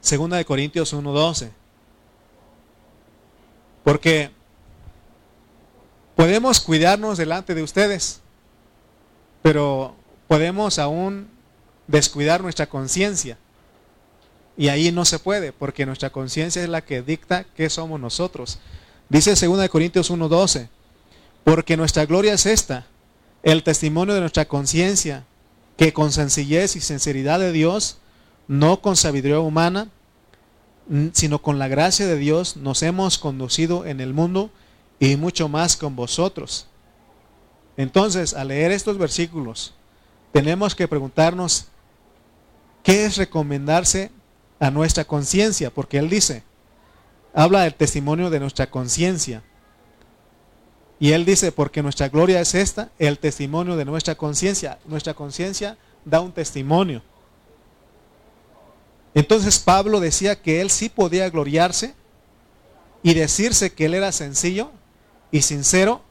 2 0.02 0.30
de 0.30 0.46
Corintios 0.46 0.94
1:12. 0.94 1.52
Porque 3.84 4.32
podemos 6.16 6.62
cuidarnos 6.62 7.18
delante 7.18 7.54
de 7.54 7.64
ustedes, 7.64 8.22
pero 9.42 9.94
podemos 10.30 10.80
aún 10.80 11.41
descuidar 11.92 12.42
nuestra 12.42 12.68
conciencia. 12.68 13.38
Y 14.58 14.70
ahí 14.70 14.92
no 14.92 15.06
se 15.06 15.20
puede, 15.20 15.54
porque 15.54 15.86
nuestra 15.86 16.10
conciencia 16.10 16.64
es 16.64 16.70
la 16.70 16.82
que 16.82 17.02
dicta 17.02 17.46
qué 17.56 17.70
somos 17.70 18.00
nosotros. 18.00 18.60
Dice 19.10 19.36
2 19.36 19.70
Corintios 19.70 20.10
1:12, 20.10 20.70
porque 21.44 21.78
nuestra 21.78 22.06
gloria 22.06 22.34
es 22.34 22.46
esta, 22.46 22.86
el 23.44 23.64
testimonio 23.64 24.14
de 24.14 24.22
nuestra 24.22 24.46
conciencia, 24.48 25.26
que 25.78 25.94
con 25.94 26.12
sencillez 26.12 26.76
y 26.76 26.82
sinceridad 26.82 27.40
de 27.40 27.52
Dios, 27.52 27.98
no 28.48 28.82
con 28.82 28.96
sabiduría 28.96 29.40
humana, 29.40 29.90
sino 31.14 31.42
con 31.42 31.58
la 31.58 31.68
gracia 31.68 32.06
de 32.06 32.18
Dios, 32.18 32.58
nos 32.58 32.84
hemos 32.84 33.18
conducido 33.18 33.86
en 33.86 34.00
el 34.00 34.14
mundo 34.14 34.52
y 35.00 35.16
mucho 35.16 35.50
más 35.50 35.78
con 35.78 35.96
vosotros. 35.96 36.68
Entonces, 37.78 38.34
al 38.34 38.50
leer 38.50 38.72
estos 38.72 38.98
versículos, 38.98 39.74
tenemos 40.32 40.76
que 40.76 40.88
preguntarnos, 40.88 41.68
¿qué 42.84 43.06
es 43.06 43.18
recomendarse 43.18 44.12
a 44.60 44.72
nuestra 44.72 45.06
conciencia? 45.06 45.72
Porque 45.72 45.98
Él 45.98 46.10
dice, 46.10 46.44
habla 47.34 47.62
del 47.62 47.76
testimonio 47.76 48.30
de 48.30 48.40
nuestra 48.40 48.70
conciencia. 48.70 49.44
Y 51.00 51.14
Él 51.14 51.26
dice, 51.26 51.52
porque 51.52 51.82
nuestra 51.82 52.10
gloria 52.10 52.42
es 52.42 52.54
esta, 52.54 52.92
el 53.00 53.18
testimonio 53.18 53.76
de 53.76 53.86
nuestra 53.86 54.16
conciencia. 54.16 54.80
Nuestra 54.86 55.14
conciencia 55.14 55.78
da 56.06 56.22
un 56.22 56.32
testimonio. 56.32 57.02
Entonces 59.14 59.60
Pablo 59.60 60.00
decía 60.00 60.42
que 60.42 60.62
él 60.62 60.70
sí 60.70 60.90
podía 60.90 61.30
gloriarse 61.30 61.94
y 63.04 63.14
decirse 63.14 63.74
que 63.74 63.86
él 63.86 63.94
era 63.94 64.12
sencillo 64.12 64.72
y 65.32 65.42
sincero 65.42 66.02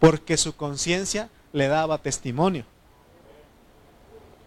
porque 0.00 0.36
su 0.36 0.56
conciencia 0.56 1.30
le 1.52 1.68
daba 1.68 1.98
testimonio. 1.98 2.64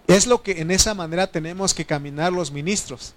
Es 0.07 0.25
lo 0.25 0.41
que 0.41 0.61
en 0.61 0.71
esa 0.71 0.93
manera 0.93 1.27
tenemos 1.27 1.73
que 1.73 1.85
caminar 1.85 2.31
los 2.31 2.51
ministros. 2.51 3.13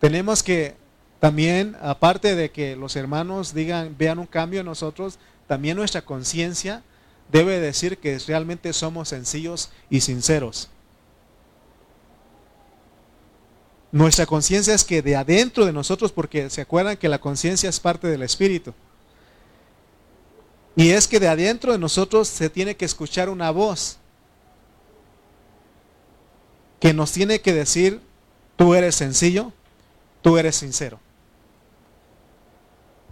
Tenemos 0.00 0.42
que 0.42 0.74
también, 1.20 1.76
aparte 1.80 2.34
de 2.34 2.50
que 2.50 2.74
los 2.74 2.96
hermanos 2.96 3.54
digan, 3.54 3.94
vean 3.96 4.18
un 4.18 4.26
cambio 4.26 4.60
en 4.60 4.66
nosotros, 4.66 5.20
también 5.46 5.76
nuestra 5.76 6.02
conciencia 6.02 6.82
debe 7.30 7.60
decir 7.60 7.98
que 7.98 8.18
realmente 8.18 8.72
somos 8.72 9.10
sencillos 9.10 9.70
y 9.88 10.00
sinceros. 10.00 10.68
Nuestra 13.92 14.26
conciencia 14.26 14.74
es 14.74 14.82
que 14.82 15.02
de 15.02 15.14
adentro 15.14 15.64
de 15.66 15.72
nosotros, 15.72 16.10
porque 16.10 16.50
se 16.50 16.62
acuerdan 16.62 16.96
que 16.96 17.08
la 17.08 17.20
conciencia 17.20 17.68
es 17.68 17.78
parte 17.78 18.08
del 18.08 18.22
espíritu. 18.22 18.74
Y 20.74 20.90
es 20.90 21.06
que 21.06 21.20
de 21.20 21.28
adentro 21.28 21.72
de 21.72 21.78
nosotros 21.78 22.26
se 22.26 22.50
tiene 22.50 22.74
que 22.74 22.86
escuchar 22.86 23.28
una 23.28 23.50
voz 23.50 23.98
que 26.82 26.92
nos 26.92 27.12
tiene 27.12 27.40
que 27.40 27.52
decir, 27.52 28.00
tú 28.56 28.74
eres 28.74 28.96
sencillo, 28.96 29.52
tú 30.20 30.36
eres 30.36 30.56
sincero. 30.56 30.98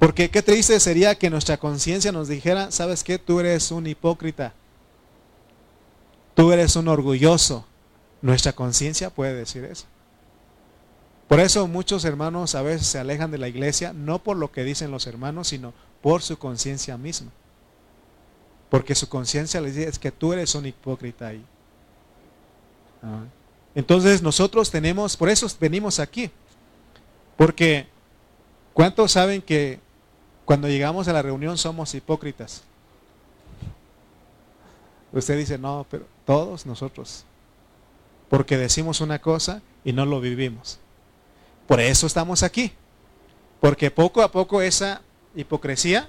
Porque 0.01 0.29
qué 0.29 0.43
triste 0.43 0.81
sería 0.81 1.14
que 1.14 1.31
nuestra 1.31 1.57
conciencia 1.57 2.11
nos 2.11 2.27
dijera, 2.27 2.73
¿sabes 2.73 3.05
qué? 3.05 3.16
Tú 3.16 3.39
eres 3.39 3.71
un 3.71 3.87
hipócrita. 3.87 4.55
Tú 6.35 6.51
eres 6.51 6.75
un 6.75 6.89
orgulloso. 6.89 7.64
Nuestra 8.23 8.53
conciencia 8.55 9.09
puede 9.09 9.35
decir 9.35 9.64
eso. 9.64 9.85
Por 11.29 11.39
eso 11.39 11.68
muchos 11.68 12.05
hermanos 12.05 12.57
a 12.57 12.62
veces 12.62 12.89
se 12.89 12.99
alejan 12.99 13.31
de 13.31 13.39
la 13.39 13.47
iglesia, 13.47 13.93
no 13.93 14.21
por 14.21 14.37
lo 14.37 14.51
que 14.51 14.64
dicen 14.64 14.91
los 14.91 15.07
hermanos, 15.07 15.47
sino 15.47 15.75
por 16.03 16.23
su 16.23 16.41
conciencia 16.41 16.99
misma. 16.99 17.31
Porque 18.68 18.97
su 18.97 19.09
conciencia 19.09 19.61
les 19.61 19.77
dice 19.77 19.89
es 19.89 20.01
que 20.01 20.11
tú 20.11 20.33
eres 20.33 20.57
un 20.57 20.66
hipócrita 20.66 21.29
ahí. 21.29 21.45
Ah. 23.05 23.27
Entonces 23.75 24.23
nosotros 24.23 24.71
tenemos, 24.71 25.16
por 25.16 25.29
eso 25.29 25.47
venimos 25.61 26.01
aquí. 26.01 26.31
Porque 27.37 27.87
¿cuántos 28.75 29.12
saben 29.12 29.41
que 29.43 29.81
cuando 30.45 30.68
llegamos 30.68 31.09
a 31.09 31.12
la 31.12 31.23
reunión 31.23 31.57
somos 31.57 31.95
hipócritas? 31.95 32.62
Usted 35.12 35.39
dice, 35.39 35.59
no, 35.59 35.87
pero 35.91 36.07
todos 36.25 36.66
nosotros. 36.66 37.25
Porque 38.29 38.57
decimos 38.57 39.01
una 39.01 39.21
cosa 39.21 39.62
y 39.85 39.93
no 39.93 40.07
lo 40.07 40.21
vivimos. 40.21 40.79
Por 41.66 41.81
eso 41.81 42.07
estamos 42.07 42.43
aquí. 42.43 42.73
Porque 43.61 43.91
poco 43.91 44.23
a 44.23 44.31
poco 44.31 44.62
esa 44.62 45.03
hipocresía 45.35 46.09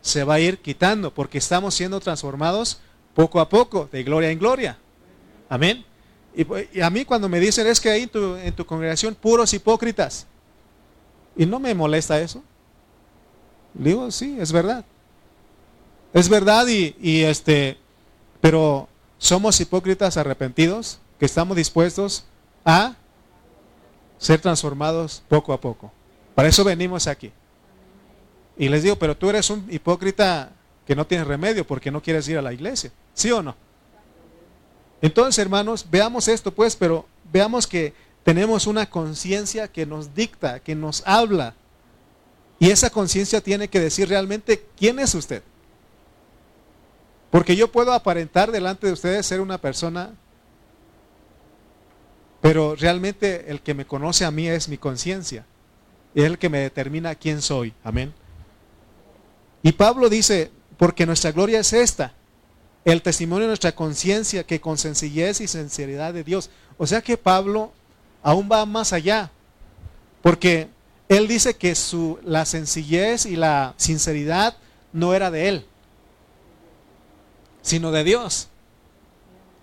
se 0.00 0.24
va 0.24 0.34
a 0.34 0.40
ir 0.40 0.58
quitando, 0.58 1.14
porque 1.14 1.38
estamos 1.38 1.74
siendo 1.74 1.98
transformados 2.00 2.80
poco 3.14 3.40
a 3.40 3.48
poco, 3.48 3.88
de 3.90 4.02
gloria 4.02 4.30
en 4.30 4.38
gloria. 4.38 4.78
Amén. 5.48 5.84
Y, 6.34 6.80
a 6.80 6.90
mí 6.90 7.04
cuando 7.04 7.28
me 7.28 7.38
dicen 7.38 7.66
es 7.66 7.80
que 7.80 7.94
en 7.94 8.08
tu, 8.08 8.36
en 8.36 8.54
tu 8.54 8.66
congregación 8.66 9.14
puros 9.14 9.52
hipócritas, 9.54 10.26
y 11.36 11.46
no 11.46 11.58
me 11.58 11.74
molesta 11.74 12.20
eso. 12.20 12.42
Digo, 13.72 14.10
sí, 14.10 14.36
es 14.40 14.52
verdad. 14.52 14.84
Es 16.12 16.28
verdad 16.28 16.66
y, 16.68 16.94
y 17.00 17.22
este, 17.22 17.76
Pero 18.40 18.88
somos 19.18 19.60
hipócritas 19.60 20.16
arrepentidos 20.16 21.00
que 21.18 21.26
estamos 21.26 21.56
dispuestos 21.56 22.24
a 22.64 22.94
ser 24.18 24.40
transformados 24.40 25.22
poco 25.28 25.52
a 25.52 25.60
poco. 25.60 25.92
Para 26.34 26.48
eso 26.48 26.64
venimos 26.64 27.06
aquí. 27.06 27.32
Y 28.56 28.68
les 28.68 28.82
digo, 28.82 28.96
pero 28.96 29.16
tú 29.16 29.28
eres 29.30 29.50
un 29.50 29.66
hipócrita 29.70 30.52
que 30.86 30.94
no 30.94 31.06
tienes 31.06 31.26
remedio 31.26 31.66
porque 31.66 31.90
no 31.90 32.02
quieres 32.02 32.28
ir 32.28 32.38
a 32.38 32.42
la 32.42 32.52
iglesia. 32.52 32.92
¿Sí 33.12 33.30
o 33.32 33.42
no? 33.42 33.56
Entonces, 35.04 35.38
hermanos, 35.38 35.84
veamos 35.90 36.28
esto 36.28 36.50
pues, 36.50 36.76
pero 36.76 37.04
veamos 37.30 37.66
que 37.66 37.92
tenemos 38.22 38.66
una 38.66 38.88
conciencia 38.88 39.68
que 39.68 39.84
nos 39.84 40.14
dicta, 40.14 40.60
que 40.60 40.74
nos 40.74 41.02
habla. 41.04 41.52
Y 42.58 42.70
esa 42.70 42.88
conciencia 42.88 43.42
tiene 43.42 43.68
que 43.68 43.80
decir 43.80 44.08
realmente 44.08 44.64
quién 44.78 44.98
es 44.98 45.14
usted. 45.14 45.42
Porque 47.30 47.54
yo 47.54 47.70
puedo 47.70 47.92
aparentar 47.92 48.50
delante 48.50 48.86
de 48.86 48.94
ustedes 48.94 49.26
ser 49.26 49.42
una 49.42 49.58
persona, 49.58 50.14
pero 52.40 52.74
realmente 52.74 53.50
el 53.50 53.60
que 53.60 53.74
me 53.74 53.84
conoce 53.84 54.24
a 54.24 54.30
mí 54.30 54.48
es 54.48 54.70
mi 54.70 54.78
conciencia. 54.78 55.44
Es 56.14 56.24
el 56.24 56.38
que 56.38 56.48
me 56.48 56.60
determina 56.60 57.14
quién 57.14 57.42
soy. 57.42 57.74
Amén. 57.84 58.14
Y 59.62 59.72
Pablo 59.72 60.08
dice, 60.08 60.50
porque 60.78 61.04
nuestra 61.04 61.30
gloria 61.30 61.60
es 61.60 61.74
esta, 61.74 62.14
el 62.84 63.02
testimonio 63.02 63.42
de 63.42 63.48
nuestra 63.48 63.74
conciencia 63.74 64.44
que 64.44 64.60
con 64.60 64.78
sencillez 64.78 65.40
y 65.40 65.48
sinceridad 65.48 66.12
de 66.12 66.24
Dios. 66.24 66.50
O 66.76 66.86
sea 66.86 67.00
que 67.00 67.16
Pablo 67.16 67.72
aún 68.22 68.48
va 68.50 68.66
más 68.66 68.92
allá, 68.92 69.30
porque 70.22 70.68
él 71.08 71.28
dice 71.28 71.54
que 71.54 71.74
su, 71.74 72.18
la 72.24 72.44
sencillez 72.44 73.26
y 73.26 73.36
la 73.36 73.74
sinceridad 73.76 74.56
no 74.92 75.14
era 75.14 75.30
de 75.30 75.48
él, 75.48 75.66
sino 77.62 77.90
de 77.90 78.04
Dios. 78.04 78.48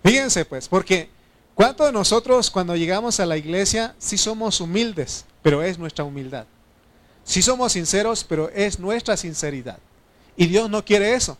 Fíjense 0.04 0.44
pues, 0.44 0.68
porque 0.68 1.08
¿cuántos 1.54 1.86
de 1.86 1.92
nosotros 1.92 2.50
cuando 2.50 2.76
llegamos 2.76 3.20
a 3.20 3.26
la 3.26 3.36
iglesia 3.36 3.94
sí 3.98 4.18
somos 4.18 4.60
humildes, 4.60 5.24
pero 5.42 5.62
es 5.62 5.78
nuestra 5.78 6.04
humildad? 6.04 6.46
Sí 7.24 7.40
somos 7.40 7.72
sinceros, 7.72 8.24
pero 8.24 8.48
es 8.50 8.80
nuestra 8.80 9.16
sinceridad. 9.16 9.78
Y 10.36 10.46
Dios 10.46 10.68
no 10.68 10.84
quiere 10.84 11.14
eso. 11.14 11.38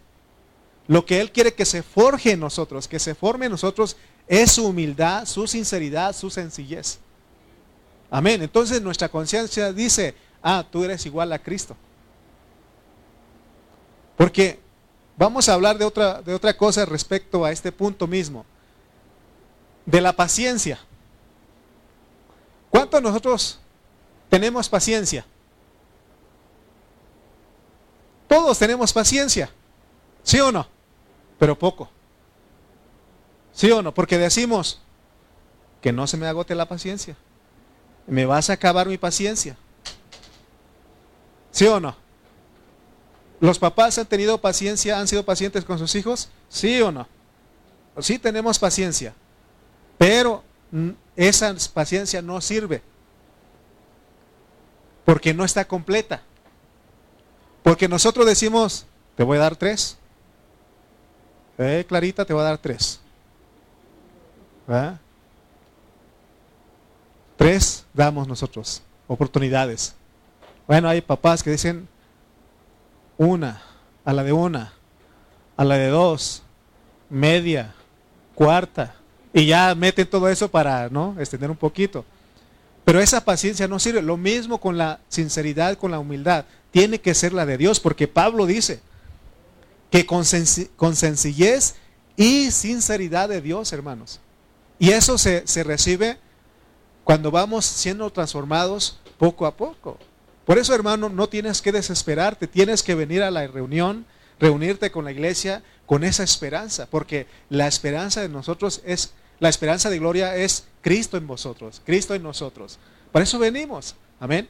Lo 0.89 1.07
que 1.07 1.20
Él 1.20 1.30
quiere 1.33 1.55
que 1.55 1.64
se 1.64 1.83
forje 1.83 2.33
en 2.33 2.41
nosotros, 2.41 2.89
que 2.89 2.99
se 2.99 3.14
forme 3.14 3.47
en 3.47 3.53
nosotros, 3.53 3.97
es 4.26 4.53
su 4.53 4.66
humildad, 4.66 5.26
su 5.26 5.47
sinceridad, 5.47 6.14
su 6.14 6.30
sencillez. 6.30 6.99
Amén. 8.11 8.43
Entonces 8.43 8.83
nuestra 8.83 9.09
conciencia 9.09 9.72
dice, 9.72 10.14
ah, 10.43 10.64
tú 10.70 10.85
eres 10.85 11.07
igual 11.07 11.33
a 11.33 11.39
Cristo. 11.39 11.76
Porque 14.16 14.61
vamos 15.16 15.49
a 15.49 15.55
hablar 15.55 15.78
de 15.78 15.85
otra, 15.85 16.20
de 16.20 16.35
otra 16.35 16.57
cosa 16.57 16.85
respecto 16.85 17.45
a 17.45 17.53
este 17.53 17.72
punto 17.72 18.07
mismo. 18.07 18.45
De 19.87 20.01
la 20.01 20.12
paciencia. 20.12 20.78
¿Cuántos 22.70 23.03
nosotros 23.03 23.59
tenemos 24.28 24.68
paciencia? 24.68 25.24
Todos 28.28 28.59
tenemos 28.59 28.93
paciencia. 28.93 29.51
¿Sí 30.22 30.40
o 30.40 30.52
no? 30.52 30.66
Pero 31.38 31.58
poco. 31.58 31.90
¿Sí 33.52 33.70
o 33.70 33.82
no? 33.82 33.92
Porque 33.92 34.18
decimos 34.18 34.80
que 35.80 35.92
no 35.92 36.06
se 36.06 36.16
me 36.16 36.26
agote 36.26 36.54
la 36.54 36.68
paciencia. 36.68 37.16
Me 38.06 38.24
vas 38.24 38.50
a 38.50 38.54
acabar 38.54 38.86
mi 38.86 38.98
paciencia. 38.98 39.56
¿Sí 41.50 41.66
o 41.66 41.80
no? 41.80 41.96
¿Los 43.40 43.58
papás 43.58 43.98
han 43.98 44.06
tenido 44.06 44.38
paciencia, 44.38 44.98
han 44.98 45.08
sido 45.08 45.24
pacientes 45.24 45.64
con 45.64 45.78
sus 45.78 45.94
hijos? 45.96 46.28
¿Sí 46.48 46.80
o 46.80 46.92
no? 46.92 47.08
Sí 47.98 48.18
tenemos 48.18 48.58
paciencia. 48.58 49.14
Pero 49.98 50.42
esa 51.16 51.54
paciencia 51.74 52.22
no 52.22 52.40
sirve. 52.40 52.82
Porque 55.04 55.34
no 55.34 55.44
está 55.44 55.66
completa. 55.66 56.22
Porque 57.62 57.88
nosotros 57.88 58.26
decimos, 58.26 58.86
te 59.16 59.24
voy 59.24 59.38
a 59.38 59.40
dar 59.40 59.56
tres. 59.56 59.98
Eh, 61.59 61.84
Clarita, 61.86 62.24
te 62.24 62.32
voy 62.32 62.42
a 62.42 62.46
dar 62.46 62.59
tres. 62.59 63.00
Tres 67.36 67.84
damos 67.92 68.26
nosotros, 68.26 68.82
oportunidades. 69.07 69.94
Bueno, 70.66 70.88
hay 70.88 71.00
papás 71.00 71.42
que 71.42 71.50
dicen 71.50 71.88
una, 73.18 73.61
a 74.05 74.12
la 74.12 74.24
de 74.24 74.32
una, 74.32 74.72
a 75.57 75.64
la 75.64 75.76
de 75.76 75.88
dos, 75.88 76.42
media, 77.11 77.74
cuarta, 78.34 78.94
y 79.34 79.46
ya 79.46 79.74
meten 79.74 80.09
todo 80.09 80.28
eso 80.28 80.50
para 80.50 80.88
no 80.88 81.16
extender 81.18 81.50
un 81.50 81.57
poquito. 81.57 82.05
Pero 82.84 83.00
esa 83.00 83.24
paciencia 83.24 83.68
no 83.68 83.78
sirve. 83.78 84.03
Lo 84.03 84.16
mismo 84.16 84.59
con 84.59 84.76
la 84.76 85.00
sinceridad, 85.09 85.78
con 85.78 85.90
la 85.90 85.98
humildad. 85.98 86.44
Tiene 86.70 87.00
que 87.00 87.14
ser 87.14 87.32
la 87.32 87.46
de 87.46 87.57
Dios, 87.57 87.78
porque 87.80 88.09
Pablo 88.09 88.46
dice, 88.46 88.80
que 89.93 90.07
con, 90.07 90.24
sencillez 90.24 91.74
y 92.16 92.51
sinceridad 92.51 93.28
de 93.28 93.43
Dios, 93.43 93.74
hermanos. 93.74 94.20
Y 94.78 94.90
eso 94.90 95.18
se, 95.18 95.47
se 95.47 95.62
recibe 95.62 96.18
cuando 97.05 97.30
vamos 97.30 97.66
siendo 97.66 98.11
transformados 98.11 98.99
poco 99.18 99.45
a 99.45 99.55
poco. 99.55 99.99
Por 100.47 100.57
eso, 100.57 100.74
hermano, 100.74 101.11
no 101.11 101.28
tienes 101.28 101.61
que 101.61 101.72
desesperarte, 101.72 102.47
tienes 102.47 102.82
que 102.82 102.95
venir 102.95 103.22
a 103.22 103.30
la 103.30 103.47
reunión, 103.47 104.07
reunirte 104.40 104.90
con 104.90 105.05
la 105.05 105.12
iglesia 105.12 105.62
con 105.84 106.05
esa 106.05 106.22
esperanza, 106.22 106.86
porque 106.90 107.26
la 107.51 107.66
esperanza 107.66 108.22
de 108.22 108.30
nosotros 108.30 108.80
es, 108.86 109.12
la 109.40 109.51
esperanza 109.51 109.90
de 109.90 109.99
gloria 109.99 110.34
es 110.36 110.64
Cristo 110.80 111.18
en 111.18 111.26
vosotros, 111.26 111.82
Cristo 111.84 112.14
en 112.14 112.22
nosotros. 112.22 112.78
Por 113.12 113.20
eso 113.20 113.38
venimos. 113.38 113.95
Amén. 114.18 114.49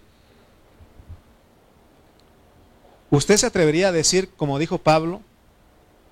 ¿Usted 3.11 3.37
se 3.37 3.47
atrevería 3.47 3.89
a 3.89 3.93
decir, 3.93 4.31
como 4.37 4.61
dijo 4.61 4.79
Pablo, 4.79 5.21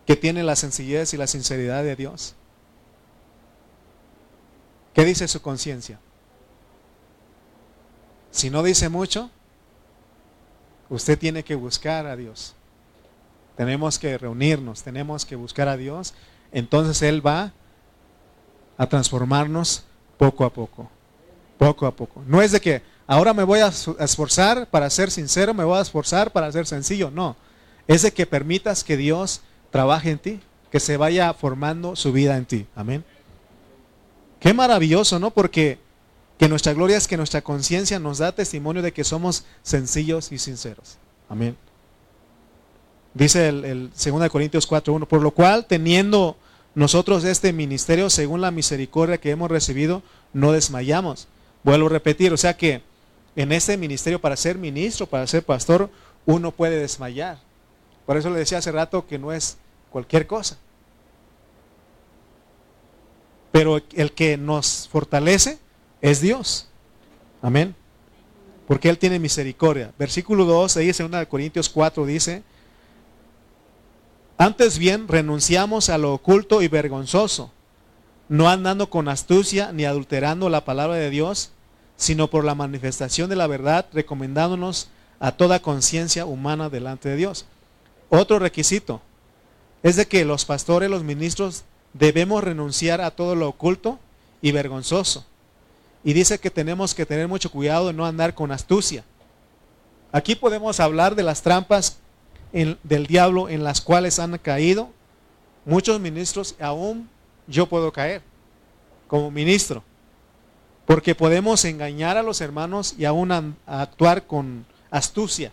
que 0.06 0.16
tiene 0.16 0.42
la 0.42 0.56
sencillez 0.56 1.14
y 1.14 1.16
la 1.16 1.26
sinceridad 1.26 1.82
de 1.82 1.96
Dios? 1.96 2.34
¿Qué 4.94 5.04
dice 5.04 5.28
su 5.28 5.40
conciencia? 5.40 5.98
Si 8.30 8.50
no 8.50 8.62
dice 8.62 8.88
mucho, 8.88 9.30
usted 10.88 11.18
tiene 11.18 11.44
que 11.44 11.54
buscar 11.54 12.06
a 12.06 12.16
Dios. 12.16 12.54
Tenemos 13.56 13.98
que 13.98 14.16
reunirnos, 14.18 14.82
tenemos 14.82 15.24
que 15.24 15.36
buscar 15.36 15.68
a 15.68 15.76
Dios. 15.76 16.14
Entonces 16.52 17.02
Él 17.02 17.24
va 17.24 17.52
a 18.76 18.86
transformarnos 18.86 19.84
poco 20.16 20.44
a 20.44 20.52
poco. 20.52 20.90
Poco 21.58 21.86
a 21.86 21.94
poco. 21.94 22.22
No 22.26 22.40
es 22.40 22.52
de 22.52 22.60
que 22.60 22.82
ahora 23.06 23.34
me 23.34 23.44
voy 23.44 23.60
a 23.60 23.68
esforzar 23.68 24.66
para 24.68 24.88
ser 24.88 25.10
sincero, 25.10 25.52
me 25.52 25.64
voy 25.64 25.78
a 25.78 25.82
esforzar 25.82 26.32
para 26.32 26.50
ser 26.50 26.66
sencillo. 26.66 27.10
No. 27.10 27.36
Es 27.86 28.02
de 28.02 28.12
que 28.12 28.26
permitas 28.26 28.82
que 28.82 28.96
Dios 28.96 29.42
trabaje 29.70 30.10
en 30.10 30.18
ti, 30.18 30.40
que 30.70 30.80
se 30.80 30.96
vaya 30.96 31.32
formando 31.34 31.96
su 31.96 32.12
vida 32.12 32.36
en 32.36 32.46
ti. 32.46 32.66
Amén. 32.74 33.04
Qué 34.38 34.54
maravilloso, 34.54 35.18
¿no? 35.18 35.30
Porque 35.30 35.78
que 36.38 36.48
nuestra 36.48 36.72
gloria 36.72 36.96
es 36.96 37.06
que 37.06 37.18
nuestra 37.18 37.42
conciencia 37.42 37.98
nos 37.98 38.18
da 38.18 38.32
testimonio 38.32 38.80
de 38.80 38.92
que 38.92 39.04
somos 39.04 39.44
sencillos 39.62 40.32
y 40.32 40.38
sinceros. 40.38 40.96
Amén. 41.28 41.56
Dice 43.12 43.48
el, 43.48 43.64
el 43.64 43.90
2 43.90 44.30
Corintios 44.30 44.68
4.1, 44.68 45.06
por 45.06 45.20
lo 45.20 45.32
cual 45.32 45.66
teniendo 45.66 46.36
nosotros 46.74 47.24
este 47.24 47.52
ministerio 47.52 48.08
según 48.08 48.40
la 48.40 48.50
misericordia 48.50 49.18
que 49.18 49.30
hemos 49.30 49.50
recibido, 49.50 50.02
no 50.32 50.52
desmayamos. 50.52 51.28
Vuelvo 51.62 51.88
a 51.88 51.90
repetir, 51.90 52.32
o 52.32 52.36
sea 52.36 52.56
que 52.56 52.82
en 53.36 53.52
este 53.52 53.76
ministerio 53.76 54.20
para 54.20 54.36
ser 54.36 54.56
ministro, 54.56 55.06
para 55.06 55.26
ser 55.26 55.42
pastor, 55.42 55.90
uno 56.24 56.52
puede 56.52 56.78
desmayar. 56.78 57.38
Por 58.10 58.16
eso 58.16 58.28
le 58.28 58.40
decía 58.40 58.58
hace 58.58 58.72
rato 58.72 59.06
que 59.06 59.20
no 59.20 59.30
es 59.30 59.56
cualquier 59.88 60.26
cosa. 60.26 60.58
Pero 63.52 63.80
el 63.92 64.10
que 64.10 64.36
nos 64.36 64.88
fortalece 64.88 65.60
es 66.00 66.20
Dios. 66.20 66.66
Amén. 67.40 67.76
Porque 68.66 68.88
Él 68.88 68.98
tiene 68.98 69.20
misericordia. 69.20 69.92
Versículo 69.96 70.44
2, 70.44 70.76
ahí 70.78 70.90
en 70.98 71.08
2 71.08 71.26
Corintios 71.26 71.68
4 71.68 72.04
dice, 72.04 72.42
antes 74.38 74.76
bien 74.76 75.06
renunciamos 75.06 75.88
a 75.88 75.96
lo 75.96 76.12
oculto 76.12 76.62
y 76.62 76.66
vergonzoso, 76.66 77.52
no 78.28 78.48
andando 78.48 78.90
con 78.90 79.06
astucia 79.06 79.70
ni 79.70 79.84
adulterando 79.84 80.48
la 80.48 80.64
palabra 80.64 80.96
de 80.96 81.10
Dios, 81.10 81.52
sino 81.96 82.28
por 82.28 82.44
la 82.44 82.56
manifestación 82.56 83.30
de 83.30 83.36
la 83.36 83.46
verdad, 83.46 83.86
recomendándonos 83.92 84.88
a 85.20 85.30
toda 85.30 85.62
conciencia 85.62 86.26
humana 86.26 86.70
delante 86.70 87.08
de 87.08 87.14
Dios. 87.14 87.46
Otro 88.10 88.38
requisito 88.38 89.00
es 89.82 89.96
de 89.96 90.06
que 90.06 90.24
los 90.24 90.44
pastores, 90.44 90.90
los 90.90 91.04
ministros, 91.04 91.64
debemos 91.94 92.44
renunciar 92.44 93.00
a 93.00 93.12
todo 93.12 93.34
lo 93.34 93.48
oculto 93.48 93.98
y 94.42 94.52
vergonzoso. 94.52 95.24
Y 96.04 96.12
dice 96.12 96.38
que 96.38 96.50
tenemos 96.50 96.94
que 96.94 97.06
tener 97.06 97.28
mucho 97.28 97.50
cuidado 97.50 97.86
de 97.86 97.92
no 97.92 98.04
andar 98.04 98.34
con 98.34 98.52
astucia. 98.52 99.04
Aquí 100.12 100.34
podemos 100.34 100.80
hablar 100.80 101.14
de 101.14 101.22
las 101.22 101.42
trampas 101.42 101.98
del 102.52 103.06
diablo 103.06 103.48
en 103.48 103.62
las 103.62 103.80
cuales 103.80 104.18
han 104.18 104.36
caído 104.38 104.90
muchos 105.64 106.00
ministros, 106.00 106.56
aún 106.58 107.08
yo 107.46 107.68
puedo 107.68 107.92
caer 107.92 108.22
como 109.06 109.30
ministro, 109.30 109.84
porque 110.84 111.14
podemos 111.14 111.64
engañar 111.64 112.16
a 112.16 112.22
los 112.22 112.40
hermanos 112.40 112.94
y 112.98 113.04
aún 113.04 113.54
actuar 113.66 114.26
con 114.26 114.66
astucia. 114.90 115.52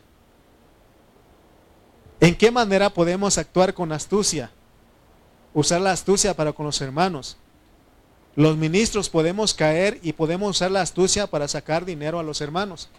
¿En 2.20 2.36
qué 2.36 2.52
manera 2.52 2.90
podemos 2.90 3.38
actuar 3.38 3.74
con 3.74 3.92
astucia? 3.92 4.52
Usar 5.54 5.82
la 5.82 5.92
astucia 5.92 6.34
para 6.36 6.54
con 6.54 6.66
los 6.66 6.82
hermanos. 6.82 7.38
Los 8.36 8.58
ministros 8.58 9.10
podemos 9.10 9.54
caer 9.54 10.00
y 10.04 10.14
podemos 10.14 10.52
usar 10.52 10.72
la 10.72 10.82
astucia 10.82 11.28
para 11.28 11.48
sacar 11.48 11.86
dinero 11.86 12.20
a 12.20 12.24
los 12.24 12.42
hermanos. 12.42 12.90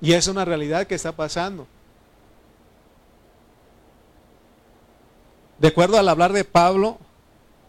Y 0.00 0.12
es 0.12 0.28
una 0.28 0.44
realidad 0.44 0.86
que 0.86 0.94
está 0.94 1.12
pasando. 1.12 1.66
De 5.58 5.68
acuerdo 5.68 5.98
al 5.98 6.08
hablar 6.08 6.32
de 6.32 6.44
Pablo, 6.44 6.98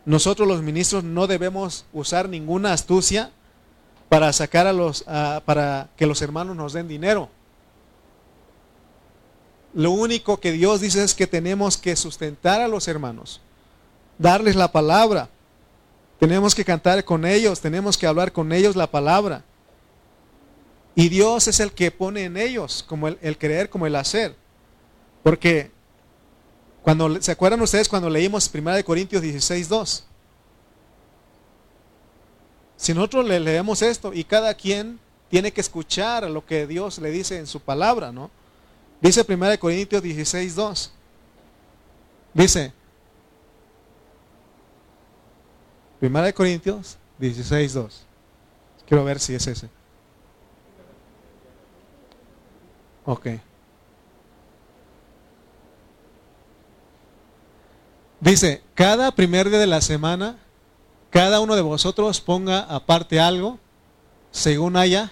nosotros 0.05 0.47
los 0.47 0.61
ministros 0.61 1.03
no 1.03 1.27
debemos 1.27 1.85
usar 1.93 2.29
ninguna 2.29 2.73
astucia 2.73 3.31
para 4.07 4.31
sacar 4.33 4.65
a 4.65 4.73
los 4.73 5.03
para 5.45 5.89
que 5.95 6.05
los 6.05 6.21
hermanos 6.21 6.55
nos 6.55 6.73
den 6.73 6.87
dinero. 6.87 7.29
Lo 9.73 9.91
único 9.91 10.39
que 10.39 10.51
Dios 10.51 10.81
dice 10.81 11.03
es 11.03 11.15
que 11.15 11.27
tenemos 11.27 11.77
que 11.77 11.95
sustentar 11.95 12.61
a 12.61 12.67
los 12.67 12.87
hermanos, 12.87 13.39
darles 14.17 14.55
la 14.55 14.71
palabra. 14.71 15.29
Tenemos 16.19 16.53
que 16.53 16.65
cantar 16.65 17.03
con 17.03 17.25
ellos, 17.25 17.61
tenemos 17.61 17.97
que 17.97 18.05
hablar 18.05 18.31
con 18.31 18.51
ellos 18.51 18.75
la 18.75 18.87
palabra. 18.87 19.43
Y 20.93 21.09
Dios 21.09 21.47
es 21.47 21.59
el 21.59 21.71
que 21.71 21.89
pone 21.89 22.25
en 22.25 22.37
ellos 22.37 22.83
como 22.87 23.07
el, 23.07 23.37
creer 23.37 23.69
como 23.69 23.87
el 23.87 23.95
hacer. 23.95 24.35
Porque 25.23 25.71
cuando, 26.83 27.21
¿Se 27.21 27.31
acuerdan 27.31 27.61
ustedes 27.61 27.87
cuando 27.87 28.09
leímos 28.09 28.49
1 28.53 28.83
Corintios 28.83 29.21
16, 29.21 29.69
2? 29.69 30.03
Si 32.75 32.93
nosotros 32.93 33.25
le 33.25 33.39
leemos 33.39 33.81
esto 33.81 34.13
y 34.13 34.23
cada 34.23 34.53
quien 34.53 34.99
tiene 35.29 35.53
que 35.53 35.61
escuchar 35.61 36.29
lo 36.29 36.45
que 36.45 36.67
Dios 36.67 36.99
le 36.99 37.09
dice 37.09 37.37
en 37.37 37.47
su 37.47 37.61
palabra, 37.61 38.11
¿no? 38.11 38.29
Dice 39.01 39.25
1 39.27 39.59
Corintios 39.59 40.01
16, 40.01 40.55
2. 40.55 40.91
Dice, 42.33 42.71
1 45.99 46.33
Corintios 46.33 46.97
16, 47.17 47.73
2. 47.73 48.05
Quiero 48.87 49.03
ver 49.03 49.19
si 49.19 49.33
es 49.33 49.47
ese. 49.47 49.69
Ok. 53.05 53.27
Dice, 58.19 58.61
cada 58.75 59.11
primer 59.11 59.49
día 59.49 59.57
de 59.57 59.67
la 59.67 59.81
semana, 59.81 60.37
cada 61.09 61.39
uno 61.39 61.55
de 61.55 61.61
vosotros 61.61 62.21
ponga 62.21 62.59
aparte 62.61 63.19
algo 63.19 63.57
según 64.29 64.77
haya 64.77 65.11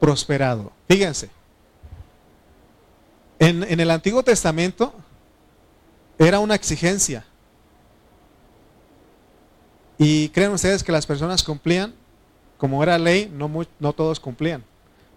prosperado. 0.00 0.72
Fíjense, 0.88 1.30
en, 3.48 3.80
el 3.80 3.90
Antiguo 3.90 4.22
Testamento 4.22 4.92
era 6.18 6.38
una 6.38 6.54
exigencia. 6.54 7.24
Y 9.98 10.28
creen 10.28 10.52
ustedes 10.52 10.84
que 10.84 10.92
las 10.92 11.06
personas 11.06 11.42
cumplían, 11.42 11.94
como 12.56 12.82
era 12.82 12.98
ley, 12.98 13.30
no, 13.34 13.50
no 13.80 13.92
todos 13.92 14.20
cumplían, 14.20 14.64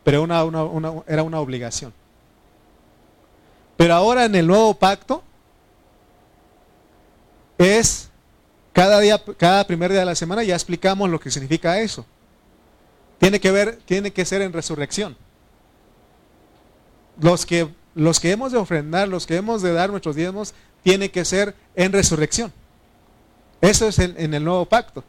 pero 0.03 0.25
era 1.07 1.23
una 1.23 1.39
obligación. 1.39 1.93
Pero 3.77 3.93
ahora 3.93 4.25
en 4.25 4.35
el 4.35 4.47
nuevo 4.47 4.73
pacto, 4.73 5.23
es 7.57 8.09
cada 8.73 8.99
día, 8.99 9.21
cada 9.37 9.65
primer 9.67 9.91
día 9.91 9.99
de 9.99 10.05
la 10.05 10.15
semana, 10.15 10.43
ya 10.43 10.55
explicamos 10.55 11.09
lo 11.09 11.19
que 11.19 11.29
significa 11.29 11.79
eso. 11.79 12.05
Tiene 13.19 13.39
que 13.39 13.51
ver, 13.51 13.77
tiene 13.85 14.11
que 14.11 14.25
ser 14.25 14.41
en 14.41 14.51
resurrección. 14.51 15.15
Los 17.19 17.45
que, 17.45 17.69
los 17.95 18.19
que 18.19 18.31
hemos 18.31 18.51
de 18.51 18.57
ofrendar, 18.57 19.07
los 19.07 19.25
que 19.25 19.37
hemos 19.37 19.61
de 19.61 19.73
dar 19.73 19.89
nuestros 19.89 20.15
diezmos, 20.15 20.53
tiene 20.83 21.09
que 21.09 21.25
ser 21.25 21.55
en 21.75 21.91
resurrección. 21.91 22.53
Eso 23.61 23.87
es 23.87 23.97
en, 23.99 24.33
el 24.33 24.43
nuevo 24.43 24.65
pacto. 24.65 25.03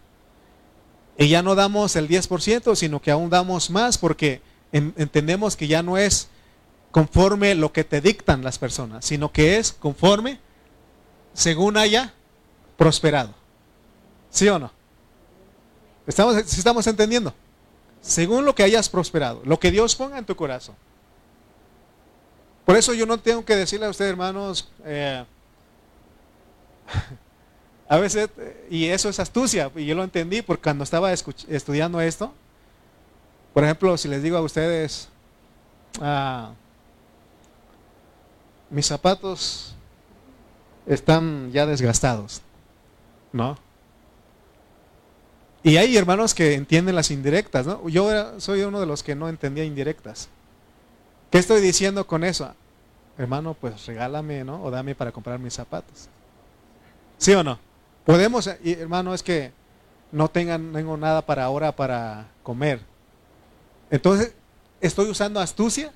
Y 1.19 1.29
ya 1.29 1.43
no 1.43 1.55
damos 1.55 1.97
el 1.97 2.09
10%, 2.09 2.75
sino 2.77 3.03
que 3.03 3.11
aún 3.11 3.29
damos 3.29 3.71
más 3.71 3.99
porque 3.99 4.41
entendemos 4.73 5.57
que 5.57 5.67
ya 5.67 5.83
no 5.83 5.99
es 5.99 6.29
conforme 6.91 7.55
lo 7.55 7.73
que 7.73 7.85
te 7.85 8.01
dictan 8.01 8.43
las 8.43 8.59
personas, 8.59 9.05
sino 9.05 9.33
que 9.33 9.59
es 9.59 9.73
conforme 9.73 10.39
según 11.35 11.77
haya 11.77 12.15
prosperado. 12.77 13.35
¿Sí 14.31 14.49
o 14.49 14.59
no? 14.59 14.71
¿Estamos, 16.07 16.37
estamos 16.37 16.87
entendiendo? 16.87 17.35
Según 18.01 18.45
lo 18.45 18.55
que 18.55 18.63
hayas 18.63 18.89
prosperado, 18.89 19.43
lo 19.45 19.59
que 19.59 19.71
Dios 19.71 19.97
ponga 19.97 20.19
en 20.19 20.25
tu 20.25 20.37
corazón. 20.37 20.77
Por 22.67 22.77
eso 22.77 22.93
yo 22.93 23.07
no 23.07 23.19
tengo 23.19 23.43
que 23.47 23.57
decirle 23.57 23.87
a 23.87 23.89
ustedes, 23.89 24.11
hermanos, 24.11 24.71
eh, 24.85 25.25
a 27.89 27.97
veces, 27.97 28.29
y 28.69 28.87
eso 28.87 29.09
es 29.09 29.19
astucia, 29.19 29.71
y 29.75 29.87
yo 29.87 29.95
lo 29.95 30.05
entendí 30.05 30.43
porque 30.43 30.65
cuando 30.65 30.85
estaba 30.85 31.11
estudiando 31.11 31.99
esto, 32.03 32.35
por 33.55 33.65
ejemplo, 33.65 33.97
si 33.97 34.09
les 34.09 34.23
digo 34.23 34.37
a 34.37 34.43
ustedes, 34.43 35.09
ah, 36.03 36.53
mis 38.69 38.85
zapatos 38.85 39.75
están 40.87 41.51
ya 41.53 41.65
desgastados. 41.65 42.43
¿no? 43.33 43.59
Y 45.63 45.77
hay 45.77 45.97
hermanos 45.97 46.35
que 46.35 46.55
entienden 46.55 46.95
las 46.95 47.11
indirectas, 47.11 47.67
¿no? 47.67 47.89
Yo 47.89 48.41
soy 48.41 48.63
uno 48.63 48.81
de 48.81 48.87
los 48.87 49.03
que 49.03 49.15
no 49.15 49.29
entendía 49.29 49.65
indirectas. 49.65 50.29
¿Qué 51.31 51.39
estoy 51.39 51.61
diciendo 51.61 52.07
con 52.07 52.25
eso? 52.25 52.53
Hermano, 53.19 53.55
pues 53.55 53.87
regálame, 53.87 54.45
¿no? 54.45 54.63
O 54.63 54.71
dame 54.71 54.95
para 54.95 55.13
comprar 55.13 55.39
mis 55.39 55.55
zapatos. 55.55 56.09
¿Sí 57.19 57.33
o 57.33 57.43
no? 57.43 57.59
Podemos, 58.05 58.47
hermano, 58.47 59.15
es 59.15 59.23
que 59.23 59.53
no 60.13 60.29
tengan, 60.29 60.73
tengo 60.73 60.97
nada 60.97 61.23
para 61.23 61.45
ahora 61.45 61.75
para 61.75 62.29
comer. 62.43 62.81
Entonces, 63.91 64.35
estoy 64.81 65.09
usando 65.09 65.41
astucia 65.41 65.93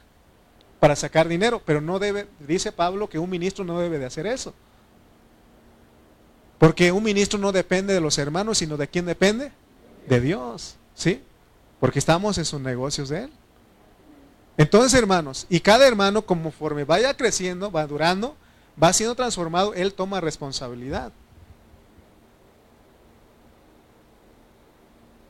para 0.80 0.96
sacar 0.96 1.28
dinero, 1.28 1.62
pero 1.64 1.80
no 1.80 1.98
debe, 1.98 2.26
dice 2.40 2.72
Pablo 2.72 3.08
que 3.08 3.18
un 3.18 3.30
ministro 3.30 3.64
no 3.64 3.78
debe 3.78 3.98
de 3.98 4.06
hacer 4.06 4.26
eso. 4.26 4.54
Porque 6.58 6.92
un 6.92 7.02
ministro 7.02 7.38
no 7.38 7.52
depende 7.52 7.94
de 7.94 8.00
los 8.00 8.18
hermanos, 8.18 8.58
sino 8.58 8.76
de 8.76 8.88
quién 8.88 9.06
depende? 9.06 9.52
De 10.08 10.20
Dios, 10.20 10.76
¿sí? 10.94 11.22
Porque 11.78 11.98
estamos 11.98 12.36
en 12.38 12.44
sus 12.44 12.60
negocios 12.60 13.08
de 13.08 13.24
Él. 13.24 13.32
Entonces, 14.56 14.98
hermanos, 14.98 15.46
y 15.48 15.60
cada 15.60 15.86
hermano, 15.86 16.22
conforme 16.22 16.84
vaya 16.84 17.16
creciendo, 17.16 17.70
va 17.70 17.86
durando, 17.86 18.36
va 18.82 18.92
siendo 18.92 19.14
transformado, 19.14 19.74
Él 19.74 19.94
toma 19.94 20.20
responsabilidad. 20.20 21.12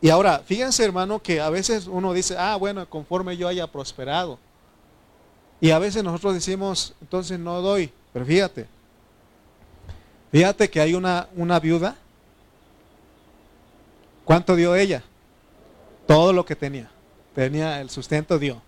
Y 0.00 0.08
ahora, 0.08 0.40
fíjense, 0.44 0.84
hermano, 0.84 1.22
que 1.22 1.40
a 1.40 1.50
veces 1.50 1.86
uno 1.86 2.12
dice, 2.12 2.36
ah, 2.38 2.56
bueno, 2.56 2.88
conforme 2.88 3.36
yo 3.36 3.46
haya 3.46 3.66
prosperado. 3.66 4.38
Y 5.60 5.70
a 5.70 5.78
veces 5.78 6.02
nosotros 6.02 6.34
decimos, 6.34 6.94
entonces 7.00 7.38
no 7.38 7.60
doy. 7.60 7.92
Pero 8.12 8.24
fíjate, 8.24 8.66
Fíjate 10.30 10.70
que 10.70 10.80
hay 10.80 10.94
una, 10.94 11.28
una 11.34 11.58
viuda. 11.58 11.96
¿Cuánto 14.24 14.54
dio 14.54 14.76
ella? 14.76 15.02
Todo 16.06 16.32
lo 16.32 16.44
que 16.44 16.54
tenía. 16.54 16.88
Tenía 17.34 17.80
el 17.80 17.90
sustento, 17.90 18.38
dio. 18.38 18.62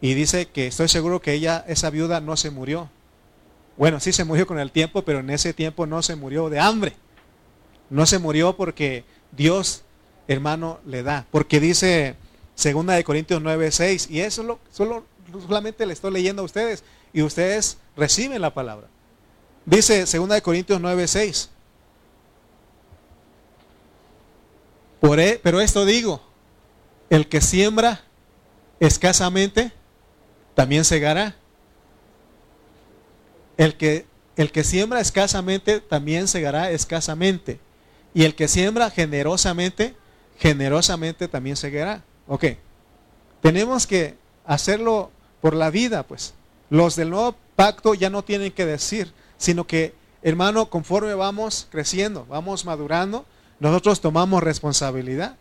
Y 0.00 0.14
dice 0.14 0.46
que 0.46 0.66
estoy 0.66 0.88
seguro 0.88 1.20
que 1.20 1.32
ella, 1.32 1.64
esa 1.68 1.90
viuda, 1.90 2.20
no 2.20 2.36
se 2.36 2.50
murió. 2.50 2.90
Bueno, 3.76 4.00
sí 4.00 4.12
se 4.12 4.24
murió 4.24 4.46
con 4.46 4.58
el 4.58 4.70
tiempo, 4.72 5.02
pero 5.02 5.20
en 5.20 5.30
ese 5.30 5.52
tiempo 5.52 5.86
no 5.86 6.02
se 6.02 6.16
murió 6.16 6.48
de 6.48 6.60
hambre. 6.60 6.94
No 7.90 8.06
se 8.06 8.18
murió 8.18 8.56
porque 8.56 9.04
Dios, 9.32 9.82
hermano, 10.28 10.80
le 10.86 11.02
da. 11.02 11.26
Porque 11.30 11.60
dice 11.60 12.16
segunda 12.56 12.94
de 12.94 13.04
Corintios 13.04 13.40
9, 13.42 13.70
6, 13.70 14.08
y 14.10 14.20
eso 14.20 14.42
lo, 14.42 14.58
solo, 14.72 15.04
solamente 15.46 15.86
le 15.86 15.92
estoy 15.92 16.10
leyendo 16.10 16.42
a 16.42 16.44
ustedes, 16.46 16.82
y 17.12 17.22
ustedes 17.22 17.78
reciben 17.96 18.40
la 18.40 18.52
palabra. 18.52 18.88
Dice 19.66 20.04
2 20.04 20.40
Corintios 20.40 20.80
9, 20.80 21.06
6. 21.06 21.50
Por, 25.00 25.20
e, 25.20 25.38
pero 25.42 25.60
esto 25.60 25.84
digo, 25.84 26.22
el 27.10 27.28
que 27.28 27.40
siembra 27.40 28.00
escasamente, 28.80 29.72
también 30.56 30.84
segará. 30.84 31.36
El 33.56 33.76
que, 33.76 34.06
el 34.36 34.50
que 34.50 34.64
siembra 34.64 35.00
escasamente, 35.00 35.78
también 35.80 36.26
segará 36.26 36.72
escasamente. 36.72 37.60
Y 38.12 38.24
el 38.24 38.34
que 38.34 38.48
siembra 38.48 38.90
generosamente, 38.90 39.94
generosamente 40.38 41.28
también 41.28 41.56
segará. 41.56 42.02
Ok. 42.26 42.46
Tenemos 43.40 43.86
que 43.86 44.16
hacerlo 44.44 45.12
por 45.40 45.54
la 45.54 45.70
vida, 45.70 46.02
pues. 46.02 46.34
Los 46.70 46.96
del 46.96 47.10
nuevo 47.10 47.36
pacto 47.54 47.94
ya 47.94 48.10
no 48.10 48.24
tienen 48.24 48.50
que 48.50 48.66
decir, 48.66 49.12
sino 49.38 49.66
que 49.66 49.94
hermano, 50.22 50.70
conforme 50.70 51.14
vamos 51.14 51.68
creciendo, 51.70 52.26
vamos 52.28 52.64
madurando, 52.64 53.24
nosotros 53.60 54.00
tomamos 54.00 54.42
responsabilidad. 54.42 55.36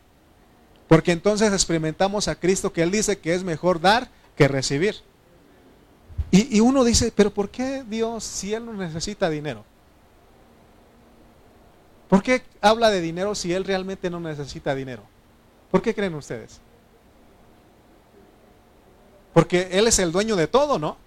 Porque 0.88 1.12
entonces 1.12 1.52
experimentamos 1.54 2.28
a 2.28 2.36
Cristo 2.36 2.72
que 2.72 2.84
Él 2.84 2.92
dice 2.92 3.18
que 3.18 3.34
es 3.34 3.44
mejor 3.44 3.82
dar 3.82 4.12
que 4.36 4.48
recibir. 4.48 4.96
Y, 6.32 6.58
y 6.58 6.60
uno 6.60 6.84
dice, 6.84 7.12
pero 7.16 7.34
¿por 7.34 7.50
qué 7.50 7.84
Dios 7.88 8.24
si 8.24 8.54
Él 8.54 8.66
no 8.66 8.74
necesita 8.74 9.30
dinero? 9.30 9.64
¿Por 12.10 12.22
qué 12.22 12.44
habla 12.62 12.90
de 12.90 13.02
dinero 13.02 13.36
si 13.36 13.54
Él 13.54 13.64
realmente 13.64 14.10
no 14.10 14.20
necesita 14.20 14.76
dinero? 14.76 15.04
¿Por 15.72 15.82
qué 15.82 15.94
creen 15.94 16.16
ustedes? 16.16 16.60
Porque 19.34 19.70
Él 19.72 19.88
es 19.88 20.00
el 20.00 20.12
dueño 20.12 20.36
de 20.36 20.48
todo, 20.48 20.80
¿no? 20.80 20.98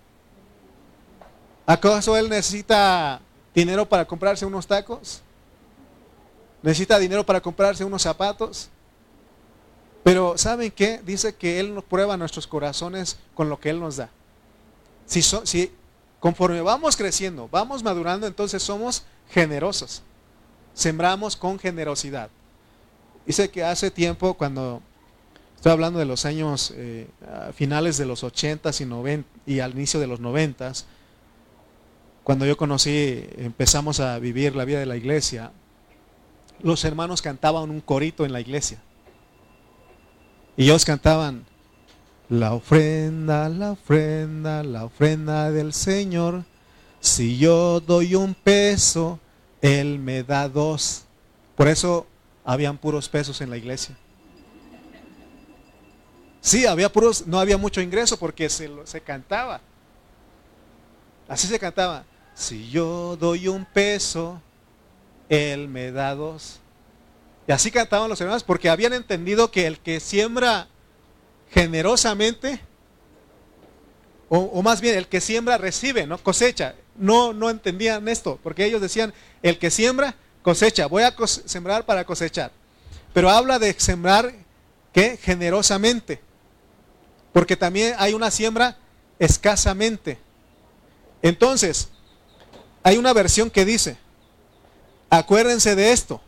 ¿Acaso 1.64 2.16
Él 2.16 2.28
necesita 2.28 3.20
dinero 3.54 3.88
para 3.88 4.04
comprarse 4.04 4.44
unos 4.44 4.66
tacos? 4.66 5.22
¿Necesita 6.62 6.98
dinero 6.98 7.24
para 7.24 7.40
comprarse 7.40 7.84
unos 7.84 8.02
zapatos? 8.02 8.68
Pero 10.08 10.38
¿saben 10.38 10.70
qué? 10.70 11.02
Dice 11.04 11.34
que 11.34 11.60
Él 11.60 11.74
nos 11.74 11.84
prueba 11.84 12.16
nuestros 12.16 12.46
corazones 12.46 13.18
con 13.34 13.50
lo 13.50 13.60
que 13.60 13.68
Él 13.68 13.78
nos 13.78 13.96
da. 13.96 14.08
Si, 15.04 15.70
conforme 16.18 16.62
vamos 16.62 16.96
creciendo, 16.96 17.46
vamos 17.52 17.82
madurando, 17.82 18.26
entonces 18.26 18.62
somos 18.62 19.04
generosos 19.28 20.02
sembramos 20.78 21.36
con 21.36 21.58
generosidad. 21.58 22.30
Dice 23.26 23.50
que 23.50 23.64
hace 23.64 23.90
tiempo, 23.90 24.34
cuando 24.34 24.80
estoy 25.56 25.72
hablando 25.72 25.98
de 25.98 26.04
los 26.04 26.24
años 26.24 26.72
eh, 26.76 27.08
finales 27.52 27.98
de 27.98 28.06
los 28.06 28.22
80 28.22 28.70
y, 28.78 28.84
90, 28.84 29.28
y 29.44 29.58
al 29.58 29.72
inicio 29.72 29.98
de 29.98 30.06
los 30.06 30.20
90, 30.20 30.72
cuando 32.22 32.46
yo 32.46 32.56
conocí, 32.56 33.28
empezamos 33.38 33.98
a 33.98 34.20
vivir 34.20 34.54
la 34.54 34.64
vida 34.64 34.78
de 34.78 34.86
la 34.86 34.96
iglesia, 34.96 35.50
los 36.62 36.84
hermanos 36.84 37.22
cantaban 37.22 37.70
un 37.70 37.80
corito 37.80 38.24
en 38.24 38.32
la 38.32 38.40
iglesia. 38.40 38.80
Y 40.58 40.64
ellos 40.64 40.84
cantaban, 40.84 41.46
la 42.28 42.52
ofrenda, 42.52 43.48
la 43.48 43.70
ofrenda, 43.70 44.64
la 44.64 44.86
ofrenda 44.86 45.52
del 45.52 45.72
Señor. 45.72 46.42
Si 46.98 47.38
yo 47.38 47.78
doy 47.78 48.16
un 48.16 48.34
peso, 48.34 49.20
él 49.62 50.00
me 50.00 50.24
da 50.24 50.48
dos. 50.48 51.04
Por 51.54 51.68
eso 51.68 52.08
habían 52.44 52.76
puros 52.76 53.08
pesos 53.08 53.40
en 53.40 53.50
la 53.50 53.56
iglesia. 53.56 53.96
Sí, 56.40 56.66
había 56.66 56.90
puros, 56.90 57.24
no 57.24 57.38
había 57.38 57.56
mucho 57.56 57.80
ingreso 57.80 58.18
porque 58.18 58.48
se, 58.48 58.68
se 58.82 59.00
cantaba. 59.00 59.60
Así 61.28 61.46
se 61.46 61.60
cantaba. 61.60 62.04
Si 62.34 62.68
yo 62.68 63.16
doy 63.16 63.46
un 63.46 63.64
peso, 63.64 64.42
Él 65.28 65.68
me 65.68 65.92
da 65.92 66.16
dos. 66.16 66.58
Y 67.48 67.52
así 67.52 67.70
cantaban 67.70 68.10
los 68.10 68.20
hermanos 68.20 68.44
porque 68.44 68.68
habían 68.68 68.92
entendido 68.92 69.50
que 69.50 69.66
el 69.66 69.78
que 69.78 70.00
siembra 70.00 70.68
generosamente, 71.50 72.60
o, 74.28 74.60
más 74.60 74.82
bien 74.82 74.98
el 74.98 75.08
que 75.08 75.22
siembra 75.22 75.56
recibe, 75.56 76.06
¿no? 76.06 76.18
Cosecha 76.18 76.74
no, 76.94 77.32
no 77.32 77.48
entendían 77.48 78.06
esto, 78.06 78.38
porque 78.42 78.66
ellos 78.66 78.82
decían, 78.82 79.14
el 79.42 79.58
que 79.58 79.70
siembra, 79.70 80.14
cosecha, 80.42 80.86
voy 80.88 81.04
a 81.04 81.14
sembrar 81.26 81.86
para 81.86 82.04
cosechar. 82.04 82.52
Pero 83.14 83.30
habla 83.30 83.58
de 83.58 83.74
sembrar, 83.78 84.34
¿qué? 84.92 85.16
Generosamente, 85.16 86.20
porque 87.32 87.56
también 87.56 87.94
hay 87.98 88.12
una 88.12 88.30
siembra 88.30 88.76
escasamente. 89.18 90.18
Entonces, 91.22 91.88
hay 92.82 92.98
una 92.98 93.14
versión 93.14 93.48
que 93.48 93.64
dice, 93.64 93.96
acuérdense 95.08 95.74
de 95.74 95.92
esto, 95.92 96.20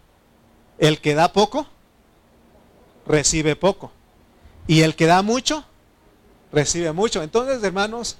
el 0.80 1.00
que 1.00 1.14
da 1.14 1.32
poco, 1.32 1.68
recibe 3.06 3.54
poco. 3.54 3.92
Y 4.66 4.80
el 4.80 4.96
que 4.96 5.06
da 5.06 5.22
mucho, 5.22 5.64
recibe 6.50 6.90
mucho. 6.92 7.22
Entonces, 7.22 7.62
hermanos, 7.62 8.16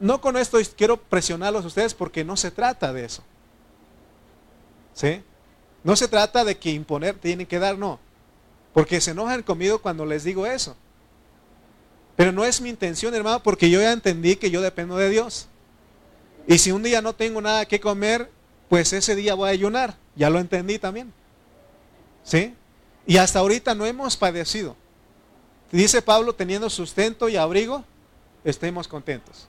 no 0.00 0.20
con 0.20 0.36
esto 0.36 0.58
quiero 0.76 0.96
presionarlos 0.96 1.64
a 1.64 1.68
ustedes 1.68 1.94
porque 1.94 2.24
no 2.24 2.36
se 2.36 2.50
trata 2.50 2.92
de 2.92 3.04
eso. 3.04 3.22
¿Sí? 4.94 5.22
No 5.84 5.94
se 5.94 6.08
trata 6.08 6.44
de 6.44 6.56
que 6.56 6.70
imponer, 6.70 7.14
tienen 7.16 7.46
que 7.46 7.58
dar, 7.58 7.78
no. 7.78 8.00
Porque 8.72 9.00
se 9.00 9.10
enojan 9.10 9.42
conmigo 9.42 9.80
cuando 9.80 10.06
les 10.06 10.24
digo 10.24 10.46
eso. 10.46 10.74
Pero 12.16 12.32
no 12.32 12.44
es 12.44 12.60
mi 12.60 12.70
intención, 12.70 13.14
hermano, 13.14 13.42
porque 13.42 13.68
yo 13.68 13.80
ya 13.80 13.92
entendí 13.92 14.36
que 14.36 14.50
yo 14.50 14.62
dependo 14.62 14.96
de 14.96 15.10
Dios. 15.10 15.48
Y 16.46 16.58
si 16.58 16.72
un 16.72 16.82
día 16.82 17.02
no 17.02 17.14
tengo 17.14 17.40
nada 17.42 17.66
que 17.66 17.80
comer, 17.80 18.30
pues 18.68 18.92
ese 18.94 19.14
día 19.14 19.34
voy 19.34 19.48
a 19.48 19.52
ayunar. 19.52 19.96
Ya 20.16 20.30
lo 20.30 20.38
entendí 20.38 20.78
también. 20.78 21.12
¿Sí? 22.22 22.54
Y 23.06 23.16
hasta 23.16 23.40
ahorita 23.40 23.74
no 23.74 23.84
hemos 23.84 24.16
padecido. 24.16 24.76
Dice 25.70 26.02
Pablo, 26.02 26.34
teniendo 26.34 26.68
sustento 26.68 27.28
y 27.28 27.36
abrigo, 27.36 27.84
estemos 28.44 28.86
contentos. 28.86 29.48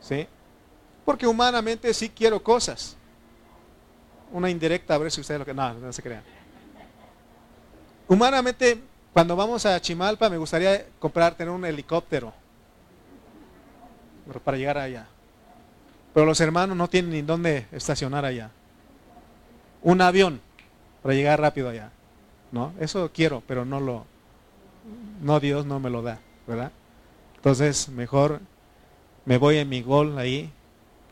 ¿Sí? 0.00 0.26
Porque 1.04 1.26
humanamente 1.26 1.92
sí 1.94 2.08
quiero 2.08 2.42
cosas. 2.42 2.96
Una 4.32 4.50
indirecta, 4.50 4.94
a 4.94 4.98
ver 4.98 5.10
si 5.12 5.20
ustedes 5.20 5.38
lo 5.38 5.44
que... 5.44 5.54
No, 5.54 5.74
no 5.74 5.92
se 5.92 6.02
crean. 6.02 6.22
Humanamente, 8.08 8.80
cuando 9.12 9.36
vamos 9.36 9.64
a 9.66 9.80
Chimalpa, 9.80 10.28
me 10.28 10.38
gustaría 10.38 10.86
comprar, 10.98 11.34
tener 11.34 11.52
un 11.52 11.64
helicóptero 11.64 12.32
para 14.44 14.56
llegar 14.56 14.78
allá. 14.78 15.06
Pero 16.14 16.26
los 16.26 16.40
hermanos 16.40 16.76
no 16.76 16.88
tienen 16.88 17.10
ni 17.10 17.22
dónde 17.22 17.66
estacionar 17.72 18.24
allá. 18.24 18.50
Un 19.82 20.00
avión 20.00 20.40
para 21.02 21.14
llegar 21.14 21.40
rápido 21.40 21.68
allá. 21.68 21.90
¿No? 22.50 22.72
Eso 22.78 23.10
quiero, 23.14 23.42
pero 23.46 23.64
no 23.64 23.80
lo, 23.80 24.04
no 25.22 25.40
Dios 25.40 25.64
no 25.64 25.80
me 25.80 25.88
lo 25.88 26.02
da, 26.02 26.20
¿verdad? 26.46 26.70
Entonces, 27.36 27.88
mejor 27.88 28.40
me 29.24 29.38
voy 29.38 29.56
en 29.56 29.68
mi 29.68 29.82
gol 29.82 30.18
ahí, 30.18 30.50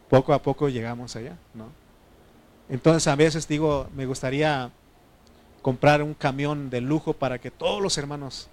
poco 0.08 0.34
a 0.34 0.42
poco 0.42 0.68
llegamos 0.68 1.16
allá, 1.16 1.36
¿no? 1.54 1.66
Entonces 2.68 3.06
a 3.08 3.16
veces 3.16 3.48
digo, 3.48 3.88
me 3.96 4.06
gustaría 4.06 4.70
comprar 5.62 6.02
un 6.02 6.14
camión 6.14 6.70
de 6.70 6.80
lujo 6.80 7.12
para 7.12 7.38
que 7.38 7.50
todos 7.50 7.82
los 7.82 7.98
hermanos, 7.98 8.48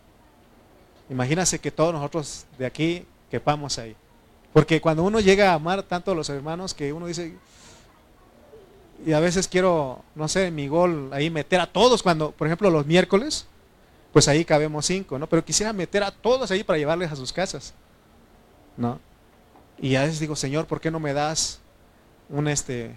imagínense 1.10 1.60
que 1.60 1.72
todos 1.72 1.94
nosotros 1.94 2.46
de 2.58 2.66
aquí 2.66 3.06
quepamos 3.30 3.78
ahí. 3.78 3.96
Porque 4.54 4.82
cuando 4.82 5.04
uno 5.04 5.20
llega 5.20 5.52
a 5.52 5.54
amar 5.54 5.84
tanto 5.84 6.12
a 6.12 6.16
los 6.16 6.30
hermanos 6.30 6.74
que 6.74 6.92
uno 6.94 7.06
dice, 7.06 7.36
y 9.06 9.14
a 9.14 9.20
veces 9.20 9.48
quiero, 9.48 10.04
no 10.16 10.28
sé, 10.28 10.52
mi 10.52 10.68
gol 10.68 11.10
ahí 11.14 11.30
meter 11.30 11.60
a 11.60 11.72
todos, 11.72 12.02
cuando, 12.02 12.32
por 12.32 12.48
ejemplo, 12.48 12.70
los 12.70 12.86
miércoles, 12.86 13.46
pues 14.12 14.28
ahí 14.28 14.44
cabemos 14.44 14.86
cinco, 14.86 15.20
¿no? 15.20 15.28
Pero 15.28 15.46
quisiera 15.46 15.74
meter 15.74 16.04
a 16.04 16.12
todos 16.12 16.50
ahí 16.50 16.64
para 16.64 16.80
llevarles 16.80 17.12
a 17.12 17.16
sus 17.16 17.32
casas, 17.32 17.74
¿no? 18.76 19.00
Y 19.80 19.96
a 19.96 20.02
veces 20.02 20.20
digo, 20.20 20.36
Señor, 20.36 20.66
¿por 20.66 20.82
qué 20.82 20.90
no 20.90 21.00
me 21.00 21.14
das 21.14 21.60
un 22.30 22.48
este 22.48 22.96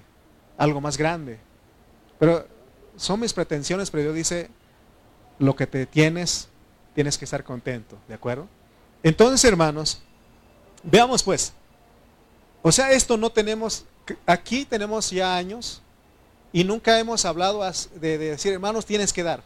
algo 0.57 0.81
más 0.81 0.97
grande? 0.97 1.39
Pero 2.19 2.47
son 2.97 3.21
mis 3.21 3.33
pretensiones, 3.33 3.91
pero 3.91 4.05
Dios 4.05 4.15
dice, 4.15 4.51
lo 5.39 5.55
que 5.57 5.67
te 5.67 5.87
tienes, 5.87 6.49
tienes 6.95 7.19
que 7.19 7.27
estar 7.27 7.45
contento, 7.45 7.99
¿de 8.09 8.15
acuerdo? 8.15 8.49
Entonces, 9.03 9.45
hermanos, 9.45 10.01
veamos 10.83 11.23
pues. 11.23 11.53
O 12.63 12.73
sea, 12.73 12.93
esto 12.93 13.17
no 13.17 13.31
tenemos, 13.31 13.85
aquí 14.27 14.65
tenemos 14.65 15.11
ya 15.11 15.37
años 15.37 15.83
y 16.53 16.65
nunca 16.65 16.99
hemos 16.99 17.25
hablado 17.25 17.63
de, 17.63 18.19
de 18.19 18.31
decir, 18.31 18.53
hermanos, 18.53 18.87
tienes 18.87 19.13
que 19.13 19.23
dar, 19.23 19.43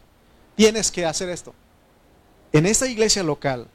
tienes 0.55 0.91
que 0.91 1.05
hacer 1.05 1.29
esto. 1.29 1.53
En 2.51 2.65
esta 2.65 2.87
iglesia 2.87 3.23
local 3.23 3.67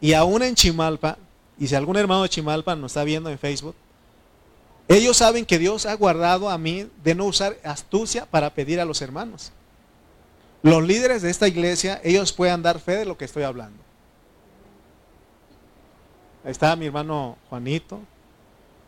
y 0.00 0.12
aún 0.12 0.42
en 0.42 0.54
Chimalpa, 0.54 1.18
y 1.58 1.66
si 1.66 1.74
algún 1.74 1.96
hermano 1.96 2.22
de 2.22 2.28
Chimalpa 2.28 2.76
nos 2.76 2.92
está 2.92 3.04
viendo 3.04 3.30
en 3.30 3.38
Facebook, 3.38 3.74
ellos 4.88 5.16
saben 5.16 5.44
que 5.44 5.58
Dios 5.58 5.84
ha 5.84 5.94
guardado 5.94 6.48
a 6.48 6.58
mí 6.58 6.88
de 7.02 7.14
no 7.14 7.24
usar 7.24 7.56
astucia 7.64 8.24
para 8.26 8.54
pedir 8.54 8.80
a 8.80 8.84
los 8.84 9.02
hermanos. 9.02 9.52
Los 10.62 10.84
líderes 10.84 11.22
de 11.22 11.30
esta 11.30 11.48
iglesia, 11.48 12.00
ellos 12.04 12.32
pueden 12.32 12.62
dar 12.62 12.78
fe 12.78 12.96
de 12.96 13.04
lo 13.04 13.16
que 13.18 13.24
estoy 13.24 13.42
hablando. 13.42 13.82
Ahí 16.44 16.52
está 16.52 16.76
mi 16.76 16.86
hermano 16.86 17.36
Juanito, 17.48 18.00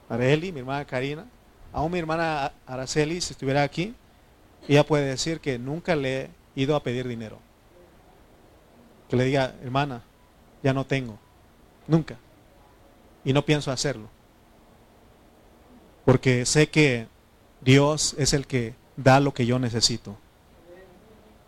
Areli, 0.09 0.53
mi 0.53 0.61
hermana 0.61 0.85
Karina. 0.85 1.27
Aún 1.73 1.93
mi 1.93 1.99
hermana 1.99 2.53
Araceli, 2.67 3.21
si 3.21 3.33
estuviera 3.33 3.63
aquí, 3.63 3.95
ella 4.67 4.85
puede 4.85 5.07
decir 5.07 5.41
que 5.41 5.59
nunca 5.59 5.95
le 5.97 6.23
he 6.23 6.31
ido 6.57 6.75
a 6.77 6.83
pedir 6.83 7.07
dinero. 7.07 7.39
Que 9.09 9.17
le 9.17 9.25
diga, 9.25 9.55
hermana, 9.63 10.03
ya 10.63 10.73
no 10.73 10.85
tengo. 10.85 11.19
Nunca 11.87 12.17
y 13.29 13.33
no 13.35 13.45
pienso 13.45 13.71
hacerlo. 13.71 14.09
Porque 16.07 16.47
sé 16.47 16.71
que 16.71 17.07
Dios 17.61 18.15
es 18.19 18.33
el 18.33 18.47
que 18.47 18.75
da 18.97 19.21
lo 19.21 19.35
que 19.35 19.45
yo 19.45 19.59
necesito. 19.59 20.17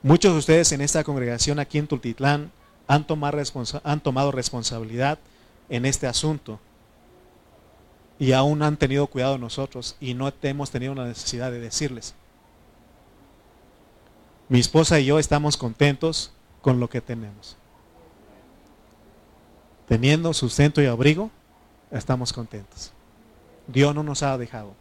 Muchos 0.03 0.33
de 0.33 0.39
ustedes 0.39 0.73
en 0.73 0.83
esta 0.83 1.05
congregación 1.05 1.59
aquí 1.59 1.79
en 1.79 1.87
Tultitlán 1.87 2.53
han 2.87 3.07
tomado, 3.07 3.39
han 3.83 4.01
tomado 4.01 4.31
responsabilidad 4.31 5.18
en 5.71 5.87
este 5.87 6.07
asunto. 6.07 6.61
Y 8.21 8.33
aún 8.33 8.62
han 8.62 8.77
tenido 8.77 9.07
cuidado 9.07 9.33
de 9.33 9.39
nosotros 9.39 9.97
y 9.99 10.12
no 10.12 10.31
hemos 10.43 10.71
tenido 10.71 10.95
la 10.95 11.07
necesidad 11.07 11.51
de 11.51 11.59
decirles. 11.59 12.14
Mi 14.51 14.61
esposa 14.61 15.01
y 15.01 15.07
yo 15.07 15.18
estamos 15.18 15.57
contentos 15.57 16.31
con 16.61 16.81
lo 16.81 16.91
que 16.91 17.01
tenemos. 17.01 17.57
Teniendo 19.89 20.35
sustento 20.35 20.83
y 20.83 20.87
abrigo, 20.87 21.31
estamos 21.91 22.35
contentos. 22.35 22.93
Dios 23.66 23.95
no 23.95 24.03
nos 24.03 24.23
ha 24.23 24.37
dejado, 24.37 24.75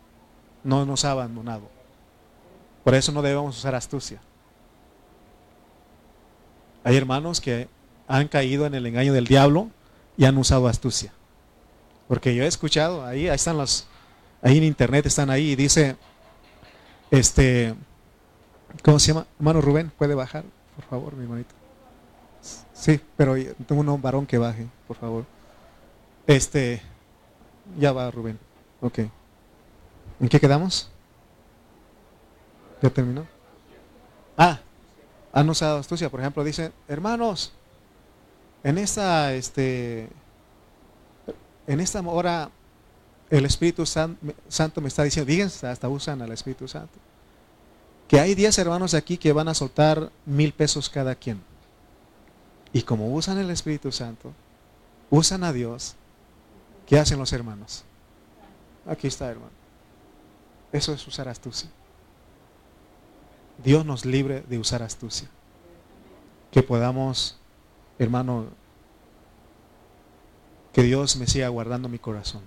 no 0.65 0.85
nos 0.85 1.05
ha 1.05 1.11
abandonado. 1.11 1.69
Por 2.83 2.93
eso 2.93 3.13
no 3.13 3.21
debemos 3.21 3.57
usar 3.57 3.73
astucia. 3.73 4.19
Hay 6.83 6.97
hermanos 6.97 7.39
que 7.39 7.69
han 8.09 8.27
caído 8.27 8.65
en 8.65 8.75
el 8.75 8.85
engaño 8.85 9.13
del 9.13 9.27
diablo 9.27 9.69
y 10.17 10.25
han 10.25 10.37
usado 10.37 10.67
astucia. 10.67 11.13
Porque 12.09 12.33
yo 12.33 12.43
he 12.43 12.47
escuchado, 12.47 13.05
ahí, 13.05 13.29
ahí 13.29 13.35
están 13.35 13.55
los, 13.55 13.85
ahí 14.41 14.57
en 14.57 14.63
internet 14.63 15.05
están 15.05 15.29
ahí 15.29 15.51
y 15.51 15.55
dice, 15.55 15.95
este, 17.11 17.75
¿cómo 18.83 18.97
se 18.97 19.09
llama? 19.09 19.27
Hermano 19.37 19.61
Rubén, 19.61 19.91
¿puede 19.95 20.15
bajar, 20.15 20.43
por 20.75 20.85
favor, 20.85 21.13
mi 21.13 21.23
hermanito? 21.23 21.53
Sí, 22.73 22.99
pero 23.15 23.35
tengo 23.67 23.81
un 23.81 24.01
varón 24.01 24.25
que 24.25 24.39
baje, 24.39 24.65
por 24.87 24.97
favor. 24.97 25.25
Este, 26.25 26.81
ya 27.77 27.91
va 27.91 28.09
Rubén. 28.09 28.39
Ok. 28.81 28.99
¿En 30.19 30.29
qué 30.29 30.39
quedamos? 30.39 30.89
¿Ya 32.81 32.89
terminó? 32.89 33.27
Ah, 34.35 34.59
han 35.31 35.49
usado 35.49 35.77
astucia. 35.77 36.09
Por 36.09 36.21
ejemplo, 36.21 36.43
dice, 36.43 36.71
hermanos, 36.87 37.53
en 38.63 38.79
esta, 38.79 39.33
este, 39.33 40.09
en 41.69 41.79
esta 41.79 42.01
hora 42.01 42.49
el 43.29 43.45
Espíritu 43.45 43.85
Santo 43.85 44.81
me 44.81 44.87
está 44.87 45.03
diciendo, 45.03 45.31
fíjense, 45.31 45.67
hasta 45.67 45.87
usan 45.87 46.19
al 46.23 46.31
Espíritu 46.31 46.67
Santo, 46.67 46.97
que 48.07 48.19
hay 48.19 48.33
10 48.33 48.57
hermanos 48.57 48.95
aquí 48.95 49.19
que 49.19 49.31
van 49.31 49.47
a 49.47 49.53
soltar 49.53 50.11
mil 50.25 50.51
pesos 50.51 50.89
cada 50.89 51.13
quien. 51.13 51.39
Y 52.73 52.81
como 52.81 53.13
usan 53.13 53.37
el 53.37 53.51
Espíritu 53.51 53.91
Santo, 53.91 54.33
usan 55.11 55.43
a 55.43 55.53
Dios, 55.53 55.95
¿qué 56.87 56.97
hacen 56.97 57.19
los 57.19 57.31
hermanos? 57.33 57.83
Aquí 58.87 59.05
está, 59.05 59.29
hermano. 59.29 59.51
Eso 60.71 60.91
es 60.91 61.05
usar 61.05 61.27
astucia. 61.27 61.69
Dios 63.63 63.85
nos 63.85 64.05
libre 64.05 64.41
de 64.49 64.57
usar 64.57 64.81
astucia. 64.81 65.27
Que 66.49 66.63
podamos, 66.63 67.37
hermano, 67.99 68.47
que 70.79 70.87
Dios 70.87 71.17
me 71.17 71.27
siga 71.27 71.49
guardando 71.49 71.89
mi 71.89 71.99
corazón 71.99 72.41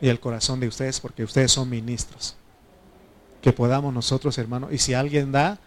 y 0.00 0.08
el 0.08 0.20
corazón 0.20 0.60
de 0.60 0.68
ustedes, 0.68 1.00
porque 1.00 1.24
ustedes 1.24 1.52
son 1.52 1.70
ministros. 1.70 2.36
Que 3.40 3.52
podamos 3.52 3.94
nosotros, 3.94 4.36
hermano, 4.36 4.68
y 4.70 4.78
si 4.78 4.92
alguien 4.92 5.32
da, 5.32 5.58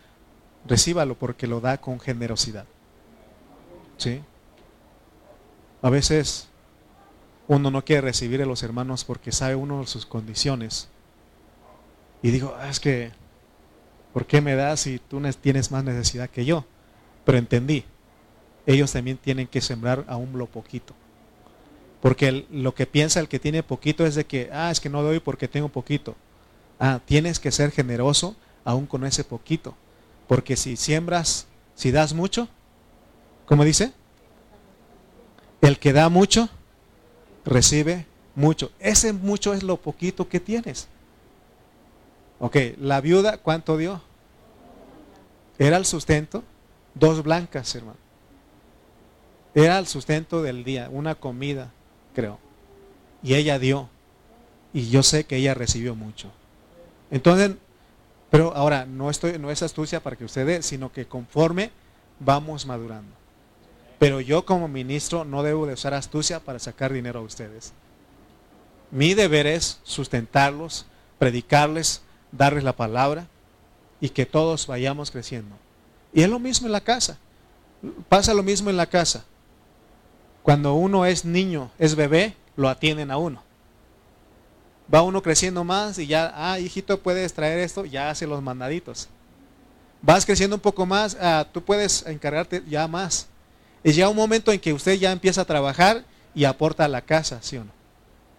recíbalo 0.68 1.16
porque 1.16 1.48
lo 1.48 1.60
da 1.60 1.80
con 1.80 2.00
generosidad. 2.00 2.66
¿Sí? 3.98 4.22
A 5.82 5.90
veces 5.90 6.48
uno 7.48 7.72
no 7.72 7.84
quiere 7.84 8.02
recibir 8.02 8.42
a 8.42 8.46
los 8.46 8.62
hermanos 8.62 9.04
porque 9.04 9.32
sabe 9.32 9.56
uno 9.56 9.86
sus 9.88 10.06
condiciones. 10.06 10.90
Y 12.22 12.30
digo, 12.30 12.56
ah, 12.60 12.70
es 12.70 12.80
que 12.80 13.12
¿Por 14.14 14.26
qué 14.26 14.42
me 14.42 14.56
das 14.56 14.82
si 14.82 14.98
tú 14.98 15.22
tienes 15.42 15.72
más 15.72 15.84
necesidad 15.84 16.30
que 16.30 16.44
yo? 16.44 16.66
Pero 17.26 17.38
entendí, 17.38 17.84
ellos 18.66 18.92
también 18.92 19.18
tienen 19.18 19.46
que 19.46 19.62
sembrar 19.62 20.06
aún 20.08 20.38
lo 20.38 20.48
poquito. 20.48 20.96
Porque 22.08 22.46
lo 22.50 22.74
que 22.74 22.86
piensa 22.86 23.20
el 23.20 23.28
que 23.28 23.38
tiene 23.38 23.64
poquito 23.64 24.06
es 24.06 24.16
de 24.16 24.26
que, 24.26 24.50
ah, 24.54 24.72
es 24.72 24.80
que 24.80 24.88
no 24.88 25.04
doy 25.04 25.20
porque 25.20 25.50
tengo 25.50 25.68
poquito. 25.68 26.16
Ah, 26.80 27.02
tienes 27.04 27.38
que 27.38 27.52
ser 27.52 27.70
generoso 27.70 28.38
aún 28.64 28.86
con 28.86 29.04
ese 29.04 29.26
poquito. 29.26 29.76
Porque 30.26 30.56
si 30.56 30.78
siembras, 30.78 31.48
si 31.76 31.92
das 31.92 32.14
mucho, 32.14 32.48
¿cómo 33.46 33.66
dice? 33.66 33.92
El 35.60 35.80
que 35.80 35.92
da 35.92 36.08
mucho, 36.08 36.48
recibe 37.44 38.06
mucho. 38.36 38.72
Ese 38.80 39.12
mucho 39.12 39.54
es 39.54 39.62
lo 39.62 39.76
poquito 39.76 40.30
que 40.30 40.40
tienes. 40.40 40.88
Ok, 42.40 42.56
la 42.80 43.02
viuda, 43.02 43.38
¿cuánto 43.38 43.76
dio? 43.76 44.02
Era 45.60 45.76
el 45.76 45.86
sustento, 45.86 46.46
dos 46.94 47.22
blancas, 47.22 47.76
hermano. 47.76 48.00
Era 49.54 49.78
el 49.78 49.88
sustento 49.88 50.42
del 50.42 50.64
día, 50.64 50.88
una 50.90 51.14
comida, 51.14 51.74
creo. 52.18 52.40
Y 53.22 53.36
ella 53.36 53.60
dio. 53.60 53.90
Y 54.74 54.90
yo 54.90 55.04
sé 55.04 55.26
que 55.26 55.36
ella 55.36 55.54
recibió 55.54 55.94
mucho. 55.94 56.32
Entonces, 57.12 57.52
pero 58.32 58.56
ahora, 58.56 58.88
no, 58.88 59.12
estoy, 59.12 59.38
no 59.38 59.52
es 59.52 59.62
astucia 59.62 60.02
para 60.02 60.16
que 60.16 60.26
usted 60.26 60.48
dé, 60.48 60.64
sino 60.64 60.92
que 60.92 61.06
conforme 61.06 61.70
vamos 62.20 62.66
madurando. 62.66 63.14
Pero 64.00 64.20
yo 64.20 64.46
como 64.46 64.68
ministro 64.68 65.26
no 65.26 65.44
debo 65.44 65.68
de 65.68 65.74
usar 65.74 65.94
astucia 65.94 66.40
para 66.40 66.58
sacar 66.58 66.92
dinero 66.92 67.20
a 67.20 67.24
ustedes. 67.24 67.74
Mi 68.90 69.14
deber 69.14 69.46
es 69.46 69.80
sustentarlos, 69.84 70.88
predicarles, 71.20 72.02
darles 72.32 72.64
la 72.64 72.76
palabra 72.76 73.28
y 74.02 74.10
que 74.10 74.26
todos 74.26 74.66
vayamos 74.66 75.12
creciendo. 75.12 75.56
Y 76.14 76.24
es 76.24 76.30
lo 76.30 76.40
mismo 76.40 76.66
en 76.66 76.74
la 76.74 76.82
casa. 76.82 77.20
Pasa 78.10 78.34
lo 78.34 78.42
mismo 78.42 78.72
en 78.72 78.78
la 78.78 78.88
casa. 78.88 79.24
Cuando 80.48 80.76
uno 80.76 81.06
es 81.06 81.26
niño, 81.26 81.72
es 81.78 81.96
bebé, 81.96 82.34
lo 82.56 82.70
atienden 82.70 83.12
a 83.12 83.18
uno. 83.18 83.44
Va 84.94 85.02
uno 85.02 85.22
creciendo 85.22 85.66
más 85.66 86.00
y 86.00 86.08
ya, 86.08 86.32
ah, 86.38 86.58
hijito, 86.58 87.02
puedes 87.02 87.34
traer 87.34 87.60
esto, 87.60 87.84
ya 87.84 88.10
hace 88.10 88.26
los 88.26 88.42
mandaditos. 88.42 89.10
Vas 90.02 90.26
creciendo 90.26 90.56
un 90.56 90.62
poco 90.62 90.86
más, 90.86 91.18
ah, 91.20 91.46
tú 91.52 91.62
puedes 91.62 92.06
encargarte 92.08 92.64
ya 92.66 92.88
más. 92.88 93.28
Es 93.84 93.98
ya 93.98 94.08
un 94.08 94.16
momento 94.16 94.54
en 94.54 94.62
que 94.62 94.72
usted 94.72 94.94
ya 94.94 95.12
empieza 95.12 95.42
a 95.42 95.46
trabajar 95.46 96.06
y 96.34 96.46
aporta 96.46 96.86
a 96.86 96.88
la 96.88 97.02
casa, 97.02 97.40
¿sí 97.42 97.58
o 97.58 97.66
no? 97.66 97.72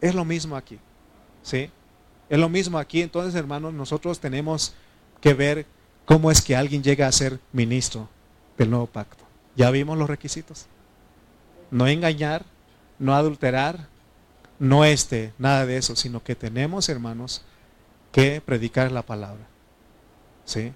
Es 0.01 0.15
lo 0.15 0.25
mismo 0.25 0.57
aquí. 0.57 0.79
¿Sí? 1.43 1.71
Es 2.31 2.39
lo 2.39 2.49
mismo 2.49 2.79
aquí, 2.79 3.03
entonces 3.03 3.35
hermanos, 3.35 3.75
nosotros 3.75 4.19
tenemos 4.19 4.73
que 5.21 5.35
ver 5.35 5.67
cómo 6.07 6.31
es 6.31 6.41
que 6.41 6.57
alguien 6.57 6.83
llega 6.83 7.07
a 7.07 7.13
ser 7.13 7.39
ministro 7.53 8.09
del 8.57 8.71
nuevo 8.71 8.87
pacto. 8.87 9.25
Ya 9.57 9.71
vimos 9.71 9.99
los 9.99 10.09
requisitos. 10.09 10.69
No 11.71 11.87
engañar, 11.87 12.45
no 12.99 13.15
adulterar, 13.15 13.89
no 14.59 14.85
este, 14.85 15.33
nada 15.39 15.67
de 15.67 15.77
eso, 15.77 15.95
sino 15.97 16.23
que 16.23 16.35
tenemos, 16.35 16.89
hermanos, 16.89 17.43
que 18.13 18.41
predicar 18.41 18.91
la 18.91 19.03
palabra. 19.03 19.47
¿Sí? 20.45 20.73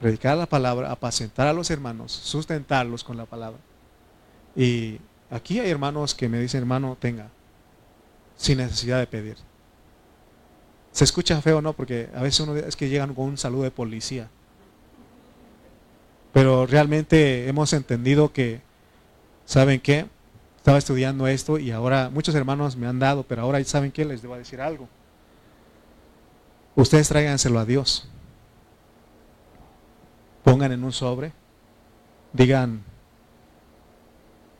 Predicar 0.00 0.36
la 0.36 0.46
palabra, 0.46 0.90
apacentar 0.90 1.46
a 1.46 1.52
los 1.52 1.70
hermanos, 1.70 2.12
sustentarlos 2.12 3.04
con 3.04 3.16
la 3.16 3.26
palabra. 3.26 3.58
Y 4.54 4.98
aquí 5.30 5.58
hay 5.60 5.70
hermanos 5.70 6.14
que 6.14 6.28
me 6.28 6.38
dicen, 6.38 6.60
hermano, 6.60 6.96
tenga, 7.00 7.28
sin 8.36 8.58
necesidad 8.58 8.98
de 8.98 9.06
pedir. 9.06 9.36
Se 10.92 11.04
escucha 11.04 11.40
feo, 11.40 11.62
¿no? 11.62 11.72
Porque 11.72 12.10
a 12.14 12.22
veces 12.22 12.40
uno 12.40 12.54
es 12.54 12.76
que 12.76 12.88
llegan 12.88 13.14
con 13.14 13.24
un 13.24 13.38
saludo 13.38 13.62
de 13.62 13.70
policía. 13.70 14.28
Pero 16.32 16.66
realmente 16.66 17.48
hemos 17.48 17.72
entendido 17.72 18.32
que, 18.32 18.60
¿saben 19.44 19.80
qué? 19.80 20.06
Estaba 20.56 20.78
estudiando 20.78 21.26
esto 21.26 21.58
y 21.58 21.72
ahora 21.72 22.08
muchos 22.10 22.34
hermanos 22.34 22.76
me 22.76 22.86
han 22.86 22.98
dado, 22.98 23.24
pero 23.24 23.42
ahora 23.42 23.62
¿saben 23.64 23.90
qué? 23.90 24.04
Les 24.04 24.22
debo 24.22 24.36
decir 24.36 24.60
algo. 24.60 24.88
Ustedes 26.76 27.08
tráiganselo 27.08 27.58
a 27.58 27.64
Dios. 27.64 28.08
Pongan 30.44 30.72
en 30.72 30.84
un 30.84 30.92
sobre. 30.92 31.32
Digan 32.32 32.82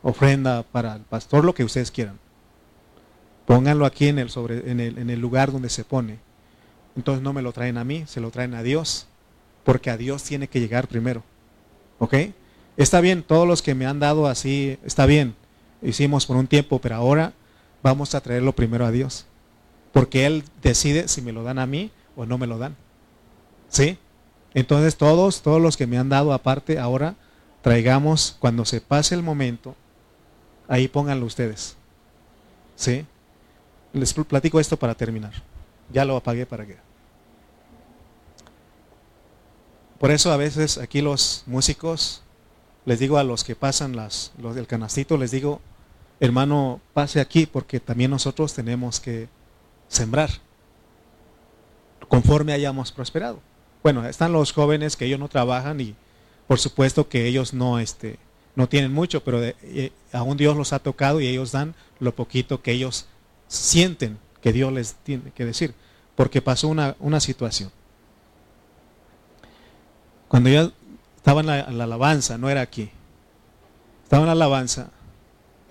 ofrenda 0.03 0.63
para 0.63 0.95
el 0.95 1.01
pastor, 1.01 1.45
lo 1.45 1.55
que 1.55 1.63
ustedes 1.63 1.89
quieran. 1.89 2.19
Pónganlo 3.45 3.85
aquí 3.85 4.07
en 4.07 4.19
el, 4.19 4.29
sobre, 4.29 4.69
en 4.69 4.79
el, 4.79 4.97
en 4.97 5.09
el 5.09 5.19
lugar 5.19 5.51
donde 5.51 5.69
se 5.69 5.83
pone. 5.83 6.19
Entonces 6.95 7.23
no 7.23 7.33
me 7.33 7.41
lo 7.41 7.51
traen 7.51 7.77
a 7.77 7.83
mí, 7.83 8.03
se 8.05 8.21
lo 8.21 8.29
traen 8.29 8.53
a 8.53 8.61
Dios, 8.61 9.07
porque 9.63 9.89
a 9.89 9.97
Dios 9.97 10.23
tiene 10.23 10.47
que 10.47 10.59
llegar 10.59 10.87
primero. 10.87 11.23
¿Ok? 11.99 12.13
Está 12.75 13.01
bien, 13.01 13.23
todos 13.23 13.47
los 13.47 13.61
que 13.61 13.75
me 13.75 13.85
han 13.85 13.99
dado 13.99 14.27
así, 14.27 14.79
está 14.83 15.05
bien, 15.05 15.35
hicimos 15.81 16.25
por 16.25 16.37
un 16.37 16.47
tiempo, 16.47 16.79
pero 16.79 16.95
ahora 16.95 17.33
vamos 17.83 18.15
a 18.15 18.21
traerlo 18.21 18.53
primero 18.53 18.85
a 18.85 18.91
Dios, 18.91 19.25
porque 19.91 20.25
Él 20.25 20.43
decide 20.61 21.07
si 21.07 21.21
me 21.21 21.33
lo 21.33 21.43
dan 21.43 21.59
a 21.59 21.67
mí 21.67 21.91
o 22.15 22.25
no 22.25 22.37
me 22.37 22.47
lo 22.47 22.57
dan. 22.57 22.75
¿Sí? 23.69 23.97
Entonces 24.53 24.97
todos, 24.97 25.41
todos 25.41 25.61
los 25.61 25.77
que 25.77 25.87
me 25.87 25.97
han 25.97 26.09
dado 26.09 26.33
aparte, 26.33 26.79
ahora 26.79 27.15
traigamos, 27.61 28.35
cuando 28.39 28.65
se 28.65 28.81
pase 28.81 29.13
el 29.13 29.21
momento, 29.23 29.75
ahí 30.67 30.87
pónganlo 30.87 31.25
ustedes. 31.25 31.75
¿Sí? 32.75 33.05
Les 33.93 34.13
platico 34.13 34.59
esto 34.59 34.77
para 34.77 34.95
terminar. 34.95 35.33
Ya 35.91 36.05
lo 36.05 36.17
apagué 36.17 36.45
para 36.47 36.65
que. 36.65 36.77
Por 39.99 40.11
eso 40.11 40.31
a 40.31 40.37
veces 40.37 40.79
aquí 40.79 41.01
los 41.01 41.43
músicos, 41.45 42.22
les 42.85 42.99
digo 42.99 43.17
a 43.17 43.23
los 43.23 43.43
que 43.43 43.55
pasan 43.55 43.95
las, 43.95 44.31
los 44.37 44.55
del 44.55 44.67
canastito, 44.67 45.17
les 45.17 45.31
digo, 45.31 45.61
hermano, 46.19 46.81
pase 46.93 47.21
aquí 47.21 47.45
porque 47.45 47.79
también 47.79 48.11
nosotros 48.11 48.53
tenemos 48.53 48.99
que 48.99 49.27
sembrar, 49.87 50.29
conforme 52.07 52.53
hayamos 52.53 52.91
prosperado. 52.91 53.39
Bueno, 53.81 54.07
están 54.07 54.31
los 54.31 54.51
jóvenes 54.51 54.95
que 54.95 55.05
ellos 55.05 55.19
no 55.19 55.29
trabajan 55.29 55.79
y 55.81 55.95
por 56.47 56.59
supuesto 56.59 57.07
que 57.07 57.27
ellos 57.27 57.53
no, 57.53 57.79
este, 57.79 58.17
no 58.55 58.67
tienen 58.67 58.93
mucho, 58.93 59.23
pero 59.23 59.43
eh, 59.43 59.91
aún 60.11 60.37
Dios 60.37 60.55
los 60.55 60.73
ha 60.73 60.79
tocado 60.79 61.21
y 61.21 61.27
ellos 61.27 61.51
dan 61.51 61.75
lo 61.99 62.13
poquito 62.15 62.61
que 62.61 62.71
ellos 62.71 63.07
sienten 63.47 64.17
que 64.41 64.51
Dios 64.51 64.73
les 64.73 64.95
tiene 64.95 65.31
que 65.31 65.45
decir, 65.45 65.73
porque 66.15 66.41
pasó 66.41 66.67
una, 66.67 66.95
una 66.99 67.19
situación. 67.19 67.71
Cuando 70.27 70.49
yo 70.49 70.71
estaba 71.23 71.39
en 71.39 71.77
la, 71.77 71.85
alabanza, 71.85 72.37
no 72.37 72.49
era 72.49 72.59
aquí, 72.59 72.89
estaba 74.03 74.23
en 74.23 74.27
la 74.27 74.33
alabanza 74.33 74.89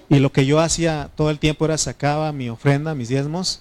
y 0.08 0.18
lo 0.18 0.32
que 0.32 0.46
yo 0.46 0.60
hacía 0.60 1.10
todo 1.14 1.28
el 1.28 1.38
tiempo 1.38 1.66
era 1.66 1.76
sacaba 1.76 2.32
mi 2.32 2.48
ofrenda, 2.48 2.94
mis 2.94 3.10
diezmos. 3.10 3.60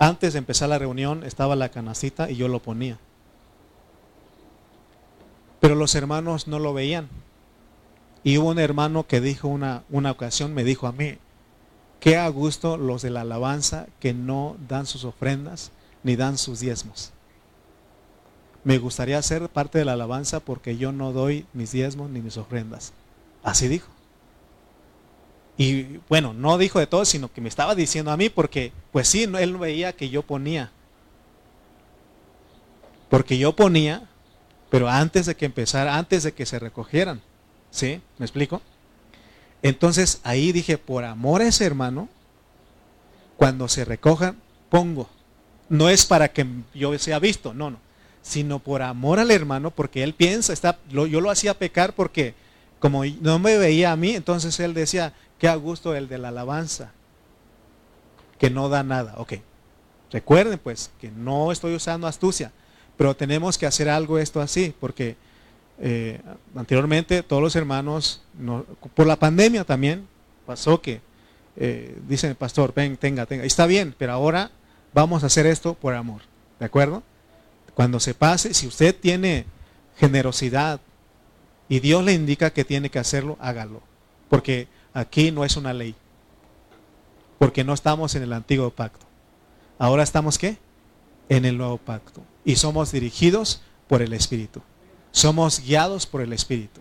Antes 0.00 0.32
de 0.32 0.40
empezar 0.40 0.68
la 0.68 0.80
reunión 0.80 1.22
estaba 1.22 1.54
la 1.54 1.68
canacita 1.68 2.28
y 2.28 2.34
yo 2.34 2.48
lo 2.48 2.60
ponía. 2.60 2.98
Pero 5.60 5.76
los 5.76 5.94
hermanos 5.94 6.48
no 6.48 6.58
lo 6.58 6.74
veían. 6.74 7.08
Y 8.24 8.38
hubo 8.38 8.48
un 8.48 8.58
hermano 8.58 9.06
que 9.06 9.20
dijo 9.20 9.46
una, 9.46 9.84
una 9.90 10.10
ocasión, 10.10 10.54
me 10.54 10.64
dijo 10.64 10.88
a 10.88 10.92
mí, 10.92 11.18
qué 12.00 12.16
a 12.16 12.26
gusto 12.30 12.76
los 12.76 13.02
de 13.02 13.10
la 13.10 13.20
alabanza 13.20 13.86
que 14.00 14.12
no 14.12 14.56
dan 14.68 14.86
sus 14.86 15.04
ofrendas 15.04 15.70
ni 16.02 16.16
dan 16.16 16.36
sus 16.36 16.58
diezmos 16.58 17.12
me 18.62 18.78
gustaría 18.78 19.20
ser 19.22 19.48
parte 19.48 19.78
de 19.78 19.84
la 19.84 19.94
alabanza 19.94 20.40
porque 20.40 20.76
yo 20.76 20.92
no 20.92 21.12
doy 21.12 21.46
mis 21.52 21.72
diezmos 21.72 22.10
ni 22.10 22.20
mis 22.20 22.36
ofrendas. 22.36 22.92
Así 23.42 23.68
dijo. 23.68 23.88
Y 25.56 25.98
bueno, 26.08 26.32
no 26.32 26.58
dijo 26.58 26.78
de 26.78 26.86
todo, 26.86 27.04
sino 27.04 27.32
que 27.32 27.40
me 27.40 27.48
estaba 27.48 27.74
diciendo 27.74 28.10
a 28.10 28.16
mí 28.16 28.28
porque, 28.28 28.72
pues 28.92 29.08
sí, 29.08 29.24
él 29.24 29.56
veía 29.56 29.94
que 29.94 30.08
yo 30.08 30.22
ponía. 30.22 30.70
Porque 33.08 33.38
yo 33.38 33.56
ponía, 33.56 34.08
pero 34.70 34.88
antes 34.88 35.26
de 35.26 35.34
que 35.34 35.46
empezara, 35.46 35.96
antes 35.96 36.22
de 36.22 36.32
que 36.32 36.46
se 36.46 36.58
recogieran. 36.58 37.20
¿Sí? 37.70 38.00
¿Me 38.18 38.26
explico? 38.26 38.62
Entonces 39.62 40.20
ahí 40.24 40.52
dije, 40.52 40.76
por 40.78 41.04
amor 41.04 41.40
a 41.42 41.48
ese 41.48 41.64
hermano, 41.64 42.08
cuando 43.36 43.68
se 43.68 43.84
recojan, 43.84 44.36
pongo. 44.68 45.08
No 45.68 45.88
es 45.88 46.04
para 46.04 46.32
que 46.32 46.46
yo 46.74 46.98
sea 46.98 47.18
visto, 47.18 47.54
no, 47.54 47.70
no 47.70 47.89
sino 48.22 48.58
por 48.58 48.82
amor 48.82 49.18
al 49.18 49.30
hermano, 49.30 49.70
porque 49.70 50.02
él 50.02 50.14
piensa, 50.14 50.52
está, 50.52 50.78
yo 50.88 51.20
lo 51.20 51.30
hacía 51.30 51.58
pecar 51.58 51.94
porque 51.94 52.34
como 52.78 53.04
no 53.04 53.38
me 53.38 53.58
veía 53.58 53.92
a 53.92 53.96
mí, 53.96 54.14
entonces 54.14 54.58
él 54.58 54.74
decía, 54.74 55.12
qué 55.38 55.48
a 55.48 55.54
gusto 55.54 55.94
el 55.94 56.08
de 56.08 56.18
la 56.18 56.28
alabanza, 56.28 56.92
que 58.38 58.50
no 58.50 58.68
da 58.68 58.82
nada. 58.82 59.14
Ok, 59.18 59.34
recuerden 60.10 60.58
pues 60.58 60.90
que 61.00 61.10
no 61.10 61.52
estoy 61.52 61.74
usando 61.74 62.06
astucia, 62.06 62.52
pero 62.96 63.14
tenemos 63.14 63.58
que 63.58 63.66
hacer 63.66 63.88
algo 63.88 64.18
esto 64.18 64.40
así, 64.40 64.74
porque 64.80 65.16
eh, 65.78 66.20
anteriormente 66.54 67.22
todos 67.22 67.42
los 67.42 67.54
hermanos, 67.54 68.22
por 68.94 69.06
la 69.06 69.16
pandemia 69.16 69.64
también 69.64 70.06
pasó 70.46 70.80
que, 70.80 71.00
eh, 71.56 71.98
dicen, 72.08 72.34
pastor, 72.34 72.72
ven, 72.74 72.96
tenga, 72.96 73.26
tenga, 73.26 73.44
está 73.44 73.66
bien, 73.66 73.94
pero 73.96 74.12
ahora 74.12 74.50
vamos 74.94 75.22
a 75.22 75.26
hacer 75.26 75.46
esto 75.46 75.74
por 75.74 75.94
amor, 75.94 76.22
¿de 76.58 76.66
acuerdo? 76.66 77.02
Cuando 77.74 78.00
se 78.00 78.14
pase, 78.14 78.54
si 78.54 78.66
usted 78.66 78.94
tiene 78.94 79.46
generosidad 79.96 80.80
y 81.68 81.80
Dios 81.80 82.04
le 82.04 82.12
indica 82.12 82.52
que 82.52 82.64
tiene 82.64 82.90
que 82.90 82.98
hacerlo, 82.98 83.36
hágalo. 83.40 83.82
Porque 84.28 84.68
aquí 84.92 85.30
no 85.30 85.44
es 85.44 85.56
una 85.56 85.72
ley. 85.72 85.94
Porque 87.38 87.64
no 87.64 87.72
estamos 87.74 88.14
en 88.14 88.22
el 88.22 88.32
antiguo 88.32 88.70
pacto. 88.70 89.06
Ahora 89.78 90.02
estamos 90.02 90.36
qué? 90.36 90.58
En 91.28 91.44
el 91.44 91.56
nuevo 91.56 91.78
pacto. 91.78 92.22
Y 92.44 92.56
somos 92.56 92.92
dirigidos 92.92 93.62
por 93.88 94.02
el 94.02 94.12
Espíritu. 94.12 94.62
Somos 95.10 95.60
guiados 95.60 96.06
por 96.06 96.20
el 96.20 96.32
Espíritu. 96.32 96.80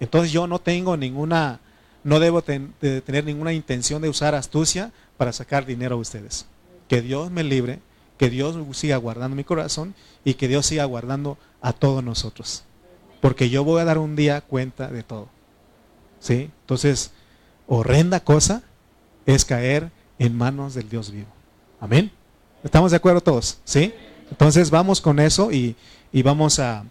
Entonces 0.00 0.30
yo 0.30 0.46
no 0.46 0.60
tengo 0.60 0.96
ninguna, 0.96 1.60
no 2.04 2.20
debo 2.20 2.42
tener 2.42 3.24
ninguna 3.24 3.52
intención 3.52 4.00
de 4.00 4.08
usar 4.08 4.34
astucia 4.34 4.92
para 5.16 5.32
sacar 5.32 5.66
dinero 5.66 5.96
a 5.96 5.98
ustedes. 5.98 6.46
Que 6.86 7.02
Dios 7.02 7.30
me 7.30 7.42
libre 7.42 7.80
que 8.18 8.28
Dios 8.28 8.56
siga 8.76 8.96
guardando 8.96 9.36
mi 9.36 9.44
corazón 9.44 9.94
y 10.24 10.34
que 10.34 10.48
Dios 10.48 10.66
siga 10.66 10.84
guardando 10.84 11.38
a 11.62 11.72
todos 11.72 12.04
nosotros. 12.04 12.64
Porque 13.20 13.48
yo 13.48 13.64
voy 13.64 13.80
a 13.80 13.84
dar 13.84 13.98
un 13.98 14.16
día 14.16 14.40
cuenta 14.40 14.88
de 14.88 15.02
todo. 15.02 15.28
¿Sí? 16.20 16.50
Entonces, 16.62 17.12
horrenda 17.66 18.20
cosa 18.20 18.62
es 19.24 19.44
caer 19.44 19.90
en 20.18 20.36
manos 20.36 20.74
del 20.74 20.88
Dios 20.88 21.10
vivo. 21.10 21.28
Amén. 21.80 22.10
¿Estamos 22.64 22.90
de 22.90 22.96
acuerdo 22.96 23.20
todos? 23.20 23.58
¿Sí? 23.64 23.94
Entonces 24.30 24.70
vamos 24.70 25.00
con 25.00 25.20
eso 25.20 25.52
y, 25.52 25.76
vamos 26.22 26.58
a, 26.58 26.84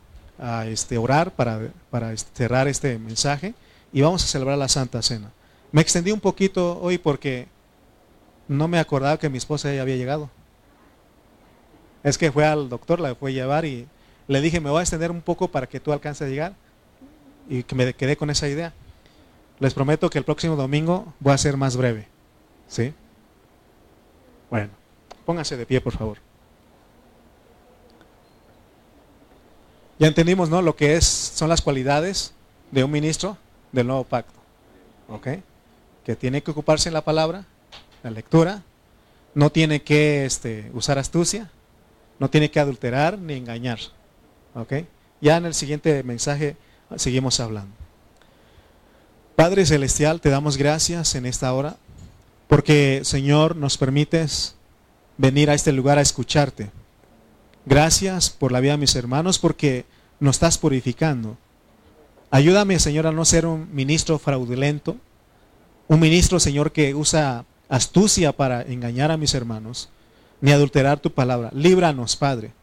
este, 0.66 0.98
orar 0.98 1.32
para, 1.32 1.72
para 1.90 2.16
cerrar 2.18 2.68
este 2.68 2.98
mensaje 2.98 3.54
y 3.92 4.02
vamos 4.02 4.24
a 4.24 4.28
celebrar 4.28 4.58
la 4.58 4.70
Santa 4.70 5.02
Cena. 5.02 5.32
Me 5.72 5.82
extendí 5.82 6.12
un 6.12 6.20
poquito 6.20 6.80
hoy 6.82 6.98
porque 6.98 7.48
no 8.48 8.68
me 8.68 8.80
acordaba 8.80 9.20
que 9.20 9.30
mi 9.30 9.38
esposa 9.38 9.74
ya 9.74 9.82
había 9.82 9.98
llegado. 9.98 10.30
Es 12.04 12.18
que 12.18 12.32
fue 12.32 12.46
al 12.46 12.70
doctor, 12.70 13.00
la 13.00 13.16
fue 13.16 13.34
llevar 13.34 13.66
y 13.66 13.88
le 14.28 14.42
dije, 14.42 14.60
me 14.60 14.70
voy 14.70 14.80
a 14.80 14.82
extender 14.82 15.12
un 15.12 15.22
poco 15.22 15.48
para 15.48 15.68
que 15.68 15.80
tú 15.80 15.94
alcances 15.94 16.28
a 16.28 16.30
llegar. 16.30 16.54
Y 17.50 17.64
que 17.64 17.76
me 17.76 17.94
quedé 17.94 18.18
con 18.18 18.30
esa 18.30 18.48
idea. 18.48 18.74
Les 19.60 19.74
prometo 19.74 20.10
que 20.10 20.18
el 20.18 20.26
próximo 20.26 20.56
domingo 20.56 21.14
voy 21.20 21.34
a 21.34 21.38
ser 21.38 21.56
más 21.56 21.78
breve. 21.78 22.08
¿Sí? 22.68 22.94
Bueno, 24.50 24.70
pónganse 25.26 25.56
de 25.56 25.66
pie, 25.66 25.80
por 25.80 25.94
favor. 25.94 26.18
Ya 30.00 30.08
entendimos, 30.08 30.50
¿no? 30.50 30.62
Lo 30.62 30.76
que 30.76 30.96
es, 30.96 31.06
son 31.06 31.50
las 31.50 31.62
cualidades 31.62 32.34
de 32.72 32.84
un 32.84 32.92
ministro 32.92 33.38
del 33.72 33.88
nuevo 33.88 34.04
pacto. 34.04 34.40
¿Ok? 35.10 35.28
Que 36.06 36.16
tiene 36.16 36.44
que 36.44 36.52
ocuparse 36.52 36.90
en 36.90 36.94
la 36.94 37.04
palabra, 37.04 37.46
la 38.04 38.12
lectura, 38.12 38.62
no 39.34 39.50
tiene 39.50 39.82
que 39.82 40.26
este, 40.26 40.70
usar 40.74 41.00
astucia, 41.00 41.50
no 42.20 42.30
tiene 42.30 42.52
que 42.52 42.60
adulterar 42.60 43.18
ni 43.18 43.34
engañar. 43.34 43.80
¿Ok? 44.56 44.74
Ya 45.22 45.38
en 45.38 45.46
el 45.46 45.54
siguiente 45.54 46.04
mensaje 46.04 46.58
seguimos 46.96 47.40
hablando. 47.40 47.74
Padre 49.36 49.66
Celestial, 49.66 50.20
te 50.20 50.30
damos 50.30 50.58
gracias 50.58 51.14
en 51.16 51.26
esta 51.26 51.54
hora 51.54 51.78
porque, 52.48 53.02
Señor, 53.04 53.56
nos 53.56 53.78
permites 53.78 54.56
venir 55.18 55.50
a 55.50 55.54
este 55.54 55.72
lugar 55.72 55.98
a 55.98 56.02
escucharte. 56.02 56.72
Gracias 57.66 58.30
por 58.30 58.52
la 58.52 58.62
vida 58.62 58.72
de 58.72 58.78
mis 58.78 58.96
hermanos 58.96 59.38
porque 59.40 59.86
nos 60.20 60.38
estás 60.38 60.58
purificando. 60.58 61.38
Ayúdame, 62.32 62.80
Señor, 62.80 63.08
a 63.08 63.12
no 63.12 63.26
ser 63.26 63.46
un 63.46 63.74
ministro 63.74 64.20
fraudulento, 64.20 64.98
un 65.88 66.00
ministro, 66.00 66.40
Señor, 66.40 66.72
que 66.72 66.96
usa 66.96 67.46
astucia 67.70 68.32
para 68.32 68.62
engañar 68.62 69.12
a 69.12 69.18
mis 69.18 69.34
hermanos, 69.34 69.90
ni 70.42 70.52
adulterar 70.52 71.00
tu 71.00 71.12
palabra. 71.12 71.50
Líbranos, 71.54 72.16
Padre. 72.16 72.54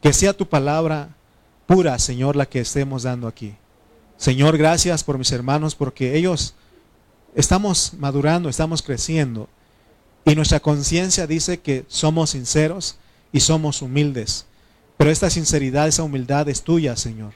Que 0.00 0.12
sea 0.12 0.32
tu 0.32 0.48
palabra 0.48 1.10
pura, 1.66 1.98
Señor, 1.98 2.36
la 2.36 2.46
que 2.46 2.60
estemos 2.60 3.04
dando 3.04 3.28
aquí. 3.28 3.54
Señor, 4.16 4.56
gracias 4.58 5.02
por 5.04 5.18
mis 5.18 5.32
hermanos, 5.32 5.74
porque 5.74 6.16
ellos 6.16 6.54
estamos 7.34 7.94
madurando, 7.98 8.48
estamos 8.48 8.82
creciendo. 8.82 9.48
Y 10.24 10.34
nuestra 10.34 10.60
conciencia 10.60 11.26
dice 11.26 11.60
que 11.60 11.84
somos 11.88 12.30
sinceros 12.30 12.96
y 13.32 13.40
somos 13.40 13.82
humildes. 13.82 14.46
Pero 14.96 15.10
esta 15.10 15.30
sinceridad, 15.30 15.88
esa 15.88 16.04
humildad 16.04 16.48
es 16.48 16.62
tuya, 16.62 16.96
Señor. 16.96 17.34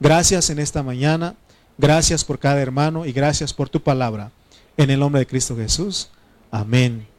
Gracias 0.00 0.50
en 0.50 0.58
esta 0.58 0.82
mañana. 0.82 1.36
Gracias 1.78 2.24
por 2.24 2.38
cada 2.38 2.60
hermano 2.60 3.06
y 3.06 3.12
gracias 3.12 3.52
por 3.52 3.68
tu 3.68 3.82
palabra. 3.82 4.32
En 4.76 4.90
el 4.90 5.00
nombre 5.00 5.20
de 5.20 5.26
Cristo 5.26 5.56
Jesús. 5.56 6.10
Amén. 6.50 7.15